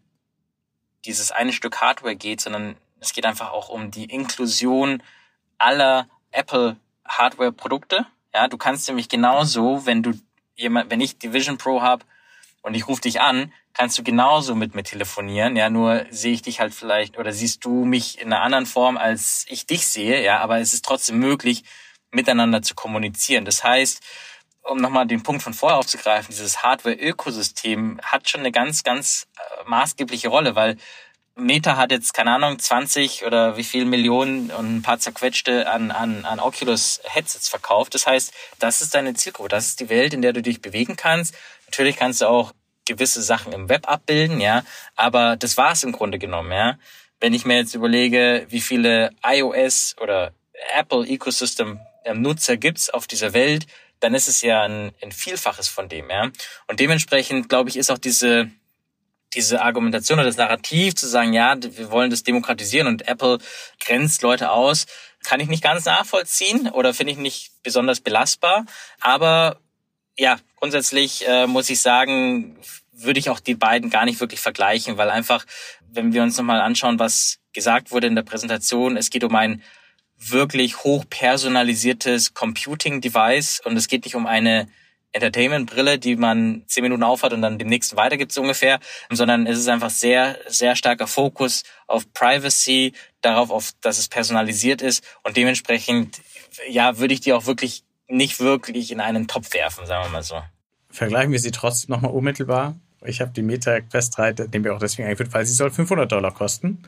dieses 1.05 1.31
eine 1.31 1.53
Stück 1.53 1.79
Hardware 1.81 2.15
geht, 2.15 2.41
sondern 2.41 2.75
es 2.99 3.13
geht 3.13 3.25
einfach 3.25 3.51
auch 3.51 3.69
um 3.69 3.91
die 3.91 4.05
Inklusion 4.05 5.01
aller 5.57 6.07
Apple 6.31 6.77
Hardware 7.07 7.51
Produkte. 7.51 8.05
Ja, 8.34 8.47
du 8.47 8.57
kannst 8.57 8.88
nämlich 8.88 9.09
genauso, 9.09 9.86
wenn 9.86 10.03
du 10.03 10.13
jemand, 10.55 10.91
wenn 10.91 11.01
ich 11.01 11.17
die 11.17 11.34
Vision 11.34 11.57
Pro 11.57 11.82
habe 11.82 12.05
und 12.61 12.75
ich 12.75 12.88
rufe 12.88 13.01
dich 13.01 13.21
an, 13.21 13.53
kannst 13.73 13.97
du 13.97 14.03
genauso 14.03 14.55
mit 14.55 14.75
mir 14.75 14.84
telefonieren. 14.84 15.55
Ja, 15.55 15.69
nur 15.69 16.05
sehe 16.09 16.34
ich 16.34 16.41
dich 16.41 16.59
halt 16.59 16.73
vielleicht 16.73 17.17
oder 17.17 17.32
siehst 17.32 17.63
du 17.65 17.86
mich 17.86 18.19
in 18.19 18.32
einer 18.32 18.41
anderen 18.41 18.65
Form, 18.65 18.97
als 18.97 19.45
ich 19.49 19.65
dich 19.65 19.88
sehe. 19.88 20.23
Ja, 20.23 20.39
aber 20.39 20.59
es 20.59 20.73
ist 20.73 20.86
trotzdem 20.86 21.19
möglich, 21.19 21.63
miteinander 22.11 22.61
zu 22.61 22.75
kommunizieren. 22.75 23.45
Das 23.45 23.63
heißt, 23.63 24.03
um 24.63 24.77
nochmal 24.77 25.07
den 25.07 25.23
Punkt 25.23 25.41
von 25.41 25.53
vorher 25.53 25.77
aufzugreifen, 25.77 26.32
dieses 26.32 26.61
Hardware-Ökosystem 26.61 27.99
hat 28.03 28.30
schon 28.30 28.41
eine 28.41 28.51
ganz, 28.51 28.84
ganz 28.84 29.27
äh, 29.38 29.69
maßgebliche 29.69 30.27
Rolle, 30.27 30.55
weil 30.55 30.77
Meta 31.39 31.77
hat 31.77 31.91
jetzt, 31.91 32.13
keine 32.13 32.31
Ahnung, 32.31 32.59
20 32.59 33.25
oder 33.25 33.57
wie 33.57 33.63
viel 33.63 33.85
Millionen 33.85 34.51
und 34.51 34.77
ein 34.77 34.81
paar 34.81 34.99
zerquetschte 34.99 35.69
an, 35.69 35.91
an, 35.91 36.25
an 36.25 36.39
Oculus 36.39 37.01
Headsets 37.03 37.49
verkauft. 37.49 37.95
Das 37.95 38.05
heißt, 38.05 38.33
das 38.59 38.81
ist 38.81 38.93
deine 38.93 39.13
Zielgruppe. 39.13 39.49
Das 39.49 39.67
ist 39.67 39.79
die 39.79 39.89
Welt, 39.89 40.13
in 40.13 40.21
der 40.21 40.33
du 40.33 40.41
dich 40.41 40.61
bewegen 40.61 40.95
kannst. 40.95 41.35
Natürlich 41.67 41.95
kannst 41.95 42.21
du 42.21 42.27
auch 42.27 42.53
gewisse 42.85 43.21
Sachen 43.21 43.53
im 43.53 43.69
Web 43.69 43.89
abbilden, 43.89 44.41
ja. 44.41 44.63
Aber 44.95 45.37
das 45.37 45.57
war 45.57 45.71
es 45.71 45.83
im 45.83 45.91
Grunde 45.91 46.19
genommen, 46.19 46.51
ja. 46.51 46.77
Wenn 47.19 47.33
ich 47.33 47.45
mir 47.45 47.57
jetzt 47.57 47.75
überlege, 47.75 48.45
wie 48.49 48.61
viele 48.61 49.11
iOS 49.23 49.95
oder 50.01 50.33
Apple 50.75 51.07
Ecosystem 51.07 51.79
Nutzer 52.13 52.57
gibt's 52.57 52.89
auf 52.89 53.07
dieser 53.07 53.33
Welt, 53.33 53.67
dann 53.99 54.15
ist 54.15 54.27
es 54.27 54.41
ja 54.41 54.63
ein, 54.63 54.91
ein 55.01 55.11
Vielfaches 55.11 55.67
von 55.67 55.89
dem, 55.89 56.09
ja. 56.09 56.31
Und 56.67 56.79
dementsprechend, 56.79 57.49
glaube 57.49 57.69
ich, 57.69 57.77
ist 57.77 57.91
auch 57.91 57.97
diese, 57.97 58.49
diese 59.34 59.61
Argumentation 59.61 60.19
oder 60.19 60.27
das 60.27 60.38
Narrativ 60.38 60.95
zu 60.95 61.07
sagen, 61.07 61.34
ja, 61.34 61.55
wir 61.61 61.91
wollen 61.91 62.09
das 62.09 62.23
demokratisieren 62.23 62.88
und 62.88 63.07
Apple 63.07 63.38
grenzt 63.80 64.21
Leute 64.21 64.51
aus, 64.51 64.86
kann 65.23 65.39
ich 65.39 65.47
nicht 65.47 65.63
ganz 65.63 65.86
nachvollziehen 65.86 66.69
oder 66.69 66.93
finde 66.93 67.13
ich 67.13 67.19
nicht 67.19 67.51
besonders 67.63 67.99
belastbar. 67.99 68.65
Aber 68.99 69.59
ja, 70.17 70.39
grundsätzlich 70.55 71.27
äh, 71.27 71.47
muss 71.47 71.69
ich 71.69 71.82
sagen, 71.82 72.57
würde 72.91 73.19
ich 73.19 73.30
auch 73.30 73.39
die 73.39 73.55
beiden 73.55 73.89
gar 73.89 74.05
nicht 74.05 74.19
wirklich 74.19 74.39
vergleichen, 74.39 74.97
weil 74.97 75.09
einfach, 75.09 75.45
wenn 75.88 76.13
wir 76.13 76.23
uns 76.23 76.38
nochmal 76.38 76.61
anschauen, 76.61 76.99
was 76.99 77.39
gesagt 77.53 77.91
wurde 77.91 78.07
in 78.07 78.15
der 78.15 78.23
Präsentation, 78.23 78.97
es 78.97 79.09
geht 79.09 79.23
um 79.23 79.36
ein 79.36 79.61
wirklich 80.17 80.84
hoch 80.84 81.05
personalisiertes 81.09 82.34
Computing-Device 82.34 83.61
und 83.63 83.77
es 83.77 83.88
geht 83.88 84.03
nicht 84.03 84.15
um 84.15 84.27
eine 84.27 84.67
Entertainment-Brille, 85.12 85.99
die 85.99 86.16
man 86.16 86.64
zehn 86.68 86.84
Minuten 86.84 87.03
aufhat 87.03 87.34
und 87.34 87.41
dann 87.41 87.57
dem 87.57 87.68
nächsten 87.68 87.97
weitergibt 87.97 88.32
so 88.32 88.41
ungefähr, 88.41 88.80
sondern 89.10 89.47
es 89.47 89.57
ist 89.57 89.68
einfach 89.68 89.89
sehr, 89.89 90.38
sehr 90.47 90.76
starker 90.76 91.07
Fokus 91.07 91.64
auf 91.88 92.12
Privacy, 92.14 92.93
darauf, 93.22 93.49
auf, 93.49 93.72
dass 93.82 93.97
es 93.97 94.07
personalisiert 94.07 94.82
ist 94.82 95.03
und 95.24 95.36
dementsprechend, 95.36 96.22
ja, 96.70 96.97
würde 96.99 97.14
ich 97.14 97.22
die 97.22 97.34
auch 97.34 97.45
wirklich 97.45 97.84
nicht 98.07 98.39
wirklich 98.39 98.91
in 98.91 98.99
einen 98.99 99.28
Topf 99.28 99.53
werfen, 99.53 99.86
sagen 99.86 100.05
wir 100.05 100.12
mal 100.12 100.24
so. 100.24 100.41
Vergleichen 100.89 101.32
wir 101.32 101.39
sie 101.39 101.51
trotzdem 101.51 101.93
nochmal 101.93 102.12
unmittelbar. 102.12 102.76
Ich 103.03 103.22
habe 103.22 103.32
die 103.32 103.43
Meta 103.43 103.80
Quest 103.82 104.18
3, 104.18 104.34
den 104.34 104.64
wir 104.64 104.76
auch 104.76 104.80
deswegen 104.80 105.07
eingeführt, 105.07 105.34
weil 105.34 105.45
sie 105.45 105.53
soll 105.53 105.72
500 105.72 106.12
Dollar 106.12 106.34
kosten 106.34 106.84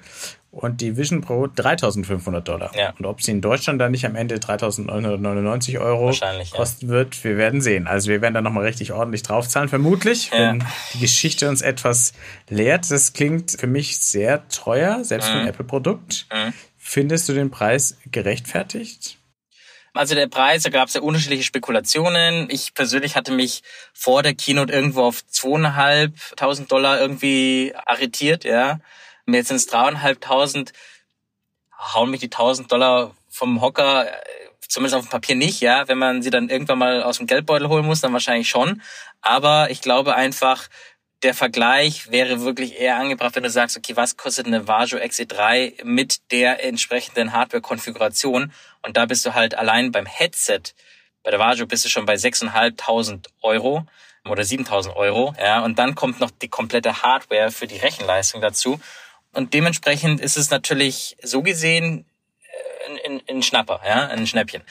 und 0.51 0.81
die 0.81 0.97
Vision 0.97 1.21
Pro 1.21 1.47
3500 1.47 2.45
Dollar. 2.45 2.71
Ja. 2.75 2.93
Und 2.99 3.05
ob 3.05 3.21
sie 3.21 3.31
in 3.31 3.41
Deutschland 3.41 3.79
dann 3.79 3.91
nicht 3.91 4.05
am 4.05 4.15
Ende 4.15 4.37
3999 4.37 5.79
Euro 5.79 6.13
kosten 6.51 6.87
ja. 6.87 6.91
wird, 6.91 7.23
wir 7.23 7.37
werden 7.37 7.61
sehen. 7.61 7.87
Also 7.87 8.09
wir 8.09 8.21
werden 8.21 8.33
da 8.33 8.41
nochmal 8.41 8.65
richtig 8.65 8.91
ordentlich 8.91 9.23
draufzahlen, 9.23 9.69
vermutlich, 9.69 10.29
ja. 10.31 10.39
wenn 10.39 10.63
die 10.93 10.99
Geschichte 10.99 11.47
uns 11.47 11.61
etwas 11.61 12.11
lehrt. 12.49 12.91
Das 12.91 13.13
klingt 13.13 13.51
für 13.51 13.67
mich 13.67 13.99
sehr 13.99 14.47
teuer, 14.49 15.03
selbst 15.05 15.29
mhm. 15.29 15.31
für 15.31 15.37
ein 15.37 15.43
mhm. 15.43 15.49
Apple-Produkt. 15.49 16.27
Mhm. 16.31 16.53
Findest 16.77 17.29
du 17.29 17.33
den 17.33 17.49
Preis 17.49 17.97
gerechtfertigt? 18.11 19.17
Also 19.93 20.15
der 20.15 20.27
Preis, 20.27 20.63
da 20.63 20.69
gab 20.69 20.87
es 20.87 20.93
ja 20.93 21.01
unterschiedliche 21.01 21.43
Spekulationen. 21.43 22.49
Ich 22.49 22.73
persönlich 22.73 23.15
hatte 23.15 23.33
mich 23.33 23.61
vor 23.93 24.23
der 24.23 24.33
Keynote 24.33 24.71
irgendwo 24.71 25.03
auf 25.03 25.25
zweieinhalbtausend 25.27 26.71
Dollar 26.71 26.99
irgendwie 26.99 27.73
arretiert, 27.85 28.43
ja. 28.43 28.79
Und 29.25 29.33
jetzt 29.33 29.47
sind 29.47 29.57
es 29.57 29.67
dreieinhalbtausend, 29.67 30.73
hauen 31.93 32.11
mich 32.11 32.19
die 32.19 32.29
tausend 32.29 32.71
Dollar 32.71 33.15
vom 33.29 33.61
Hocker, 33.61 34.07
äh, 34.07 34.15
zumindest 34.67 34.95
auf 34.95 35.05
dem 35.05 35.09
Papier 35.09 35.35
nicht, 35.35 35.61
ja. 35.61 35.87
Wenn 35.87 35.97
man 35.97 36.21
sie 36.21 36.29
dann 36.29 36.49
irgendwann 36.49 36.79
mal 36.79 37.03
aus 37.03 37.17
dem 37.17 37.27
Geldbeutel 37.27 37.69
holen 37.69 37.85
muss, 37.85 38.01
dann 38.01 38.13
wahrscheinlich 38.13 38.49
schon. 38.49 38.81
Aber 39.21 39.69
ich 39.69 39.81
glaube 39.81 40.15
einfach, 40.15 40.67
der 41.23 41.33
Vergleich 41.33 42.09
wäre 42.11 42.41
wirklich 42.41 42.79
eher 42.79 42.97
angebracht, 42.97 43.35
wenn 43.35 43.43
du 43.43 43.49
sagst, 43.49 43.77
okay, 43.77 43.95
was 43.95 44.17
kostet 44.17 44.47
eine 44.47 44.67
Vajo 44.67 44.97
XE3 44.97 45.83
mit 45.83 46.31
der 46.31 46.63
entsprechenden 46.63 47.31
Hardware-Konfiguration? 47.31 48.51
Und 48.81 48.97
da 48.97 49.05
bist 49.05 49.25
du 49.25 49.33
halt 49.33 49.55
allein 49.55 49.91
beim 49.91 50.05
Headset, 50.05 50.61
bei 51.23 51.29
der 51.29 51.39
Vajo 51.39 51.67
bist 51.67 51.85
du 51.85 51.89
schon 51.89 52.05
bei 52.05 52.15
6.500 52.15 53.27
Euro 53.41 53.85
oder 54.27 54.41
7.000 54.41 54.95
Euro, 54.95 55.33
ja. 55.39 55.63
Und 55.63 55.77
dann 55.77 55.93
kommt 55.95 56.19
noch 56.19 56.31
die 56.31 56.49
komplette 56.49 57.03
Hardware 57.03 57.51
für 57.51 57.67
die 57.67 57.77
Rechenleistung 57.77 58.41
dazu. 58.41 58.79
Und 59.33 59.53
dementsprechend 59.53 60.19
ist 60.19 60.37
es 60.37 60.49
natürlich 60.49 61.17
so 61.21 61.41
gesehen 61.41 62.05
ein, 63.05 63.21
ein 63.29 63.43
Schnapper, 63.43 63.81
ja, 63.85 64.07
ein 64.07 64.27
Schnäppchen. 64.27 64.63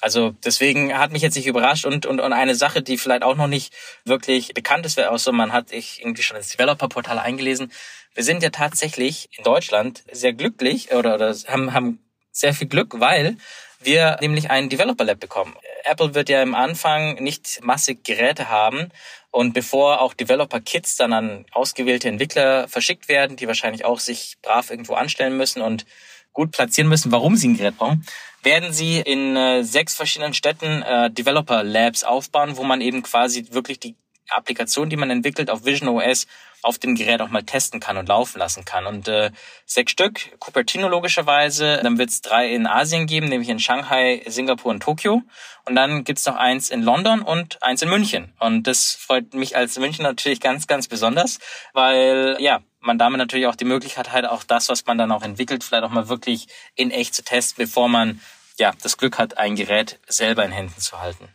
Also 0.00 0.34
deswegen 0.44 0.96
hat 0.96 1.10
mich 1.10 1.22
jetzt 1.22 1.34
nicht 1.34 1.46
überrascht 1.46 1.84
und, 1.84 2.06
und, 2.06 2.20
und 2.20 2.32
eine 2.32 2.54
Sache, 2.54 2.82
die 2.82 2.98
vielleicht 2.98 3.24
auch 3.24 3.34
noch 3.34 3.48
nicht 3.48 3.74
wirklich 4.04 4.54
bekannt 4.54 4.86
ist, 4.86 4.96
wäre 4.96 5.10
auch 5.10 5.18
so, 5.18 5.32
man 5.32 5.52
hat 5.52 5.70
sich 5.70 6.00
irgendwie 6.00 6.22
schon 6.22 6.36
ins 6.36 6.50
Developer-Portal 6.50 7.18
eingelesen. 7.18 7.72
Wir 8.14 8.22
sind 8.22 8.42
ja 8.42 8.50
tatsächlich 8.50 9.28
in 9.36 9.44
Deutschland 9.44 10.04
sehr 10.12 10.32
glücklich 10.32 10.92
oder, 10.92 11.16
oder 11.16 11.34
haben, 11.48 11.72
haben 11.74 11.98
sehr 12.30 12.54
viel 12.54 12.68
Glück, 12.68 13.00
weil 13.00 13.36
wir 13.80 14.16
nämlich 14.20 14.50
ein 14.50 14.68
Developer 14.68 15.04
Lab 15.04 15.18
bekommen. 15.18 15.56
Apple 15.84 16.14
wird 16.14 16.28
ja 16.28 16.42
im 16.42 16.54
Anfang 16.54 17.14
nicht 17.16 17.60
massig 17.62 18.04
Geräte 18.04 18.48
haben 18.48 18.90
und 19.30 19.52
bevor 19.52 20.00
auch 20.00 20.14
Developer 20.14 20.60
Kits 20.60 20.96
dann 20.96 21.12
an 21.12 21.44
ausgewählte 21.52 22.08
Entwickler 22.08 22.68
verschickt 22.68 23.08
werden, 23.08 23.36
die 23.36 23.46
wahrscheinlich 23.46 23.84
auch 23.84 24.00
sich 24.00 24.36
brav 24.42 24.70
irgendwo 24.70 24.94
anstellen 24.94 25.36
müssen 25.36 25.62
und 25.62 25.84
gut 26.32 26.52
platzieren 26.52 26.88
müssen, 26.88 27.12
warum 27.12 27.36
sie 27.36 27.48
ein 27.48 27.56
Gerät 27.56 27.76
brauchen, 27.76 28.06
werden 28.42 28.72
sie 28.72 29.00
in 29.00 29.36
äh, 29.36 29.64
sechs 29.64 29.94
verschiedenen 29.94 30.34
Städten 30.34 30.82
äh, 30.82 31.10
Developer 31.10 31.62
Labs 31.62 32.04
aufbauen, 32.04 32.56
wo 32.56 32.64
man 32.64 32.80
eben 32.80 33.02
quasi 33.02 33.46
wirklich 33.50 33.80
die 33.80 33.96
Applikation, 34.30 34.90
die 34.90 34.96
man 34.96 35.10
entwickelt 35.10 35.50
auf 35.50 35.64
Vision 35.64 35.88
OS 35.88 36.26
auf 36.62 36.78
dem 36.78 36.94
Gerät 36.94 37.20
auch 37.20 37.28
mal 37.28 37.42
testen 37.42 37.80
kann 37.80 37.96
und 37.96 38.08
laufen 38.08 38.38
lassen 38.38 38.64
kann. 38.64 38.86
Und 38.86 39.08
äh, 39.08 39.30
sechs 39.64 39.92
Stück, 39.92 40.38
Cupertino 40.40 40.88
logischerweise, 40.88 41.80
dann 41.82 41.98
wird 41.98 42.10
es 42.10 42.20
drei 42.20 42.52
in 42.52 42.66
Asien 42.66 43.06
geben, 43.06 43.28
nämlich 43.28 43.48
in 43.48 43.60
Shanghai, 43.60 44.22
Singapur 44.26 44.70
und 44.70 44.82
Tokio. 44.82 45.22
Und 45.64 45.76
dann 45.76 46.04
gibt's 46.04 46.26
noch 46.26 46.36
eins 46.36 46.70
in 46.70 46.82
London 46.82 47.22
und 47.22 47.62
eins 47.62 47.82
in 47.82 47.88
München. 47.88 48.32
Und 48.40 48.66
das 48.66 48.94
freut 48.94 49.34
mich 49.34 49.56
als 49.56 49.78
München 49.78 50.02
natürlich 50.02 50.40
ganz, 50.40 50.66
ganz 50.66 50.88
besonders, 50.88 51.38
weil 51.72 52.36
ja, 52.40 52.60
man 52.80 52.98
damit 52.98 53.18
natürlich 53.18 53.46
auch 53.46 53.56
die 53.56 53.64
Möglichkeit 53.64 54.12
hat, 54.12 54.24
auch 54.24 54.44
das, 54.44 54.68
was 54.68 54.84
man 54.86 54.98
dann 54.98 55.12
auch 55.12 55.22
entwickelt, 55.22 55.64
vielleicht 55.64 55.84
auch 55.84 55.90
mal 55.90 56.08
wirklich 56.08 56.46
in 56.74 56.90
echt 56.90 57.14
zu 57.14 57.22
testen, 57.22 57.64
bevor 57.64 57.88
man 57.88 58.20
ja 58.58 58.72
das 58.82 58.96
Glück 58.96 59.18
hat, 59.18 59.38
ein 59.38 59.56
Gerät 59.56 60.00
selber 60.08 60.44
in 60.44 60.52
Händen 60.52 60.80
zu 60.80 61.00
halten. 61.00 61.28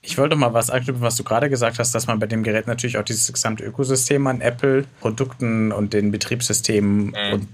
Ich 0.00 0.16
wollte 0.16 0.36
mal 0.36 0.54
was 0.54 0.70
anknüpfen, 0.70 1.02
was 1.02 1.16
du 1.16 1.24
gerade 1.24 1.50
gesagt 1.50 1.78
hast, 1.78 1.94
dass 1.94 2.06
man 2.06 2.18
bei 2.18 2.26
dem 2.26 2.42
Gerät 2.42 2.66
natürlich 2.66 2.98
auch 2.98 3.04
dieses 3.04 3.32
gesamte 3.32 3.64
Ökosystem 3.64 4.26
an 4.26 4.40
Apple-Produkten 4.40 5.72
und 5.72 5.92
den 5.92 6.12
Betriebssystemen 6.12 7.06
mhm. 7.06 7.32
und 7.32 7.48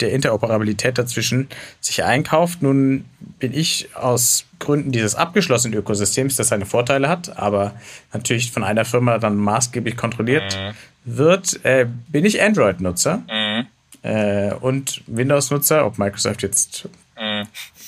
der 0.00 0.12
Interoperabilität 0.12 0.98
dazwischen 0.98 1.48
sich 1.80 2.02
einkauft. 2.02 2.62
Nun 2.62 3.04
bin 3.38 3.54
ich 3.54 3.94
aus 3.94 4.44
Gründen 4.58 4.90
dieses 4.90 5.14
abgeschlossenen 5.14 5.78
Ökosystems, 5.78 6.36
das 6.36 6.48
seine 6.48 6.66
Vorteile 6.66 7.08
hat, 7.08 7.38
aber 7.38 7.74
natürlich 8.12 8.50
von 8.50 8.64
einer 8.64 8.84
Firma 8.84 9.18
dann 9.18 9.36
maßgeblich 9.36 9.96
kontrolliert 9.96 10.56
mhm. 10.56 11.16
wird, 11.16 11.64
äh, 11.64 11.86
bin 12.08 12.24
ich 12.24 12.42
Android-Nutzer 12.42 13.22
mhm. 13.30 13.66
äh, 14.02 14.52
und 14.54 15.02
Windows-Nutzer, 15.06 15.86
ob 15.86 15.98
Microsoft 15.98 16.42
jetzt 16.42 16.88
Mhm. 17.18 17.46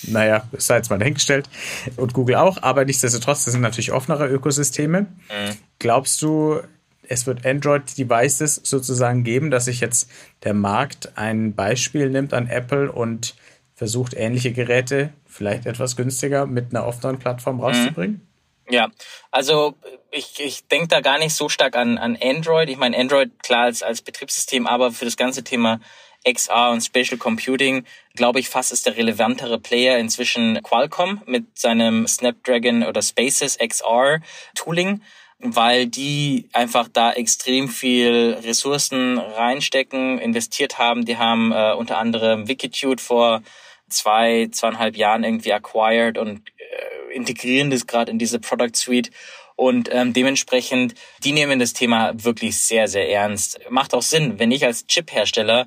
Naja, 0.08 0.44
sei 0.56 0.76
jetzt 0.76 0.90
mal 0.90 0.98
dahingestellt. 0.98 1.48
Und 1.96 2.12
Google 2.12 2.36
auch, 2.36 2.62
aber 2.62 2.84
nichtsdestotrotz, 2.84 3.44
das 3.44 3.52
sind 3.52 3.62
natürlich 3.62 3.92
offenere 3.92 4.28
Ökosysteme. 4.28 5.02
Mhm. 5.02 5.56
Glaubst 5.78 6.22
du, 6.22 6.60
es 7.08 7.26
wird 7.26 7.46
Android-Devices 7.46 8.60
sozusagen 8.64 9.24
geben, 9.24 9.50
dass 9.50 9.66
sich 9.66 9.80
jetzt 9.80 10.10
der 10.44 10.54
Markt 10.54 11.16
ein 11.16 11.54
Beispiel 11.54 12.10
nimmt 12.10 12.34
an 12.34 12.48
Apple 12.48 12.90
und 12.90 13.34
versucht, 13.74 14.14
ähnliche 14.14 14.52
Geräte 14.52 15.12
vielleicht 15.26 15.66
etwas 15.66 15.96
günstiger 15.96 16.46
mit 16.46 16.74
einer 16.74 16.86
offenen 16.86 17.18
Plattform 17.18 17.60
rauszubringen? 17.60 18.26
Ja, 18.68 18.90
also 19.30 19.74
ich, 20.10 20.40
ich 20.40 20.66
denke 20.66 20.88
da 20.88 21.00
gar 21.00 21.18
nicht 21.18 21.34
so 21.34 21.48
stark 21.48 21.76
an, 21.76 21.98
an 21.98 22.18
Android. 22.20 22.68
Ich 22.68 22.78
meine, 22.78 22.96
Android 22.96 23.42
klar 23.42 23.64
als, 23.64 23.82
als 23.82 24.02
Betriebssystem, 24.02 24.66
aber 24.66 24.90
für 24.90 25.04
das 25.04 25.16
ganze 25.16 25.44
Thema 25.44 25.80
XR 26.28 26.70
und 26.70 26.80
Spatial 26.80 27.18
Computing, 27.18 27.84
glaube 28.16 28.40
ich, 28.40 28.48
fast 28.48 28.72
ist 28.72 28.86
der 28.86 28.96
relevantere 28.96 29.58
Player 29.58 29.98
inzwischen 29.98 30.60
Qualcomm 30.62 31.22
mit 31.26 31.58
seinem 31.58 32.06
Snapdragon 32.06 32.82
oder 32.82 33.02
Spaces 33.02 33.58
XR 33.58 34.20
Tooling 34.54 35.00
weil 35.38 35.86
die 35.86 36.48
einfach 36.52 36.88
da 36.90 37.12
extrem 37.12 37.68
viel 37.68 38.38
Ressourcen 38.42 39.18
reinstecken, 39.18 40.18
investiert 40.18 40.78
haben. 40.78 41.04
Die 41.04 41.18
haben 41.18 41.52
äh, 41.52 41.74
unter 41.74 41.98
anderem 41.98 42.48
Wikitude 42.48 43.02
vor 43.02 43.42
zwei, 43.88 44.48
zweieinhalb 44.50 44.96
Jahren 44.96 45.24
irgendwie 45.24 45.52
acquired 45.52 46.18
und 46.18 46.42
äh, 46.58 47.14
integrieren 47.14 47.70
das 47.70 47.86
gerade 47.86 48.10
in 48.10 48.18
diese 48.18 48.40
Product 48.40 48.74
Suite. 48.74 49.10
Und 49.56 49.88
ähm, 49.92 50.12
dementsprechend, 50.12 50.94
die 51.22 51.32
nehmen 51.32 51.58
das 51.58 51.72
Thema 51.72 52.12
wirklich 52.14 52.58
sehr, 52.58 52.88
sehr 52.88 53.10
ernst. 53.10 53.58
Macht 53.70 53.94
auch 53.94 54.02
Sinn, 54.02 54.38
wenn 54.38 54.50
ich 54.50 54.64
als 54.64 54.86
Chip-Hersteller 54.86 55.66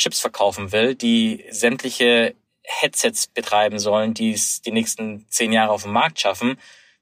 Chips 0.00 0.20
verkaufen 0.20 0.72
will, 0.72 0.94
die 0.94 1.44
sämtliche 1.50 2.34
Headsets 2.62 3.26
betreiben 3.26 3.78
sollen, 3.78 4.14
die 4.14 4.32
es 4.32 4.62
die 4.62 4.72
nächsten 4.72 5.26
zehn 5.28 5.52
Jahre 5.52 5.72
auf 5.72 5.82
dem 5.82 5.92
Markt 5.92 6.20
schaffen, 6.20 6.58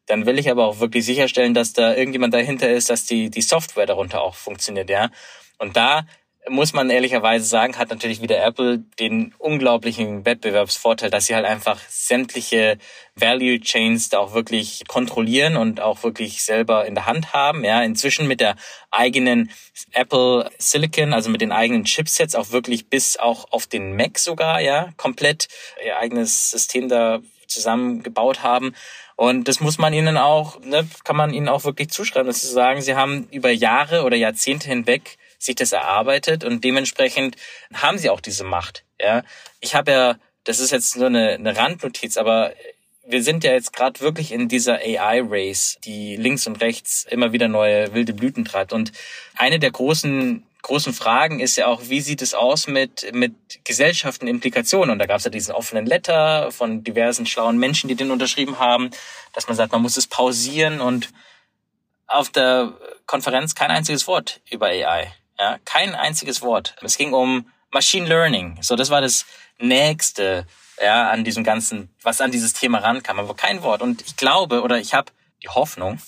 dann 0.07 0.26
will 0.26 0.38
ich 0.38 0.51
aber 0.51 0.66
auch 0.66 0.80
wirklich 0.80 1.05
sicherstellen, 1.05 1.55
dass 1.55 1.72
da 1.72 1.94
irgendjemand 1.94 2.34
dahinter 2.34 2.70
ist, 2.70 2.90
dass 2.90 3.05
die, 3.05 3.30
die 3.30 3.42
Software 3.42 3.86
darunter 3.86 4.22
auch 4.22 4.34
funktioniert, 4.34 4.90
ja. 4.90 5.11
Und 5.59 5.76
da 5.76 6.07
muss 6.49 6.72
man 6.72 6.90
ehrlicherweise 6.90 7.44
sagen, 7.44 7.76
hat 7.76 7.90
natürlich 7.90 8.22
wieder 8.22 8.42
Apple 8.42 8.78
den 8.99 9.34
unglaublichen 9.38 10.24
Wettbewerbsvorteil, 10.24 11.11
dass 11.11 11.26
sie 11.26 11.34
halt 11.34 11.44
einfach 11.44 11.80
sämtliche 11.88 12.78
Value 13.14 13.61
Chains 13.61 14.09
da 14.09 14.18
auch 14.18 14.34
wirklich 14.34 14.84
kontrollieren 14.86 15.57
und 15.57 15.80
auch 15.80 16.03
wirklich 16.03 16.42
selber 16.42 16.86
in 16.86 16.94
der 16.94 17.07
Hand 17.07 17.32
haben. 17.32 17.64
Ja, 17.64 17.82
inzwischen 17.82 18.26
mit 18.26 18.40
der 18.40 18.57
eigenen 18.90 19.51
Apple 19.92 20.51
Silicon, 20.59 21.12
also 21.12 21.30
mit 21.30 21.40
den 21.40 21.53
eigenen 21.53 21.84
Chipsets 21.84 22.34
auch 22.34 22.51
wirklich 22.51 22.88
bis 22.88 23.16
auch 23.16 23.51
auf 23.51 23.66
den 23.66 23.96
Mac 23.96 24.18
sogar, 24.18 24.61
ja, 24.61 24.90
komplett 24.96 25.49
ihr 25.84 25.99
eigenes 25.99 26.51
System 26.51 26.88
da 26.88 27.20
zusammengebaut 27.46 28.42
haben. 28.42 28.74
Und 29.16 29.49
das 29.49 29.61
muss 29.61 29.78
man 29.78 29.92
ihnen 29.92 30.16
auch, 30.16 30.61
ne, 30.61 30.86
kann 31.03 31.16
man 31.16 31.34
ihnen 31.34 31.49
auch 31.49 31.64
wirklich 31.64 31.90
zuschreiben, 31.90 32.28
dass 32.28 32.42
sie 32.42 32.53
sagen, 32.53 32.80
sie 32.82 32.94
haben 32.94 33.26
über 33.32 33.51
Jahre 33.51 34.05
oder 34.05 34.16
Jahrzehnte 34.16 34.68
hinweg 34.68 35.18
sich 35.39 35.55
das 35.55 35.72
erarbeitet 35.72 36.45
und 36.45 36.64
dementsprechend 36.64 37.36
haben 37.72 37.99
sie 37.99 38.11
auch 38.11 38.20
diese 38.20 38.45
Macht. 38.45 38.84
Ja, 39.01 39.22
ich 39.61 39.74
habe 39.74 39.93
ja, 39.93 40.16
das 40.45 40.61
ist 40.61 40.72
jetzt 40.72 40.97
nur 40.97 41.07
eine, 41.07 41.30
eine 41.32 41.57
Randnotiz, 41.57 42.16
aber 42.16 42.53
wir 43.07 43.22
sind 43.22 43.45
ja 43.45 43.53
jetzt 43.53 43.72
gerade 43.72 44.01
wirklich 44.01 44.32
in 44.32 44.49
dieser 44.49 44.80
AI-Race, 44.80 45.78
die 45.84 46.16
links 46.16 46.47
und 46.47 46.61
rechts 46.61 47.07
immer 47.09 47.32
wieder 47.32 47.49
neue 47.49 47.95
wilde 47.95 48.12
Blüten 48.12 48.45
treibt. 48.45 48.72
Und 48.72 48.93
eine 49.36 49.59
der 49.59 49.70
großen 49.70 50.45
großen 50.62 50.93
Fragen 50.93 51.41
ist 51.41 51.57
ja 51.57 51.66
auch, 51.66 51.82
wie 51.89 52.01
sieht 52.01 52.20
es 52.20 52.34
aus 52.34 52.66
mit, 52.66 53.14
mit 53.14 53.32
Gesellschaften, 53.64 54.26
Implikationen? 54.26 54.91
Und 54.91 54.99
da 54.99 55.07
gab 55.07 55.18
es 55.18 55.24
ja 55.24 55.30
diesen 55.30 55.55
offenen 55.55 55.86
Letter 55.86 56.51
von 56.53 56.84
diversen 56.84 57.26
schlauen 57.26 57.59
Menschen, 57.59 57.89
die 57.89 57.95
den 57.95 58.11
unterschrieben 58.11 58.59
haben, 58.59 58.91
dass 59.32 59.47
man 59.47 59.57
sagt, 59.57 59.72
man 59.72 59.82
muss 59.82 59.97
es 59.97 60.07
pausieren 60.07 60.80
und 60.80 61.11
auf 62.07 62.30
der 62.30 62.74
Konferenz 63.07 63.55
kein 63.55 63.70
einziges 63.70 64.07
Wort 64.07 64.41
über 64.51 64.66
AI. 64.66 65.12
Ja, 65.39 65.59
kein 65.64 65.95
einziges 65.95 66.43
Wort. 66.43 66.74
Es 66.82 66.97
ging 66.97 67.12
um 67.12 67.51
Machine 67.70 68.07
Learning. 68.07 68.59
So, 68.62 68.76
das 68.76 68.91
war 68.91 69.01
das 69.01 69.24
nächste, 69.59 70.47
ja, 70.80 71.11
an 71.11 71.24
diesem 71.24 71.45
ganzen, 71.45 71.95
was 72.03 72.20
an 72.20 72.30
dieses 72.30 72.53
Thema 72.53 72.78
rankam, 72.78 73.18
aber 73.18 73.34
kein 73.34 73.62
Wort. 73.62 73.82
Und 73.82 74.03
ich 74.03 74.16
glaube 74.16 74.62
oder 74.62 74.78
ich 74.78 74.95
habe 74.95 75.12
die 75.43 75.49
Hoffnung, 75.49 76.01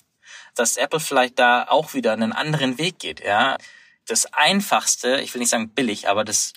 dass 0.54 0.76
Apple 0.76 1.00
vielleicht 1.00 1.38
da 1.38 1.66
auch 1.68 1.94
wieder 1.94 2.12
einen 2.12 2.32
anderen 2.32 2.78
Weg 2.78 2.98
geht, 2.98 3.24
ja. 3.24 3.56
Das 4.06 4.32
einfachste, 4.32 5.20
ich 5.20 5.32
will 5.34 5.40
nicht 5.40 5.50
sagen 5.50 5.68
billig, 5.68 6.08
aber 6.08 6.24
das 6.24 6.54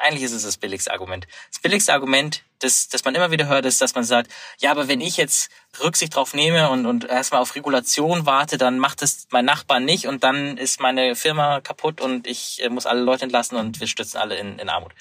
eigentlich 0.00 0.24
ist 0.24 0.32
es 0.32 0.42
das 0.42 0.56
billigste 0.56 0.92
Argument. 0.92 1.26
Das 1.50 1.60
billigste 1.60 1.92
Argument, 1.92 2.42
das, 2.60 2.88
das 2.88 3.04
man 3.04 3.14
immer 3.14 3.30
wieder 3.30 3.46
hört, 3.46 3.66
ist, 3.66 3.80
dass 3.80 3.94
man 3.94 4.04
sagt, 4.04 4.30
ja, 4.58 4.70
aber 4.70 4.88
wenn 4.88 5.00
ich 5.00 5.16
jetzt 5.16 5.50
Rücksicht 5.82 6.14
drauf 6.14 6.34
nehme 6.34 6.70
und, 6.70 6.86
und 6.86 7.04
erstmal 7.04 7.40
auf 7.40 7.54
Regulation 7.54 8.26
warte, 8.26 8.58
dann 8.58 8.78
macht 8.78 9.02
es 9.02 9.26
mein 9.30 9.44
Nachbar 9.44 9.80
nicht 9.80 10.06
und 10.06 10.24
dann 10.24 10.56
ist 10.56 10.80
meine 10.80 11.14
Firma 11.16 11.60
kaputt 11.60 12.00
und 12.00 12.26
ich 12.26 12.62
äh, 12.62 12.68
muss 12.68 12.86
alle 12.86 13.00
Leute 13.00 13.24
entlassen 13.24 13.56
und 13.56 13.80
wir 13.80 13.86
stürzen 13.86 14.20
alle 14.20 14.36
in, 14.36 14.58
in 14.58 14.68
Armut. 14.68 14.92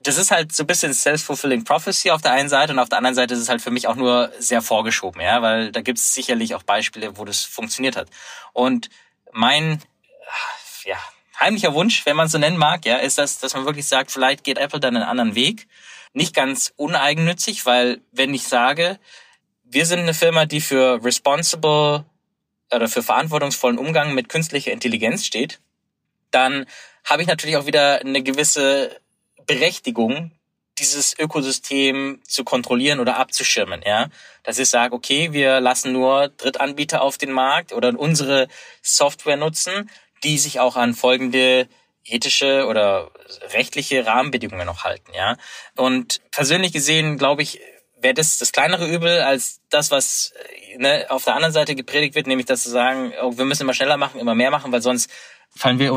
Das 0.00 0.18
ist 0.18 0.32
halt 0.32 0.52
so 0.52 0.64
ein 0.64 0.66
bisschen 0.66 0.92
self-fulfilling 0.92 1.64
prophecy 1.64 2.10
auf 2.10 2.22
der 2.22 2.32
einen 2.32 2.48
Seite 2.48 2.72
und 2.72 2.80
auf 2.80 2.88
der 2.88 2.98
anderen 2.98 3.14
Seite 3.14 3.34
ist 3.34 3.40
es 3.40 3.48
halt 3.48 3.62
für 3.62 3.70
mich 3.70 3.86
auch 3.86 3.94
nur 3.94 4.32
sehr 4.38 4.60
vorgeschoben, 4.60 5.20
ja, 5.20 5.42
weil 5.42 5.70
da 5.70 5.80
gibt 5.80 5.98
es 5.98 6.12
sicherlich 6.12 6.56
auch 6.56 6.64
Beispiele, 6.64 7.18
wo 7.18 7.24
das 7.24 7.42
funktioniert 7.44 7.96
hat. 7.96 8.08
Und 8.52 8.90
mein, 9.30 9.80
ja, 10.84 10.98
heimlicher 11.42 11.74
Wunsch, 11.74 12.06
wenn 12.06 12.16
man 12.16 12.26
es 12.26 12.32
so 12.32 12.38
nennen 12.38 12.56
mag, 12.56 12.86
ja, 12.86 12.96
ist 12.96 13.18
das, 13.18 13.38
dass 13.38 13.54
man 13.54 13.66
wirklich 13.66 13.86
sagt, 13.86 14.10
vielleicht 14.10 14.44
geht 14.44 14.58
Apple 14.58 14.80
dann 14.80 14.96
einen 14.96 15.04
anderen 15.04 15.34
Weg. 15.34 15.66
Nicht 16.14 16.34
ganz 16.34 16.72
uneigennützig, 16.76 17.66
weil 17.66 18.00
wenn 18.12 18.32
ich 18.34 18.44
sage, 18.44 18.98
wir 19.64 19.86
sind 19.86 20.00
eine 20.00 20.14
Firma, 20.14 20.46
die 20.46 20.60
für 20.60 21.02
responsible 21.02 22.04
oder 22.70 22.88
für 22.88 23.02
verantwortungsvollen 23.02 23.78
Umgang 23.78 24.14
mit 24.14 24.28
künstlicher 24.28 24.72
Intelligenz 24.72 25.24
steht, 25.24 25.60
dann 26.30 26.66
habe 27.04 27.22
ich 27.22 27.28
natürlich 27.28 27.56
auch 27.56 27.66
wieder 27.66 28.00
eine 28.00 28.22
gewisse 28.22 29.00
Berechtigung, 29.46 30.32
dieses 30.78 31.18
Ökosystem 31.18 32.20
zu 32.26 32.44
kontrollieren 32.44 33.00
oder 33.00 33.16
abzuschirmen, 33.16 33.82
ja. 33.84 34.08
Dass 34.42 34.58
ich 34.58 34.68
sage, 34.68 34.94
okay, 34.94 35.32
wir 35.32 35.60
lassen 35.60 35.92
nur 35.92 36.28
Drittanbieter 36.28 37.02
auf 37.02 37.18
den 37.18 37.32
Markt 37.32 37.72
oder 37.72 37.98
unsere 37.98 38.48
Software 38.80 39.36
nutzen, 39.36 39.90
die 40.24 40.38
sich 40.38 40.60
auch 40.60 40.76
an 40.76 40.94
folgende 40.94 41.68
ethische 42.04 42.66
oder 42.66 43.10
rechtliche 43.52 44.04
Rahmenbedingungen 44.06 44.66
noch 44.66 44.84
halten, 44.84 45.12
ja. 45.14 45.36
Und 45.76 46.20
persönlich 46.30 46.72
gesehen, 46.72 47.18
glaube 47.18 47.42
ich, 47.42 47.60
wäre 48.00 48.14
das 48.14 48.38
das 48.38 48.52
kleinere 48.52 48.86
Übel 48.88 49.20
als 49.20 49.60
das, 49.70 49.90
was 49.90 50.32
ne, 50.76 51.06
auf 51.08 51.24
der 51.24 51.36
anderen 51.36 51.52
Seite 51.52 51.74
gepredigt 51.74 52.14
wird, 52.14 52.26
nämlich 52.26 52.46
dass 52.46 52.62
zu 52.62 52.70
sagen, 52.70 53.12
oh, 53.22 53.36
wir 53.36 53.44
müssen 53.44 53.62
immer 53.62 53.74
schneller 53.74 53.96
machen, 53.96 54.20
immer 54.20 54.34
mehr 54.34 54.50
machen, 54.50 54.72
weil 54.72 54.82
sonst 54.82 55.10
fallen 55.54 55.78
wir 55.78 55.92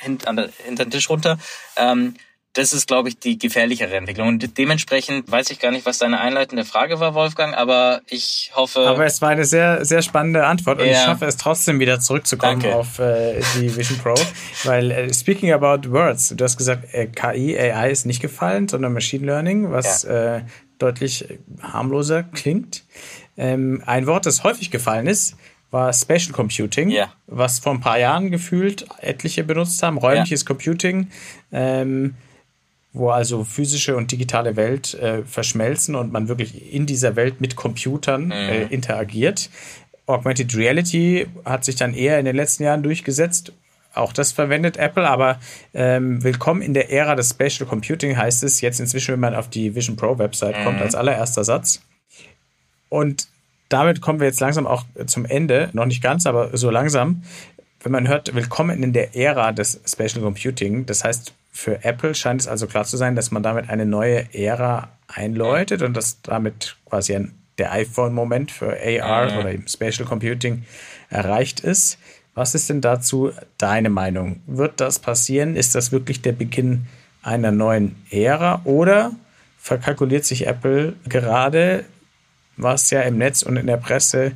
hinter 0.00 0.44
den 0.84 0.90
Tisch 0.90 1.10
runter. 1.10 1.38
Ähm, 1.76 2.14
das 2.58 2.72
ist, 2.72 2.88
glaube 2.88 3.08
ich, 3.08 3.18
die 3.18 3.38
gefährlichere 3.38 3.94
Entwicklung. 3.94 4.26
Und 4.28 4.58
dementsprechend 4.58 5.30
weiß 5.30 5.50
ich 5.50 5.60
gar 5.60 5.70
nicht, 5.70 5.86
was 5.86 5.98
deine 5.98 6.20
einleitende 6.20 6.64
Frage 6.64 6.98
war, 6.98 7.14
Wolfgang, 7.14 7.56
aber 7.56 8.00
ich 8.08 8.50
hoffe. 8.54 8.80
Aber 8.80 9.06
es 9.06 9.22
war 9.22 9.28
eine 9.28 9.44
sehr, 9.44 9.84
sehr 9.84 10.02
spannende 10.02 10.44
Antwort 10.44 10.80
und 10.80 10.86
ja. 10.86 10.92
ich 10.92 10.98
schaffe 10.98 11.26
es 11.26 11.36
trotzdem 11.36 11.78
wieder 11.78 12.00
zurückzukommen 12.00 12.60
Danke. 12.60 12.76
auf 12.76 12.98
äh, 12.98 13.40
die 13.54 13.76
Vision 13.76 13.98
Pro. 13.98 14.14
weil, 14.64 14.90
äh, 14.90 15.14
speaking 15.14 15.52
about 15.52 15.88
words, 15.90 16.34
du 16.36 16.42
hast 16.42 16.56
gesagt, 16.56 16.92
äh, 16.92 17.06
KI, 17.06 17.56
AI 17.56 17.90
ist 17.90 18.06
nicht 18.06 18.20
gefallen, 18.20 18.66
sondern 18.66 18.92
Machine 18.92 19.24
Learning, 19.24 19.70
was 19.70 20.02
ja. 20.02 20.38
äh, 20.38 20.42
deutlich 20.78 21.26
harmloser 21.62 22.24
klingt. 22.24 22.82
Ähm, 23.36 23.84
ein 23.86 24.08
Wort, 24.08 24.26
das 24.26 24.42
häufig 24.42 24.72
gefallen 24.72 25.06
ist, 25.06 25.36
war 25.70 25.92
Spatial 25.92 26.32
Computing, 26.32 26.90
yeah. 26.90 27.12
was 27.28 27.60
vor 27.60 27.72
ein 27.72 27.80
paar 27.80 27.98
Jahren 27.98 28.32
gefühlt 28.32 28.86
etliche 29.00 29.44
benutzt 29.44 29.80
haben, 29.82 29.98
räumliches 29.98 30.40
yeah. 30.40 30.48
Computing. 30.48 31.10
Ähm, 31.52 32.14
wo 32.98 33.10
also 33.10 33.44
physische 33.44 33.96
und 33.96 34.12
digitale 34.12 34.56
Welt 34.56 34.94
äh, 34.94 35.22
verschmelzen 35.24 35.94
und 35.94 36.12
man 36.12 36.28
wirklich 36.28 36.72
in 36.72 36.84
dieser 36.84 37.16
Welt 37.16 37.40
mit 37.40 37.56
Computern 37.56 38.26
mhm. 38.26 38.32
äh, 38.32 38.62
interagiert. 38.64 39.48
Augmented 40.06 40.56
Reality 40.56 41.26
hat 41.44 41.64
sich 41.64 41.76
dann 41.76 41.94
eher 41.94 42.18
in 42.18 42.24
den 42.24 42.36
letzten 42.36 42.64
Jahren 42.64 42.82
durchgesetzt. 42.82 43.52
Auch 43.94 44.12
das 44.12 44.32
verwendet 44.32 44.76
Apple, 44.76 45.08
aber 45.08 45.38
ähm, 45.74 46.22
willkommen 46.22 46.62
in 46.62 46.74
der 46.74 46.90
Ära 46.90 47.14
des 47.14 47.30
Spatial 47.30 47.68
Computing 47.68 48.16
heißt 48.16 48.42
es 48.44 48.60
jetzt 48.60 48.80
inzwischen, 48.80 49.12
wenn 49.12 49.20
man 49.20 49.34
auf 49.34 49.48
die 49.48 49.74
Vision 49.74 49.96
Pro 49.96 50.18
Website 50.18 50.58
mhm. 50.58 50.64
kommt, 50.64 50.82
als 50.82 50.94
allererster 50.94 51.44
Satz. 51.44 51.80
Und 52.88 53.28
damit 53.68 54.00
kommen 54.00 54.20
wir 54.20 54.26
jetzt 54.26 54.40
langsam 54.40 54.66
auch 54.66 54.84
zum 55.06 55.24
Ende, 55.24 55.70
noch 55.72 55.86
nicht 55.86 56.02
ganz, 56.02 56.26
aber 56.26 56.56
so 56.56 56.70
langsam. 56.70 57.22
Wenn 57.82 57.92
man 57.92 58.08
hört, 58.08 58.34
willkommen 58.34 58.82
in 58.82 58.92
der 58.92 59.14
Ära 59.14 59.52
des 59.52 59.80
Spatial 59.86 60.22
Computing, 60.22 60.86
das 60.86 61.04
heißt, 61.04 61.34
für 61.58 61.82
Apple 61.82 62.14
scheint 62.14 62.40
es 62.40 62.46
also 62.46 62.68
klar 62.68 62.84
zu 62.84 62.96
sein, 62.96 63.16
dass 63.16 63.32
man 63.32 63.42
damit 63.42 63.68
eine 63.68 63.84
neue 63.84 64.32
Ära 64.32 64.90
einläutet 65.08 65.82
und 65.82 65.96
dass 65.96 66.22
damit 66.22 66.76
quasi 66.88 67.16
ein, 67.16 67.34
der 67.58 67.72
iPhone-Moment 67.72 68.52
für 68.52 68.78
AR 68.78 69.32
mhm. 69.32 69.38
oder 69.38 69.52
eben 69.52 69.66
Spatial 69.66 70.06
Computing 70.06 70.62
erreicht 71.10 71.58
ist. 71.58 71.98
Was 72.36 72.54
ist 72.54 72.70
denn 72.70 72.80
dazu 72.80 73.32
deine 73.56 73.90
Meinung? 73.90 74.40
Wird 74.46 74.80
das 74.80 75.00
passieren? 75.00 75.56
Ist 75.56 75.74
das 75.74 75.90
wirklich 75.90 76.22
der 76.22 76.30
Beginn 76.30 76.86
einer 77.24 77.50
neuen 77.50 77.96
Ära 78.08 78.60
oder 78.62 79.10
verkalkuliert 79.58 80.24
sich 80.24 80.46
Apple 80.46 80.92
gerade, 81.08 81.84
was 82.56 82.88
ja 82.90 83.00
im 83.00 83.18
Netz 83.18 83.42
und 83.42 83.56
in 83.56 83.66
der 83.66 83.78
Presse 83.78 84.30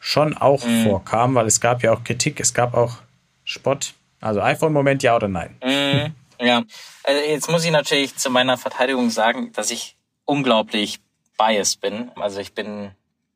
schon 0.00 0.34
auch 0.34 0.64
mhm. 0.64 0.84
vorkam, 0.84 1.34
weil 1.34 1.46
es 1.46 1.60
gab 1.60 1.82
ja 1.82 1.92
auch 1.92 2.02
Kritik, 2.02 2.40
es 2.40 2.54
gab 2.54 2.72
auch 2.72 2.96
Spott. 3.44 3.92
Also 4.22 4.40
iPhone-Moment, 4.40 5.02
ja 5.02 5.16
oder 5.16 5.28
nein? 5.28 5.56
Mhm. 5.62 6.14
Ja, 6.42 6.64
also 7.04 7.20
jetzt 7.20 7.48
muss 7.48 7.64
ich 7.64 7.70
natürlich 7.70 8.16
zu 8.16 8.28
meiner 8.28 8.58
Verteidigung 8.58 9.10
sagen, 9.10 9.52
dass 9.52 9.70
ich 9.70 9.96
unglaublich 10.24 10.98
biased 11.38 11.80
bin. 11.80 12.10
Also 12.16 12.40
ich 12.40 12.52
bin 12.52 12.90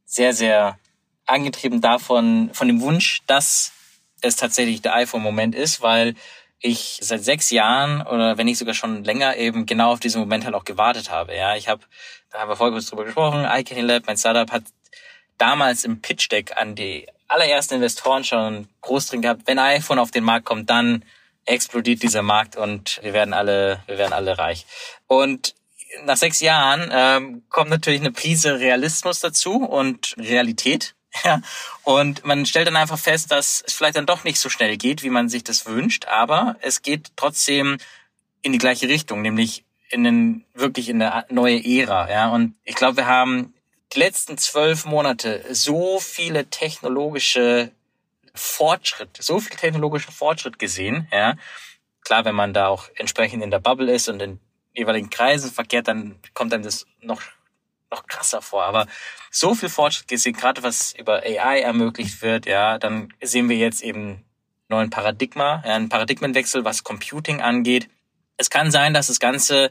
sehr, 0.04 0.32
sehr 0.32 0.76
angetrieben 1.24 1.80
davon, 1.80 2.50
von 2.52 2.66
dem 2.66 2.80
Wunsch, 2.80 3.22
dass 3.28 3.72
es 4.22 4.34
tatsächlich 4.34 4.82
der 4.82 4.94
iPhone-Moment 4.96 5.54
ist, 5.54 5.82
weil 5.82 6.16
ich 6.59 6.98
seit 7.00 7.22
sechs 7.22 7.50
Jahren 7.50 8.02
oder 8.02 8.38
wenn 8.38 8.46
nicht 8.46 8.59
sogar 8.59 8.74
schon 8.74 9.04
länger 9.04 9.36
eben 9.36 9.66
genau 9.66 9.92
auf 9.92 10.00
diesen 10.00 10.20
Moment 10.20 10.44
halt 10.44 10.57
auch 10.57 10.64
gewartet 10.64 11.11
habe. 11.11 11.36
Ja, 11.36 11.54
ich 11.54 11.68
habe, 11.68 11.82
da 12.30 12.40
haben 12.40 12.48
wir 12.48 12.57
vorher 12.57 12.72
kurz 12.72 12.86
drüber 12.86 13.04
gesprochen, 13.04 13.44
iCandy 13.48 13.82
Lab, 13.82 14.04
mein 14.07 14.16
Startup 14.16 14.50
hat 14.50 14.64
damals 15.38 15.84
im 15.84 16.00
Pitch 16.00 16.28
Deck 16.28 16.57
an 16.57 16.74
die 16.74 17.07
allerersten 17.28 17.74
Investoren 17.74 18.24
schon 18.24 18.68
groß 18.80 19.07
drin 19.07 19.22
gehabt, 19.22 19.42
wenn 19.46 19.61
iPhone 19.61 20.00
auf 20.00 20.11
den 20.11 20.24
Markt 20.24 20.46
kommt, 20.46 20.70
dann 20.70 21.04
explodiert 21.47 22.03
dieser 22.03 22.22
Markt 22.22 22.57
und 22.57 23.01
wir 23.03 23.12
werden 23.12 23.32
alle, 23.32 23.80
wir 23.86 23.99
werden 23.99 24.12
alle 24.12 24.36
reich. 24.36 24.66
Und 25.07 25.55
nach 26.05 26.16
sechs 26.16 26.40
Jahren 26.40 26.90
ähm, 26.92 27.42
kommt 27.49 27.70
natürlich 27.70 28.01
eine 28.01 28.12
Prise 28.12 28.59
Realismus 28.59 29.20
dazu 29.20 29.64
und 29.64 30.14
Realität. 30.18 30.94
Ja, 31.24 31.40
und 31.82 32.26
man 32.26 32.44
stellt 32.44 32.66
dann 32.66 32.76
einfach 32.76 32.99
fest, 32.99 33.30
dass 33.30 33.62
es 33.66 33.72
vielleicht 33.72 33.97
dann 33.97 34.05
doch 34.05 34.24
nicht 34.24 34.38
so 34.38 34.51
schnell 34.51 34.76
geht, 34.76 35.03
wie 35.03 35.09
man 35.09 35.30
sich 35.30 35.42
das 35.42 35.64
wünscht, 35.64 36.05
aber 36.05 36.57
es 36.61 36.82
geht 36.82 37.12
trotzdem 37.16 37.78
in 38.42 38.53
die 38.53 38.59
gleiche 38.59 38.86
Richtung, 38.86 39.22
nämlich 39.22 39.64
in 39.88 40.05
den, 40.05 40.44
wirklich 40.53 40.90
in 40.90 41.01
eine 41.01 41.24
neue 41.30 41.64
Ära. 41.64 42.11
Ja, 42.11 42.28
und 42.28 42.55
ich 42.64 42.74
glaube, 42.74 42.99
wir 42.99 43.07
haben 43.07 43.55
die 43.94 43.99
letzten 43.99 44.36
zwölf 44.36 44.84
Monate 44.84 45.42
so 45.51 46.01
viele 46.01 46.51
technologische 46.51 47.72
Fortschritt, 48.37 49.18
so 49.20 49.41
viel 49.41 49.57
technologischen 49.57 50.12
Fortschritt 50.12 50.59
gesehen, 50.59 51.09
ja. 51.12 51.37
Klar, 52.05 52.24
wenn 52.24 52.34
man 52.34 52.55
da 52.55 52.68
auch 52.68 52.89
entsprechend 52.95 53.43
in 53.43 53.51
der 53.51 53.59
Bubble 53.59 53.93
ist 53.93 54.09
und 54.09 54.22
in 54.22 54.41
jeweiligen 54.74 55.11
Kreisen 55.11 55.51
verkehrt, 55.51 55.89
dann 55.89 56.20
kommt 56.34 56.55
einem 56.55 56.62
das 56.62 56.87
noch, 57.01 57.20
noch 57.91 58.07
krasser 58.07 58.43
vor. 58.43 58.64
Aber 58.64 58.87
so 59.30 59.55
viel 59.55 59.68
Fortschritt 59.68 60.07
gesehen, 60.07 60.34
gerade 60.34 60.62
was 60.62 60.95
über 60.95 61.22
AI 61.22 61.61
ermöglicht 61.61 62.22
wird, 62.22 62.47
ja, 62.47 62.78
dann 62.78 63.12
sehen 63.20 63.49
wir 63.49 63.57
jetzt 63.57 63.82
eben 63.82 64.24
neuen 64.68 64.91
Paradigma, 64.91 65.62
ja, 65.64 65.74
einen 65.74 65.89
Paradigmenwechsel, 65.89 66.64
was 66.64 66.84
Computing 66.84 67.41
angeht. 67.41 67.89
Es 68.37 68.51
kann 68.51 68.70
sein, 68.70 68.95
dass 68.95 69.09
das 69.09 69.18
Ganze 69.18 69.70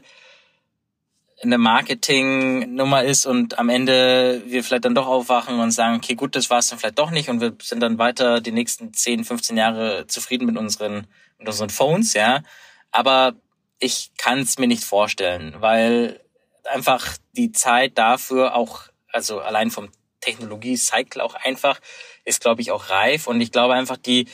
eine 1.42 1.58
Marketingnummer 1.58 3.04
ist 3.04 3.26
und 3.26 3.58
am 3.58 3.68
Ende 3.68 4.42
wir 4.46 4.64
vielleicht 4.64 4.86
dann 4.86 4.94
doch 4.94 5.06
aufwachen 5.06 5.60
und 5.60 5.70
sagen, 5.70 5.96
okay, 5.96 6.14
gut, 6.14 6.34
das 6.34 6.48
war 6.48 6.58
es 6.58 6.68
dann 6.68 6.78
vielleicht 6.78 6.98
doch 6.98 7.10
nicht 7.10 7.28
und 7.28 7.40
wir 7.40 7.54
sind 7.62 7.80
dann 7.80 7.98
weiter 7.98 8.40
die 8.40 8.52
nächsten 8.52 8.94
10, 8.94 9.24
15 9.24 9.56
Jahre 9.56 10.06
zufrieden 10.06 10.46
mit 10.46 10.56
unseren, 10.56 11.06
mit 11.38 11.46
unseren 11.46 11.70
Phones, 11.70 12.14
ja. 12.14 12.42
Aber 12.90 13.34
ich 13.78 14.12
kann 14.16 14.38
es 14.38 14.58
mir 14.58 14.66
nicht 14.66 14.84
vorstellen, 14.84 15.56
weil 15.58 16.20
einfach 16.64 17.06
die 17.32 17.52
Zeit 17.52 17.98
dafür 17.98 18.54
auch, 18.54 18.84
also 19.12 19.40
allein 19.40 19.70
vom 19.70 19.90
Technologie-Cycle 20.20 21.20
auch 21.20 21.34
einfach, 21.34 21.80
ist, 22.24 22.40
glaube 22.40 22.62
ich, 22.62 22.72
auch 22.72 22.88
reif 22.88 23.26
und 23.26 23.40
ich 23.40 23.52
glaube 23.52 23.74
einfach, 23.74 23.98
die 23.98 24.26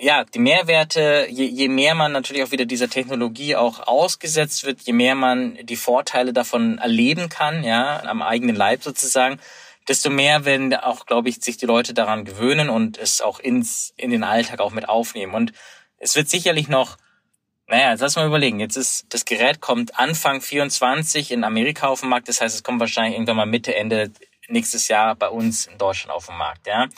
ja, 0.00 0.24
die 0.24 0.38
Mehrwerte, 0.38 1.26
je, 1.30 1.44
je 1.44 1.68
mehr 1.68 1.94
man 1.94 2.12
natürlich 2.12 2.42
auch 2.42 2.50
wieder 2.50 2.64
dieser 2.64 2.88
Technologie 2.88 3.56
auch 3.56 3.86
ausgesetzt 3.86 4.64
wird, 4.64 4.80
je 4.82 4.92
mehr 4.92 5.14
man 5.14 5.58
die 5.62 5.76
Vorteile 5.76 6.32
davon 6.32 6.78
erleben 6.78 7.28
kann, 7.28 7.64
ja, 7.64 8.02
am 8.04 8.22
eigenen 8.22 8.56
Leib 8.56 8.82
sozusagen, 8.82 9.38
desto 9.88 10.10
mehr 10.10 10.44
werden 10.44 10.74
auch, 10.74 11.06
glaube 11.06 11.28
ich, 11.28 11.42
sich 11.42 11.56
die 11.56 11.66
Leute 11.66 11.94
daran 11.94 12.24
gewöhnen 12.24 12.70
und 12.70 12.98
es 12.98 13.20
auch 13.20 13.38
ins, 13.38 13.92
in 13.96 14.10
den 14.10 14.24
Alltag 14.24 14.60
auch 14.60 14.72
mit 14.72 14.88
aufnehmen. 14.88 15.34
Und 15.34 15.52
es 15.98 16.16
wird 16.16 16.28
sicherlich 16.28 16.68
noch, 16.68 16.96
naja, 17.68 17.90
jetzt 17.90 18.00
lass 18.00 18.16
mal 18.16 18.26
überlegen. 18.26 18.60
Jetzt 18.60 18.76
ist, 18.76 19.06
das 19.10 19.24
Gerät 19.24 19.60
kommt 19.60 19.98
Anfang 19.98 20.40
24 20.40 21.30
in 21.30 21.44
Amerika 21.44 21.88
auf 21.88 22.00
den 22.00 22.08
Markt. 22.08 22.28
Das 22.28 22.40
heißt, 22.40 22.54
es 22.54 22.62
kommt 22.62 22.80
wahrscheinlich 22.80 23.14
irgendwann 23.14 23.36
mal 23.36 23.46
Mitte, 23.46 23.74
Ende 23.74 24.10
nächstes 24.48 24.88
Jahr 24.88 25.14
bei 25.14 25.28
uns 25.28 25.66
in 25.66 25.78
Deutschland 25.78 26.14
auf 26.14 26.26
den 26.26 26.36
Markt, 26.36 26.66
ja. 26.66 26.88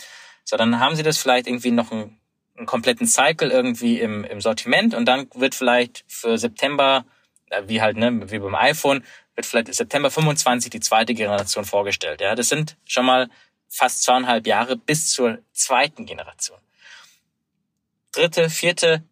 So, 0.44 0.56
dann 0.56 0.78
haben 0.78 0.94
sie 0.96 1.02
das 1.02 1.18
vielleicht 1.18 1.48
irgendwie 1.48 1.72
noch 1.72 1.90
ein 1.90 2.18
einen 2.56 2.66
kompletten 2.66 3.06
Cycle 3.06 3.50
irgendwie 3.50 4.00
im, 4.00 4.24
im 4.24 4.40
Sortiment 4.40 4.94
und 4.94 5.06
dann 5.06 5.28
wird 5.34 5.54
vielleicht 5.54 6.04
für 6.08 6.38
September, 6.38 7.04
äh, 7.50 7.62
wie 7.66 7.80
halt, 7.80 7.96
ne, 7.96 8.30
wie 8.30 8.38
beim 8.38 8.54
iPhone, 8.54 9.04
wird 9.34 9.46
vielleicht 9.46 9.74
September 9.74 10.10
25 10.10 10.70
die 10.70 10.80
zweite 10.80 11.14
Generation 11.14 11.64
vorgestellt. 11.64 12.20
Ja, 12.20 12.34
das 12.34 12.48
sind 12.48 12.76
schon 12.86 13.06
mal 13.06 13.28
fast 13.68 14.02
zweieinhalb 14.02 14.46
Jahre 14.46 14.76
bis 14.76 15.10
zur 15.10 15.38
zweiten 15.52 16.06
Generation. 16.06 16.58
Dritte, 18.12 18.48
vierte, 18.48 19.02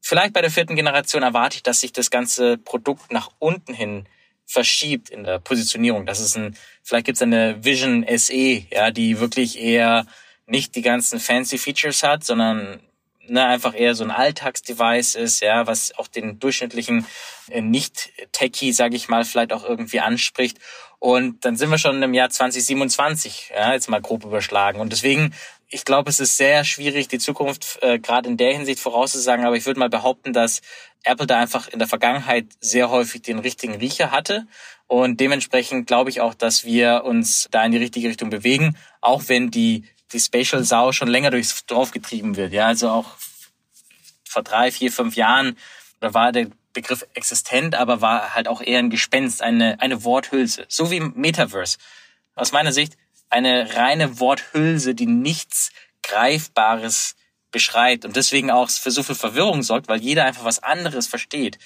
vielleicht 0.00 0.32
bei 0.32 0.40
der 0.40 0.50
vierten 0.50 0.74
Generation 0.74 1.22
erwarte 1.22 1.56
ich, 1.56 1.62
dass 1.62 1.80
sich 1.80 1.92
das 1.92 2.10
ganze 2.10 2.58
Produkt 2.58 3.12
nach 3.12 3.30
unten 3.38 3.72
hin 3.72 4.08
verschiebt 4.46 5.10
in 5.10 5.24
der 5.24 5.38
Positionierung. 5.38 6.06
Das 6.06 6.20
ist 6.20 6.36
ein, 6.36 6.56
vielleicht 6.82 7.06
gibt 7.06 7.16
es 7.16 7.22
eine 7.22 7.64
Vision 7.64 8.04
SE, 8.16 8.66
ja, 8.70 8.90
die 8.90 9.20
wirklich 9.20 9.58
eher 9.58 10.06
nicht 10.46 10.74
die 10.74 10.82
ganzen 10.82 11.20
fancy 11.20 11.58
Features 11.58 12.02
hat, 12.02 12.24
sondern 12.24 12.80
ne, 13.26 13.44
einfach 13.46 13.74
eher 13.74 13.94
so 13.94 14.04
ein 14.04 14.10
Alltagsdevice 14.10 15.14
ist, 15.14 15.40
ja, 15.40 15.66
was 15.66 15.96
auch 15.98 16.08
den 16.08 16.38
durchschnittlichen 16.38 17.06
äh, 17.50 17.60
Nicht-Techie, 17.60 18.72
sage 18.72 18.96
ich 18.96 19.08
mal, 19.08 19.24
vielleicht 19.24 19.52
auch 19.52 19.64
irgendwie 19.64 20.00
anspricht. 20.00 20.58
Und 20.98 21.44
dann 21.44 21.56
sind 21.56 21.70
wir 21.70 21.78
schon 21.78 22.02
im 22.02 22.14
Jahr 22.14 22.30
2027, 22.30 23.52
ja, 23.54 23.72
jetzt 23.72 23.88
mal 23.88 24.00
grob 24.00 24.24
überschlagen. 24.24 24.80
Und 24.80 24.92
deswegen, 24.92 25.34
ich 25.68 25.84
glaube, 25.84 26.10
es 26.10 26.20
ist 26.20 26.36
sehr 26.36 26.64
schwierig, 26.64 27.08
die 27.08 27.18
Zukunft 27.18 27.78
äh, 27.82 27.98
gerade 27.98 28.28
in 28.28 28.36
der 28.36 28.52
Hinsicht 28.52 28.78
vorauszusagen. 28.78 29.44
Aber 29.44 29.56
ich 29.56 29.66
würde 29.66 29.80
mal 29.80 29.90
behaupten, 29.90 30.32
dass 30.32 30.62
Apple 31.02 31.26
da 31.26 31.40
einfach 31.40 31.68
in 31.68 31.80
der 31.80 31.88
Vergangenheit 31.88 32.46
sehr 32.60 32.90
häufig 32.90 33.22
den 33.22 33.40
richtigen 33.40 33.74
Riecher 33.74 34.12
hatte. 34.12 34.46
Und 34.86 35.18
dementsprechend 35.18 35.86
glaube 35.86 36.10
ich 36.10 36.20
auch, 36.20 36.34
dass 36.34 36.64
wir 36.64 37.02
uns 37.04 37.48
da 37.50 37.64
in 37.64 37.72
die 37.72 37.78
richtige 37.78 38.08
Richtung 38.08 38.30
bewegen, 38.30 38.76
auch 39.00 39.24
wenn 39.26 39.50
die 39.50 39.84
die 40.12 40.20
Spatial 40.20 40.64
Sau 40.64 40.92
schon 40.92 41.08
länger 41.08 41.30
durchs 41.30 41.64
Dorf 41.66 41.90
getrieben 41.90 42.36
wird. 42.36 42.52
Ja, 42.52 42.66
also 42.66 42.90
auch 42.90 43.16
vor 44.28 44.42
drei, 44.42 44.70
vier, 44.72 44.92
fünf 44.92 45.16
Jahren, 45.16 45.56
da 46.00 46.14
war 46.14 46.32
der 46.32 46.48
Begriff 46.72 47.06
existent, 47.14 47.74
aber 47.74 48.00
war 48.00 48.34
halt 48.34 48.48
auch 48.48 48.62
eher 48.62 48.78
ein 48.78 48.90
Gespenst, 48.90 49.42
eine, 49.42 49.80
eine 49.80 50.04
Worthülse. 50.04 50.64
So 50.68 50.90
wie 50.90 51.00
Metaverse. 51.00 51.78
Aus 52.34 52.52
meiner 52.52 52.72
Sicht 52.72 52.96
eine 53.28 53.74
reine 53.74 54.20
Worthülse, 54.20 54.94
die 54.94 55.06
nichts 55.06 55.70
Greifbares 56.02 57.14
beschreibt 57.50 58.04
und 58.04 58.16
deswegen 58.16 58.50
auch 58.50 58.70
für 58.70 58.90
so 58.90 59.02
viel 59.02 59.14
Verwirrung 59.14 59.62
sorgt, 59.62 59.88
weil 59.88 60.00
jeder 60.00 60.24
einfach 60.24 60.44
was 60.44 60.62
anderes 60.62 61.06
versteht. 61.06 61.58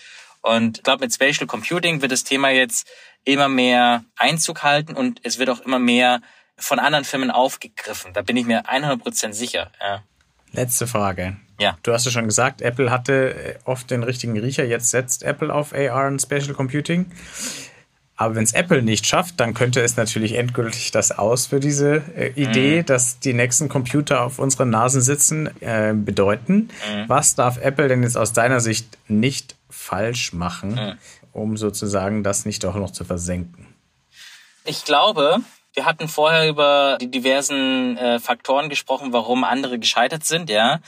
Und 0.42 0.78
ich 0.78 0.84
glaube, 0.84 1.04
mit 1.04 1.14
Spatial 1.14 1.46
Computing 1.46 2.02
wird 2.02 2.12
das 2.12 2.24
Thema 2.24 2.50
jetzt 2.50 2.86
immer 3.24 3.48
mehr 3.48 4.04
Einzug 4.16 4.62
halten 4.62 4.94
und 4.94 5.20
es 5.22 5.38
wird 5.38 5.50
auch 5.50 5.60
immer 5.60 5.78
mehr 5.78 6.20
von 6.58 6.78
anderen 6.78 7.04
Firmen 7.04 7.30
aufgegriffen. 7.30 8.12
Da 8.12 8.22
bin 8.22 8.36
ich 8.36 8.46
mir 8.46 8.62
100% 8.62 9.32
sicher. 9.32 9.70
Ja. 9.80 10.02
Letzte 10.52 10.86
Frage. 10.86 11.36
Ja. 11.58 11.78
Du 11.82 11.92
hast 11.92 12.04
ja 12.04 12.10
schon 12.10 12.26
gesagt, 12.26 12.62
Apple 12.62 12.90
hatte 12.90 13.34
äh, 13.34 13.58
oft 13.64 13.90
den 13.90 14.02
richtigen 14.02 14.38
Riecher. 14.38 14.64
Jetzt 14.64 14.90
setzt 14.90 15.22
Apple 15.22 15.52
auf 15.52 15.72
AR 15.72 16.08
und 16.08 16.20
Spatial 16.20 16.54
Computing. 16.54 17.10
Aber 18.18 18.34
wenn 18.34 18.44
es 18.44 18.54
Apple 18.54 18.82
nicht 18.82 19.06
schafft, 19.06 19.40
dann 19.40 19.52
könnte 19.52 19.82
es 19.82 19.96
natürlich 19.96 20.32
endgültig 20.32 20.90
das 20.90 21.12
aus 21.12 21.46
für 21.46 21.60
diese 21.60 22.02
äh, 22.16 22.28
Idee, 22.30 22.80
mhm. 22.80 22.86
dass 22.86 23.18
die 23.20 23.34
nächsten 23.34 23.68
Computer 23.68 24.22
auf 24.22 24.38
unseren 24.38 24.70
Nasen 24.70 25.02
sitzen, 25.02 25.50
äh, 25.60 25.92
bedeuten. 25.94 26.70
Mhm. 26.90 27.08
Was 27.08 27.34
darf 27.34 27.58
Apple 27.58 27.88
denn 27.88 28.02
jetzt 28.02 28.16
aus 28.16 28.32
deiner 28.32 28.60
Sicht 28.60 28.96
nicht 29.08 29.56
falsch 29.68 30.32
machen, 30.32 30.74
mhm. 30.74 30.98
um 31.32 31.56
sozusagen 31.58 32.22
das 32.22 32.46
nicht 32.46 32.64
doch 32.64 32.74
noch 32.74 32.90
zu 32.90 33.04
versenken? 33.04 33.66
Ich 34.64 34.84
glaube, 34.84 35.40
wir 35.76 35.84
hatten 35.84 36.08
vorher 36.08 36.48
über 36.48 36.96
die 37.00 37.10
diversen 37.10 37.96
äh, 37.98 38.18
Faktoren 38.18 38.68
gesprochen, 38.68 39.12
warum 39.12 39.44
andere 39.44 39.78
gescheitert 39.78 40.24
sind, 40.24 40.48
ja. 40.50 40.80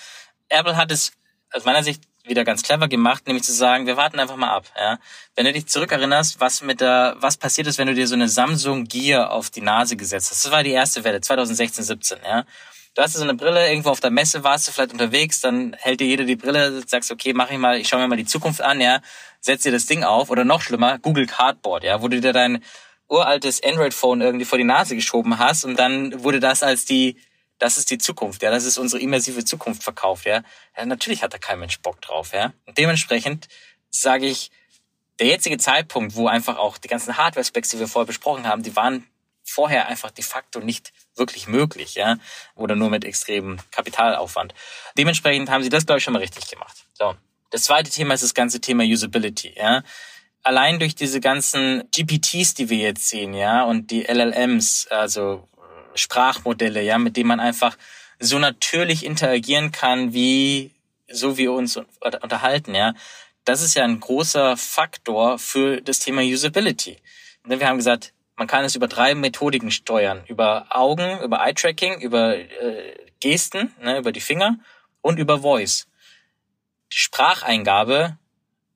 Apple 0.49 0.77
hat 0.77 0.91
es 0.91 1.13
aus 1.53 1.65
meiner 1.65 1.83
Sicht 1.83 2.03
wieder 2.25 2.45
ganz 2.45 2.63
clever 2.63 2.89
gemacht, 2.89 3.27
nämlich 3.27 3.45
zu 3.45 3.53
sagen, 3.53 3.87
wir 3.87 3.97
warten 3.97 4.19
einfach 4.19 4.37
mal 4.37 4.51
ab. 4.51 4.65
Ja? 4.77 4.99
Wenn 5.35 5.47
du 5.47 5.53
dich 5.53 5.67
zurückerinnerst, 5.67 6.41
was 6.41 6.63
mit 6.63 6.81
der, 6.81 7.17
was 7.19 7.37
passiert 7.37 7.67
ist, 7.67 7.79
wenn 7.79 7.87
du 7.87 7.95
dir 7.95 8.07
so 8.07 8.15
eine 8.15 8.29
Samsung 8.29 8.85
Gear 8.85 9.31
auf 9.31 9.51
die 9.51 9.61
Nase 9.61 9.97
gesetzt 9.97 10.31
hast. 10.31 10.45
Das 10.45 10.53
war 10.53 10.63
die 10.63 10.73
erste 10.73 11.05
Welle, 11.05 11.21
2016, 11.21 11.85
17. 11.85 12.19
Ja? 12.25 12.45
Du 12.95 13.03
hast 13.03 13.15
so 13.15 13.23
eine 13.23 13.35
Brille, 13.35 13.69
irgendwo 13.69 13.91
auf 13.91 14.01
der 14.01 14.11
Messe 14.11 14.45
warst 14.45 14.69
du 14.69 14.73
vielleicht 14.73 14.93
unterwegs, 14.93 15.41
dann 15.41 15.75
hält 15.79 16.01
dir 16.01 16.07
jeder 16.07 16.25
die 16.25 16.37
Brille, 16.37 16.83
sagst, 16.87 17.11
okay, 17.11 17.33
mach 17.33 17.51
ich 17.51 17.59
mal, 17.59 17.79
ich 17.79 17.89
schaue 17.89 18.01
mir 18.01 18.09
mal 18.09 18.17
die 18.17 18.27
Zukunft 18.27 18.61
an, 18.61 18.81
ja, 18.81 19.01
setz 19.41 19.63
dir 19.63 19.73
das 19.73 19.87
Ding 19.87 20.05
auf 20.05 20.31
oder 20.31 20.45
noch 20.45 20.61
schlimmer, 20.61 20.99
Google 20.99 21.27
Cardboard, 21.27 21.85
ja, 21.85 22.03
wo 22.03 22.09
du 22.09 22.21
dir 22.21 22.33
dein 22.33 22.63
uraltes 23.09 23.63
Android-Phone 23.63 24.21
irgendwie 24.21 24.45
vor 24.45 24.59
die 24.59 24.65
Nase 24.65 24.95
geschoben 24.95 25.39
hast 25.39 25.65
und 25.65 25.79
dann 25.79 26.23
wurde 26.23 26.41
das 26.41 26.63
als 26.63 26.85
die 26.85 27.17
das 27.59 27.77
ist 27.77 27.91
die 27.91 27.99
Zukunft, 27.99 28.43
ja, 28.43 28.51
das 28.51 28.65
ist 28.65 28.79
unsere 28.79 29.03
immersive 29.03 29.45
Zukunft 29.45 29.83
verkauft, 29.83 30.27
ja. 30.27 30.43
ja 30.77 30.87
natürlich 30.87 31.23
hat 31.23 31.35
da 31.35 31.39
kein 31.39 31.59
Mensch 31.59 31.81
Bock 31.81 32.01
drauf, 32.01 32.33
ja. 32.33 32.53
Und 32.67 32.79
dementsprechend 32.79 33.49
sage 33.91 34.27
ich, 34.27 34.51
der 35.19 35.27
jetzige 35.27 35.59
Zeitpunkt, 35.59 36.15
wo 36.15 36.29
einfach 36.29 36.57
auch 36.57 36.79
die 36.79 36.89
ganzen 36.89 37.17
Hardware-Specs, 37.17 37.71
die 37.71 37.81
wir 37.81 37.89
vorher 37.89 38.07
besprochen 38.07 38.47
haben, 38.47 38.63
die 38.63 38.77
waren 38.77 39.05
vorher 39.45 39.89
einfach 39.89 40.11
de 40.11 40.25
facto 40.25 40.61
nicht 40.61 40.93
wirklich 41.17 41.49
möglich, 41.49 41.95
ja, 41.97 42.19
oder 42.55 42.77
nur 42.77 42.91
mit 42.91 43.05
extremem 43.05 43.59
Kapitalaufwand. 43.71 44.55
Dementsprechend 44.97 45.51
haben 45.51 45.63
sie 45.63 45.71
das, 45.71 45.87
glaube 45.87 45.99
ich, 45.99 46.05
schon 46.05 46.13
mal 46.13 46.21
richtig 46.21 46.49
gemacht. 46.49 46.85
So. 46.95 47.17
Das 47.51 47.63
zweite 47.63 47.91
Thema 47.91 48.15
ist 48.15 48.23
das 48.23 48.35
ganze 48.35 48.61
Thema 48.61 48.85
Usability, 48.85 49.55
ja. 49.57 49.83
Allein 50.43 50.79
durch 50.79 50.95
diese 50.95 51.21
ganzen 51.21 51.85
GPTs, 51.91 52.55
die 52.55 52.71
wir 52.71 52.79
jetzt 52.79 53.09
sehen, 53.09 53.35
ja, 53.35 53.65
und 53.65 53.91
die 53.91 54.05
LLMs, 54.05 54.87
also 54.91 55.47
Sprachmodelle, 55.95 56.83
ja, 56.83 56.99
mit 56.99 57.17
denen 57.17 57.29
man 57.29 57.41
einfach 57.41 57.77
so 58.19 58.39
natürlich 58.39 59.05
interagieren 59.05 59.73
kann, 59.73 60.13
wie 60.13 60.73
so 61.11 61.37
wir 61.37 61.53
uns 61.53 61.77
unterhalten, 62.23 62.75
ja. 62.75 62.95
Das 63.45 63.63
ist 63.63 63.75
ja 63.75 63.85
ein 63.85 64.01
großer 64.01 64.57
Faktor 64.57 65.39
für 65.39 65.81
das 65.81 66.01
Thema 66.01 66.23
Usability. 66.23 66.99
Wir 67.45 67.67
haben 67.67 67.79
gesagt, 67.79 68.13
man 68.37 68.47
kann 68.47 68.65
es 68.65 68.77
über 68.77 68.87
drei 68.87 69.15
Methodiken 69.15 69.71
steuern. 69.71 70.23
Über 70.29 70.67
Augen, 70.71 71.21
über 71.23 71.41
Eye-Tracking, 71.41 72.01
über 72.01 72.37
äh, 72.37 72.95
Gesten, 73.21 73.73
ne, 73.83 73.99
über 73.99 74.13
die 74.13 74.21
Finger 74.21 74.59
und 75.01 75.19
über 75.19 75.41
Voice. 75.41 75.89
Die 76.93 76.99
Spracheingabe 76.99 78.17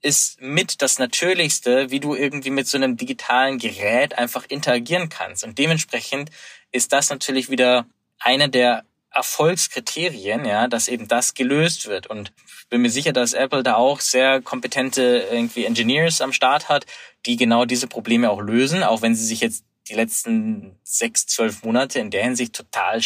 ist 0.02 0.40
mit 0.40 0.82
das 0.82 0.98
Natürlichste, 0.98 1.90
wie 1.90 2.00
du 2.00 2.14
irgendwie 2.14 2.50
mit 2.50 2.66
so 2.66 2.76
einem 2.76 2.96
digitalen 2.96 3.58
Gerät 3.58 4.18
einfach 4.18 4.44
interagieren 4.48 5.08
kannst. 5.08 5.44
Und 5.44 5.58
dementsprechend 5.58 6.30
ist 6.72 6.92
das 6.92 7.08
natürlich 7.08 7.50
wieder 7.50 7.86
einer 8.18 8.48
der 8.48 8.84
Erfolgskriterien, 9.10 10.44
ja, 10.44 10.68
dass 10.68 10.88
eben 10.88 11.06
das 11.06 11.34
gelöst 11.34 11.86
wird. 11.86 12.06
Und 12.06 12.32
ich 12.60 12.68
bin 12.68 12.82
mir 12.82 12.90
sicher, 12.90 13.12
dass 13.12 13.32
Apple 13.32 13.62
da 13.62 13.74
auch 13.74 14.00
sehr 14.00 14.40
kompetente 14.40 15.28
irgendwie 15.30 15.66
Engineers 15.66 16.20
am 16.20 16.32
Start 16.32 16.68
hat, 16.68 16.86
die 17.26 17.36
genau 17.36 17.64
diese 17.64 17.86
Probleme 17.86 18.30
auch 18.30 18.40
lösen, 18.40 18.82
auch 18.82 19.02
wenn 19.02 19.14
sie 19.14 19.26
sich 19.26 19.40
jetzt 19.40 19.64
die 19.88 19.94
letzten 19.94 20.78
sechs, 20.82 21.26
zwölf 21.26 21.62
Monate 21.62 21.98
in 21.98 22.10
der 22.10 22.24
Hinsicht 22.24 22.54
total, 22.54 23.00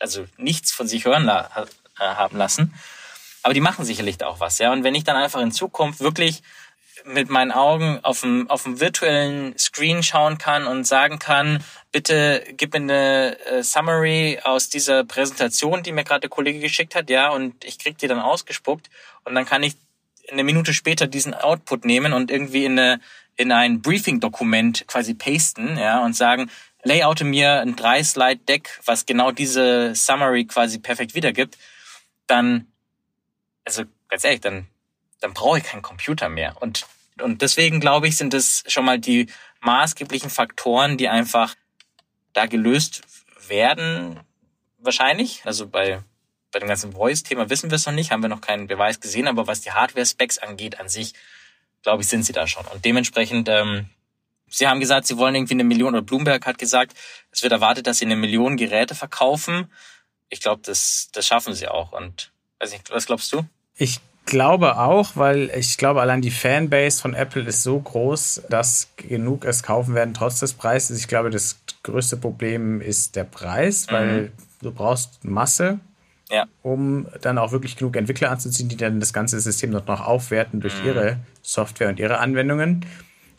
also 0.00 0.26
nichts 0.36 0.72
von 0.72 0.88
sich 0.88 1.04
hören 1.04 1.24
la 1.24 1.66
haben 1.96 2.36
lassen. 2.36 2.74
Aber 3.42 3.54
die 3.54 3.60
machen 3.60 3.84
sicherlich 3.84 4.18
da 4.18 4.26
auch 4.26 4.40
was, 4.40 4.58
ja. 4.58 4.72
Und 4.72 4.84
wenn 4.84 4.94
ich 4.94 5.04
dann 5.04 5.16
einfach 5.16 5.40
in 5.40 5.52
Zukunft 5.52 6.00
wirklich 6.00 6.42
mit 7.04 7.30
meinen 7.30 7.52
Augen 7.52 7.98
auf 8.02 8.20
dem, 8.20 8.50
auf 8.50 8.64
dem 8.64 8.78
virtuellen 8.78 9.56
Screen 9.56 10.02
schauen 10.02 10.36
kann 10.36 10.66
und 10.66 10.86
sagen 10.86 11.18
kann, 11.18 11.64
bitte 11.92 12.44
gib 12.56 12.74
mir 12.74 12.80
eine 12.80 13.38
äh, 13.46 13.62
Summary 13.62 14.40
aus 14.44 14.68
dieser 14.68 15.04
Präsentation, 15.04 15.82
die 15.82 15.92
mir 15.92 16.04
gerade 16.04 16.20
der 16.20 16.30
Kollege 16.30 16.60
geschickt 16.60 16.94
hat, 16.94 17.08
ja, 17.08 17.30
und 17.30 17.64
ich 17.64 17.78
krieg 17.78 17.96
die 17.96 18.06
dann 18.06 18.20
ausgespuckt 18.20 18.90
und 19.24 19.34
dann 19.34 19.46
kann 19.46 19.62
ich 19.62 19.76
eine 20.30 20.44
Minute 20.44 20.74
später 20.74 21.06
diesen 21.06 21.32
Output 21.32 21.86
nehmen 21.86 22.12
und 22.12 22.30
irgendwie 22.30 22.64
in 22.66 22.78
eine 22.78 23.00
in 23.36 23.52
ein 23.52 23.80
Briefing-Dokument 23.80 24.84
quasi 24.86 25.14
pasten, 25.14 25.78
ja, 25.78 26.04
und 26.04 26.14
sagen, 26.14 26.50
layoute 26.82 27.24
mir 27.24 27.60
ein 27.60 27.74
drei 27.74 28.04
Slide 28.04 28.40
Deck, 28.46 28.78
was 28.84 29.06
genau 29.06 29.30
diese 29.30 29.94
Summary 29.94 30.44
quasi 30.44 30.78
perfekt 30.78 31.14
wiedergibt, 31.14 31.56
dann, 32.26 32.69
also 33.70 33.84
ganz 34.08 34.24
ehrlich, 34.24 34.40
dann 34.40 34.66
dann 35.20 35.34
brauche 35.34 35.58
ich 35.58 35.64
keinen 35.64 35.82
Computer 35.82 36.28
mehr. 36.28 36.60
Und, 36.60 36.86
und 37.20 37.42
deswegen 37.42 37.80
glaube 37.80 38.08
ich, 38.08 38.16
sind 38.16 38.34
das 38.34 38.64
schon 38.66 38.84
mal 38.84 38.98
die 38.98 39.26
maßgeblichen 39.60 40.30
Faktoren, 40.30 40.96
die 40.96 41.08
einfach 41.08 41.54
da 42.32 42.46
gelöst 42.46 43.02
werden, 43.46 44.20
wahrscheinlich. 44.78 45.42
Also 45.44 45.68
bei, 45.68 46.02
bei 46.52 46.58
dem 46.58 46.68
ganzen 46.68 46.92
Voice-Thema 46.92 47.50
wissen 47.50 47.70
wir 47.70 47.76
es 47.76 47.86
noch 47.86 47.92
nicht, 47.92 48.10
haben 48.10 48.22
wir 48.22 48.28
noch 48.28 48.40
keinen 48.40 48.66
Beweis 48.66 49.00
gesehen, 49.00 49.28
aber 49.28 49.46
was 49.46 49.60
die 49.60 49.72
Hardware-Specs 49.72 50.38
angeht 50.38 50.80
an 50.80 50.88
sich, 50.88 51.12
glaube 51.82 52.02
ich, 52.02 52.08
sind 52.08 52.24
sie 52.24 52.32
da 52.32 52.46
schon. 52.46 52.66
Und 52.66 52.84
dementsprechend, 52.84 53.48
ähm, 53.48 53.88
Sie 54.52 54.66
haben 54.66 54.80
gesagt, 54.80 55.06
Sie 55.06 55.16
wollen 55.16 55.36
irgendwie 55.36 55.54
eine 55.54 55.62
Million, 55.62 55.94
oder 55.94 56.02
Bloomberg 56.02 56.44
hat 56.44 56.58
gesagt, 56.58 56.96
es 57.30 57.44
wird 57.44 57.52
erwartet, 57.52 57.86
dass 57.86 57.98
Sie 57.98 58.04
eine 58.04 58.16
Million 58.16 58.56
Geräte 58.56 58.96
verkaufen. 58.96 59.72
Ich 60.28 60.40
glaube, 60.40 60.60
das, 60.64 61.08
das 61.12 61.24
schaffen 61.24 61.54
Sie 61.54 61.68
auch. 61.68 61.92
Und 61.92 62.32
weiß 62.58 62.72
nicht, 62.72 62.90
was 62.90 63.06
glaubst 63.06 63.32
du? 63.32 63.46
Ich 63.80 63.98
glaube 64.26 64.78
auch, 64.78 65.16
weil 65.16 65.50
ich 65.56 65.78
glaube, 65.78 66.02
allein 66.02 66.20
die 66.20 66.30
Fanbase 66.30 67.00
von 67.00 67.14
Apple 67.14 67.44
ist 67.44 67.62
so 67.62 67.80
groß, 67.80 68.42
dass 68.50 68.90
genug 68.96 69.46
es 69.46 69.62
kaufen 69.62 69.94
werden, 69.94 70.12
trotz 70.12 70.40
des 70.40 70.52
Preises. 70.52 70.98
Ich 70.98 71.08
glaube, 71.08 71.30
das 71.30 71.58
größte 71.82 72.18
Problem 72.18 72.82
ist 72.82 73.16
der 73.16 73.24
Preis, 73.24 73.86
weil 73.90 74.22
mhm. 74.22 74.28
du 74.60 74.70
brauchst 74.70 75.24
Masse, 75.24 75.80
ja. 76.30 76.44
um 76.62 77.08
dann 77.22 77.38
auch 77.38 77.52
wirklich 77.52 77.76
genug 77.76 77.96
Entwickler 77.96 78.30
anzuziehen, 78.30 78.68
die 78.68 78.76
dann 78.76 79.00
das 79.00 79.14
ganze 79.14 79.40
System 79.40 79.72
dort 79.72 79.88
noch 79.88 80.06
aufwerten 80.06 80.60
durch 80.60 80.78
mhm. 80.82 80.86
ihre 80.86 81.16
Software 81.40 81.88
und 81.88 81.98
ihre 81.98 82.18
Anwendungen. 82.18 82.84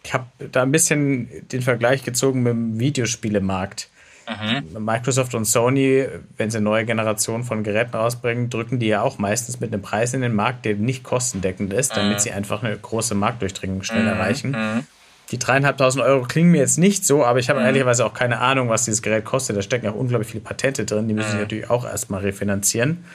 Ich 0.03 0.15
habe 0.15 0.25
da 0.51 0.63
ein 0.63 0.71
bisschen 0.71 1.29
den 1.49 1.61
Vergleich 1.61 2.03
gezogen 2.03 2.41
mit 2.41 2.53
dem 2.53 2.79
Videospielemarkt. 2.79 3.91
Mhm. 4.27 4.83
Microsoft 4.83 5.35
und 5.35 5.45
Sony, 5.45 6.07
wenn 6.37 6.51
sie 6.51 6.57
eine 6.57 6.65
neue 6.65 6.85
Generation 6.85 7.43
von 7.43 7.63
Geräten 7.63 7.95
rausbringen, 7.95 8.49
drücken 8.49 8.79
die 8.79 8.87
ja 8.87 9.01
auch 9.01 9.17
meistens 9.17 9.59
mit 9.59 9.73
einem 9.73 9.81
Preis 9.81 10.13
in 10.13 10.21
den 10.21 10.33
Markt, 10.33 10.65
der 10.65 10.75
nicht 10.75 11.03
kostendeckend 11.03 11.73
ist, 11.73 11.95
damit 11.95 12.17
mhm. 12.17 12.19
sie 12.19 12.31
einfach 12.31 12.63
eine 12.63 12.77
große 12.77 13.15
Marktdurchdringung 13.15 13.83
schnell 13.83 14.03
mhm. 14.03 14.09
erreichen. 14.09 14.51
Mhm. 14.51 14.83
Die 15.31 15.39
dreieinhalbtausend 15.39 16.03
Euro 16.03 16.23
klingen 16.23 16.51
mir 16.51 16.59
jetzt 16.59 16.77
nicht 16.77 17.05
so, 17.05 17.23
aber 17.23 17.39
ich 17.39 17.49
habe 17.49 17.59
mhm. 17.59 17.65
ehrlicherweise 17.65 18.05
auch 18.05 18.13
keine 18.13 18.39
Ahnung, 18.39 18.69
was 18.69 18.85
dieses 18.85 19.01
Gerät 19.01 19.23
kostet. 19.23 19.55
Da 19.55 19.61
stecken 19.61 19.87
auch 19.87 19.95
unglaublich 19.95 20.29
viele 20.29 20.43
Patente 20.43 20.85
drin, 20.85 21.07
die 21.07 21.13
müssen 21.13 21.29
sich 21.29 21.35
mhm. 21.35 21.41
natürlich 21.41 21.69
auch 21.69 21.85
erstmal 21.85 22.21
refinanzieren. 22.21 23.05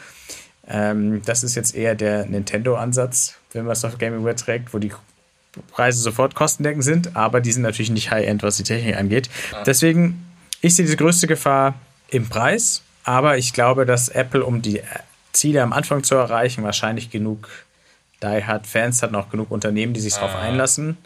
Ähm, 0.68 1.22
das 1.24 1.44
ist 1.44 1.54
jetzt 1.54 1.74
eher 1.74 1.94
der 1.94 2.26
Nintendo-Ansatz, 2.26 3.36
wenn 3.52 3.64
man 3.64 3.72
es 3.72 3.84
auf 3.84 3.98
Gaming 3.98 4.20
überträgt, 4.20 4.74
wo 4.74 4.78
die 4.78 4.92
Preise 5.70 6.00
sofort 6.00 6.34
kostendeckend 6.34 6.84
sind, 6.84 7.16
aber 7.16 7.40
die 7.40 7.52
sind 7.52 7.62
natürlich 7.62 7.90
nicht 7.90 8.10
High-End, 8.10 8.42
was 8.42 8.56
die 8.56 8.62
Technik 8.62 8.96
angeht. 8.96 9.30
Deswegen 9.64 10.25
ich 10.60 10.76
sehe 10.76 10.86
die 10.86 10.96
größte 10.96 11.26
Gefahr 11.26 11.74
im 12.08 12.28
Preis, 12.28 12.82
aber 13.04 13.38
ich 13.38 13.52
glaube, 13.52 13.86
dass 13.86 14.08
Apple, 14.08 14.44
um 14.44 14.62
die 14.62 14.82
Ziele 15.32 15.62
am 15.62 15.72
Anfang 15.72 16.02
zu 16.02 16.14
erreichen, 16.14 16.64
wahrscheinlich 16.64 17.10
genug 17.10 17.48
Die 18.22 18.44
Hard 18.44 18.66
Fans 18.66 19.02
hat, 19.02 19.12
noch 19.12 19.30
genug 19.30 19.50
Unternehmen, 19.50 19.92
die 19.92 20.00
sich 20.00 20.14
darauf 20.14 20.34
ah. 20.34 20.40
einlassen. 20.40 20.96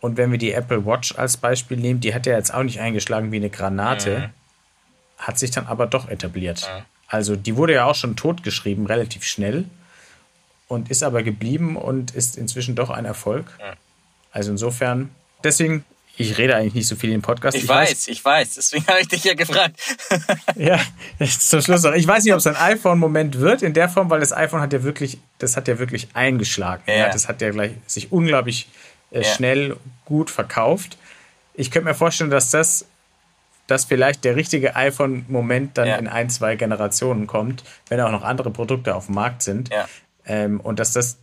Und 0.00 0.16
wenn 0.16 0.30
wir 0.30 0.38
die 0.38 0.52
Apple 0.52 0.86
Watch 0.86 1.14
als 1.16 1.36
Beispiel 1.36 1.76
nehmen, 1.76 2.00
die 2.00 2.14
hat 2.14 2.26
ja 2.26 2.34
jetzt 2.34 2.54
auch 2.54 2.62
nicht 2.62 2.80
eingeschlagen 2.80 3.32
wie 3.32 3.36
eine 3.36 3.50
Granate, 3.50 4.18
mhm. 4.18 5.22
hat 5.22 5.38
sich 5.38 5.50
dann 5.50 5.66
aber 5.66 5.86
doch 5.86 6.08
etabliert. 6.08 6.62
Mhm. 6.62 6.82
Also 7.06 7.36
die 7.36 7.56
wurde 7.56 7.74
ja 7.74 7.84
auch 7.84 7.94
schon 7.94 8.16
totgeschrieben, 8.16 8.86
relativ 8.86 9.24
schnell. 9.24 9.66
und 10.68 10.88
ist 10.88 11.02
aber 11.02 11.24
geblieben 11.24 11.76
und 11.76 12.12
ist 12.12 12.36
inzwischen 12.38 12.76
doch 12.76 12.90
ein 12.90 13.04
Erfolg. 13.04 13.46
Also 14.30 14.52
insofern, 14.52 15.10
deswegen, 15.42 15.84
ich 16.16 16.36
rede 16.36 16.54
eigentlich 16.54 16.74
nicht 16.74 16.86
so 16.86 16.96
viel 16.96 17.12
im 17.12 17.22
Podcast. 17.22 17.56
Ich, 17.56 17.64
ich 17.64 17.68
weiß, 17.68 17.90
weiß, 17.90 18.08
ich 18.08 18.24
weiß, 18.24 18.54
deswegen 18.56 18.86
habe 18.86 19.00
ich 19.00 19.08
dich 19.08 19.24
ja 19.24 19.34
gefragt. 19.34 19.80
ja, 20.56 20.78
zum 21.26 21.62
Schluss 21.62 21.82
noch. 21.82 21.94
Ich 21.94 22.06
weiß 22.06 22.24
nicht, 22.24 22.32
ob 22.32 22.40
es 22.40 22.46
ein 22.46 22.56
iPhone-Moment 22.56 23.40
wird 23.40 23.62
in 23.62 23.72
der 23.72 23.88
Form, 23.88 24.10
weil 24.10 24.20
das 24.20 24.32
iPhone 24.32 24.60
hat 24.60 24.72
ja 24.72 24.82
wirklich, 24.82 25.18
das 25.38 25.56
hat 25.56 25.66
ja 25.68 25.78
wirklich 25.78 26.08
eingeschlagen. 26.14 26.82
Ja. 26.86 27.10
das 27.10 27.28
hat 27.28 27.40
ja 27.40 27.50
gleich 27.50 27.72
sich 27.86 28.12
unglaublich 28.12 28.68
äh, 29.10 29.22
ja. 29.22 29.24
schnell 29.24 29.76
gut 30.04 30.30
verkauft. 30.30 30.98
Ich 31.54 31.70
könnte 31.70 31.88
mir 31.88 31.94
vorstellen, 31.94 32.30
dass 32.30 32.50
das 32.50 32.86
dass 33.70 33.84
vielleicht 33.84 34.24
der 34.24 34.34
richtige 34.34 34.74
iPhone-Moment 34.74 35.78
dann 35.78 35.86
ja. 35.86 35.96
in 35.96 36.08
ein, 36.08 36.28
zwei 36.28 36.56
Generationen 36.56 37.28
kommt, 37.28 37.62
wenn 37.88 38.00
auch 38.00 38.10
noch 38.10 38.24
andere 38.24 38.50
Produkte 38.50 38.96
auf 38.96 39.06
dem 39.06 39.14
Markt 39.14 39.42
sind. 39.42 39.70
Ja. 39.70 39.86
Ähm, 40.26 40.58
und 40.60 40.80
dass 40.80 40.92
das 40.92 41.18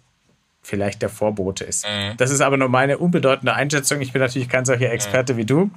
vielleicht 0.67 1.01
der 1.01 1.09
Vorbote 1.09 1.63
ist. 1.63 1.85
Mhm. 1.85 2.17
Das 2.17 2.29
ist 2.29 2.41
aber 2.41 2.57
nur 2.57 2.67
meine 2.67 2.97
unbedeutende 2.97 3.53
Einschätzung. 3.53 4.01
Ich 4.01 4.11
bin 4.11 4.21
natürlich 4.21 4.49
kein 4.49 4.65
solcher 4.65 4.91
Experte 4.91 5.33
mhm. 5.33 5.37
wie 5.37 5.45
du. 5.45 5.71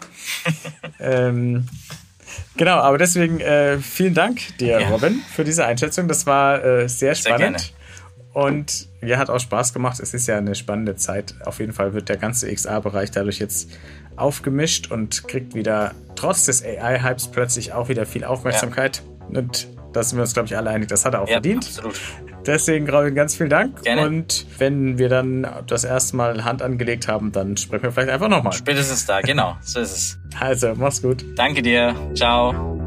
ähm, 1.00 1.68
genau, 2.56 2.76
aber 2.78 2.98
deswegen 2.98 3.40
äh, 3.40 3.78
vielen 3.78 4.14
Dank 4.14 4.58
dir, 4.58 4.80
ja. 4.80 4.88
Robin, 4.88 5.20
für 5.34 5.44
diese 5.44 5.64
Einschätzung. 5.64 6.08
Das 6.08 6.26
war 6.26 6.64
äh, 6.64 6.88
sehr 6.88 7.14
spannend. 7.14 7.60
Sehr 7.60 7.70
und 8.32 8.88
ja, 9.00 9.16
hat 9.16 9.30
auch 9.30 9.38
Spaß 9.38 9.72
gemacht. 9.72 10.00
Es 10.00 10.12
ist 10.12 10.26
ja 10.26 10.38
eine 10.38 10.54
spannende 10.54 10.96
Zeit. 10.96 11.34
Auf 11.44 11.60
jeden 11.60 11.72
Fall 11.72 11.94
wird 11.94 12.08
der 12.08 12.16
ganze 12.16 12.52
XA-Bereich 12.52 13.12
dadurch 13.12 13.38
jetzt 13.38 13.70
aufgemischt 14.16 14.90
und 14.90 15.26
kriegt 15.28 15.54
wieder 15.54 15.94
trotz 16.16 16.46
des 16.46 16.64
AI-Hypes 16.64 17.28
plötzlich 17.28 17.72
auch 17.72 17.88
wieder 17.88 18.06
viel 18.06 18.24
Aufmerksamkeit. 18.24 19.02
Ja. 19.32 19.38
Und 19.40 19.68
da 19.92 20.02
sind 20.02 20.18
wir 20.18 20.22
uns, 20.22 20.32
glaube 20.32 20.46
ich, 20.46 20.56
alle 20.56 20.70
einig, 20.70 20.88
das 20.88 21.04
hat 21.04 21.14
er 21.14 21.22
auch 21.22 21.28
ja, 21.28 21.34
verdient. 21.34 21.66
Absolut. 21.66 22.00
Deswegen, 22.46 22.88
Robin, 22.88 23.14
ganz 23.14 23.36
vielen 23.36 23.50
Dank. 23.50 23.82
Gerne. 23.82 24.06
Und 24.06 24.46
wenn 24.58 24.98
wir 24.98 25.08
dann 25.08 25.46
das 25.66 25.84
erste 25.84 26.16
Mal 26.16 26.44
Hand 26.44 26.62
angelegt 26.62 27.06
haben, 27.06 27.32
dann 27.32 27.56
sprechen 27.56 27.84
wir 27.84 27.92
vielleicht 27.92 28.10
einfach 28.10 28.28
nochmal. 28.28 28.52
Spätestens 28.52 29.06
da, 29.06 29.20
genau. 29.20 29.56
So 29.60 29.80
ist 29.80 29.92
es. 29.92 30.18
Also, 30.38 30.74
mach's 30.74 31.02
gut. 31.02 31.24
Danke 31.36 31.62
dir. 31.62 31.94
Ciao. 32.14 32.78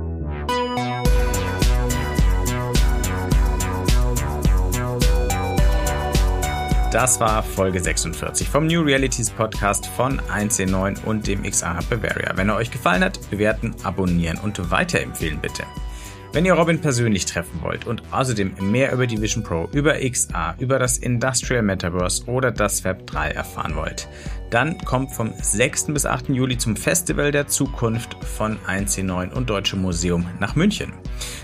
Das 6.92 7.20
war 7.20 7.42
Folge 7.42 7.80
46 7.80 8.48
vom 8.48 8.68
New 8.68 8.82
Realities 8.82 9.32
Podcast 9.32 9.88
von 9.88 10.22
1C9 10.22 11.04
und 11.06 11.26
dem 11.26 11.42
XA 11.42 11.80
Bavaria. 11.90 12.34
Wenn 12.36 12.50
er 12.50 12.56
euch 12.56 12.70
gefallen 12.70 13.04
hat, 13.04 13.20
bewerten, 13.32 13.74
abonnieren 13.84 14.38
und 14.38 14.70
weiterempfehlen 14.70 15.40
bitte. 15.42 15.64
Wenn 16.34 16.46
ihr 16.46 16.54
Robin 16.54 16.82
persönlich 16.82 17.26
treffen 17.26 17.62
wollt 17.62 17.86
und 17.86 18.02
außerdem 18.10 18.56
mehr 18.60 18.92
über 18.92 19.06
die 19.06 19.22
Vision 19.22 19.44
Pro, 19.44 19.70
über 19.72 20.00
XA, 20.00 20.56
über 20.58 20.80
das 20.80 20.98
Industrial 20.98 21.62
Metaverse 21.62 22.26
oder 22.26 22.52
das 22.52 22.84
Web 22.84 23.06
3 23.06 23.30
erfahren 23.30 23.76
wollt, 23.76 24.08
dann 24.50 24.80
kommt 24.80 25.12
vom 25.12 25.32
6. 25.40 25.94
bis 25.94 26.08
8. 26.08 26.30
Juli 26.30 26.58
zum 26.58 26.76
Festival 26.76 27.32
der 27.32 27.46
Zukunft 27.46 28.18
von 28.24 28.58
1C9 28.68 29.32
und 29.32 29.48
Deutsche 29.48 29.76
Museum 29.76 30.26
nach 30.40 30.56
München. 30.56 30.94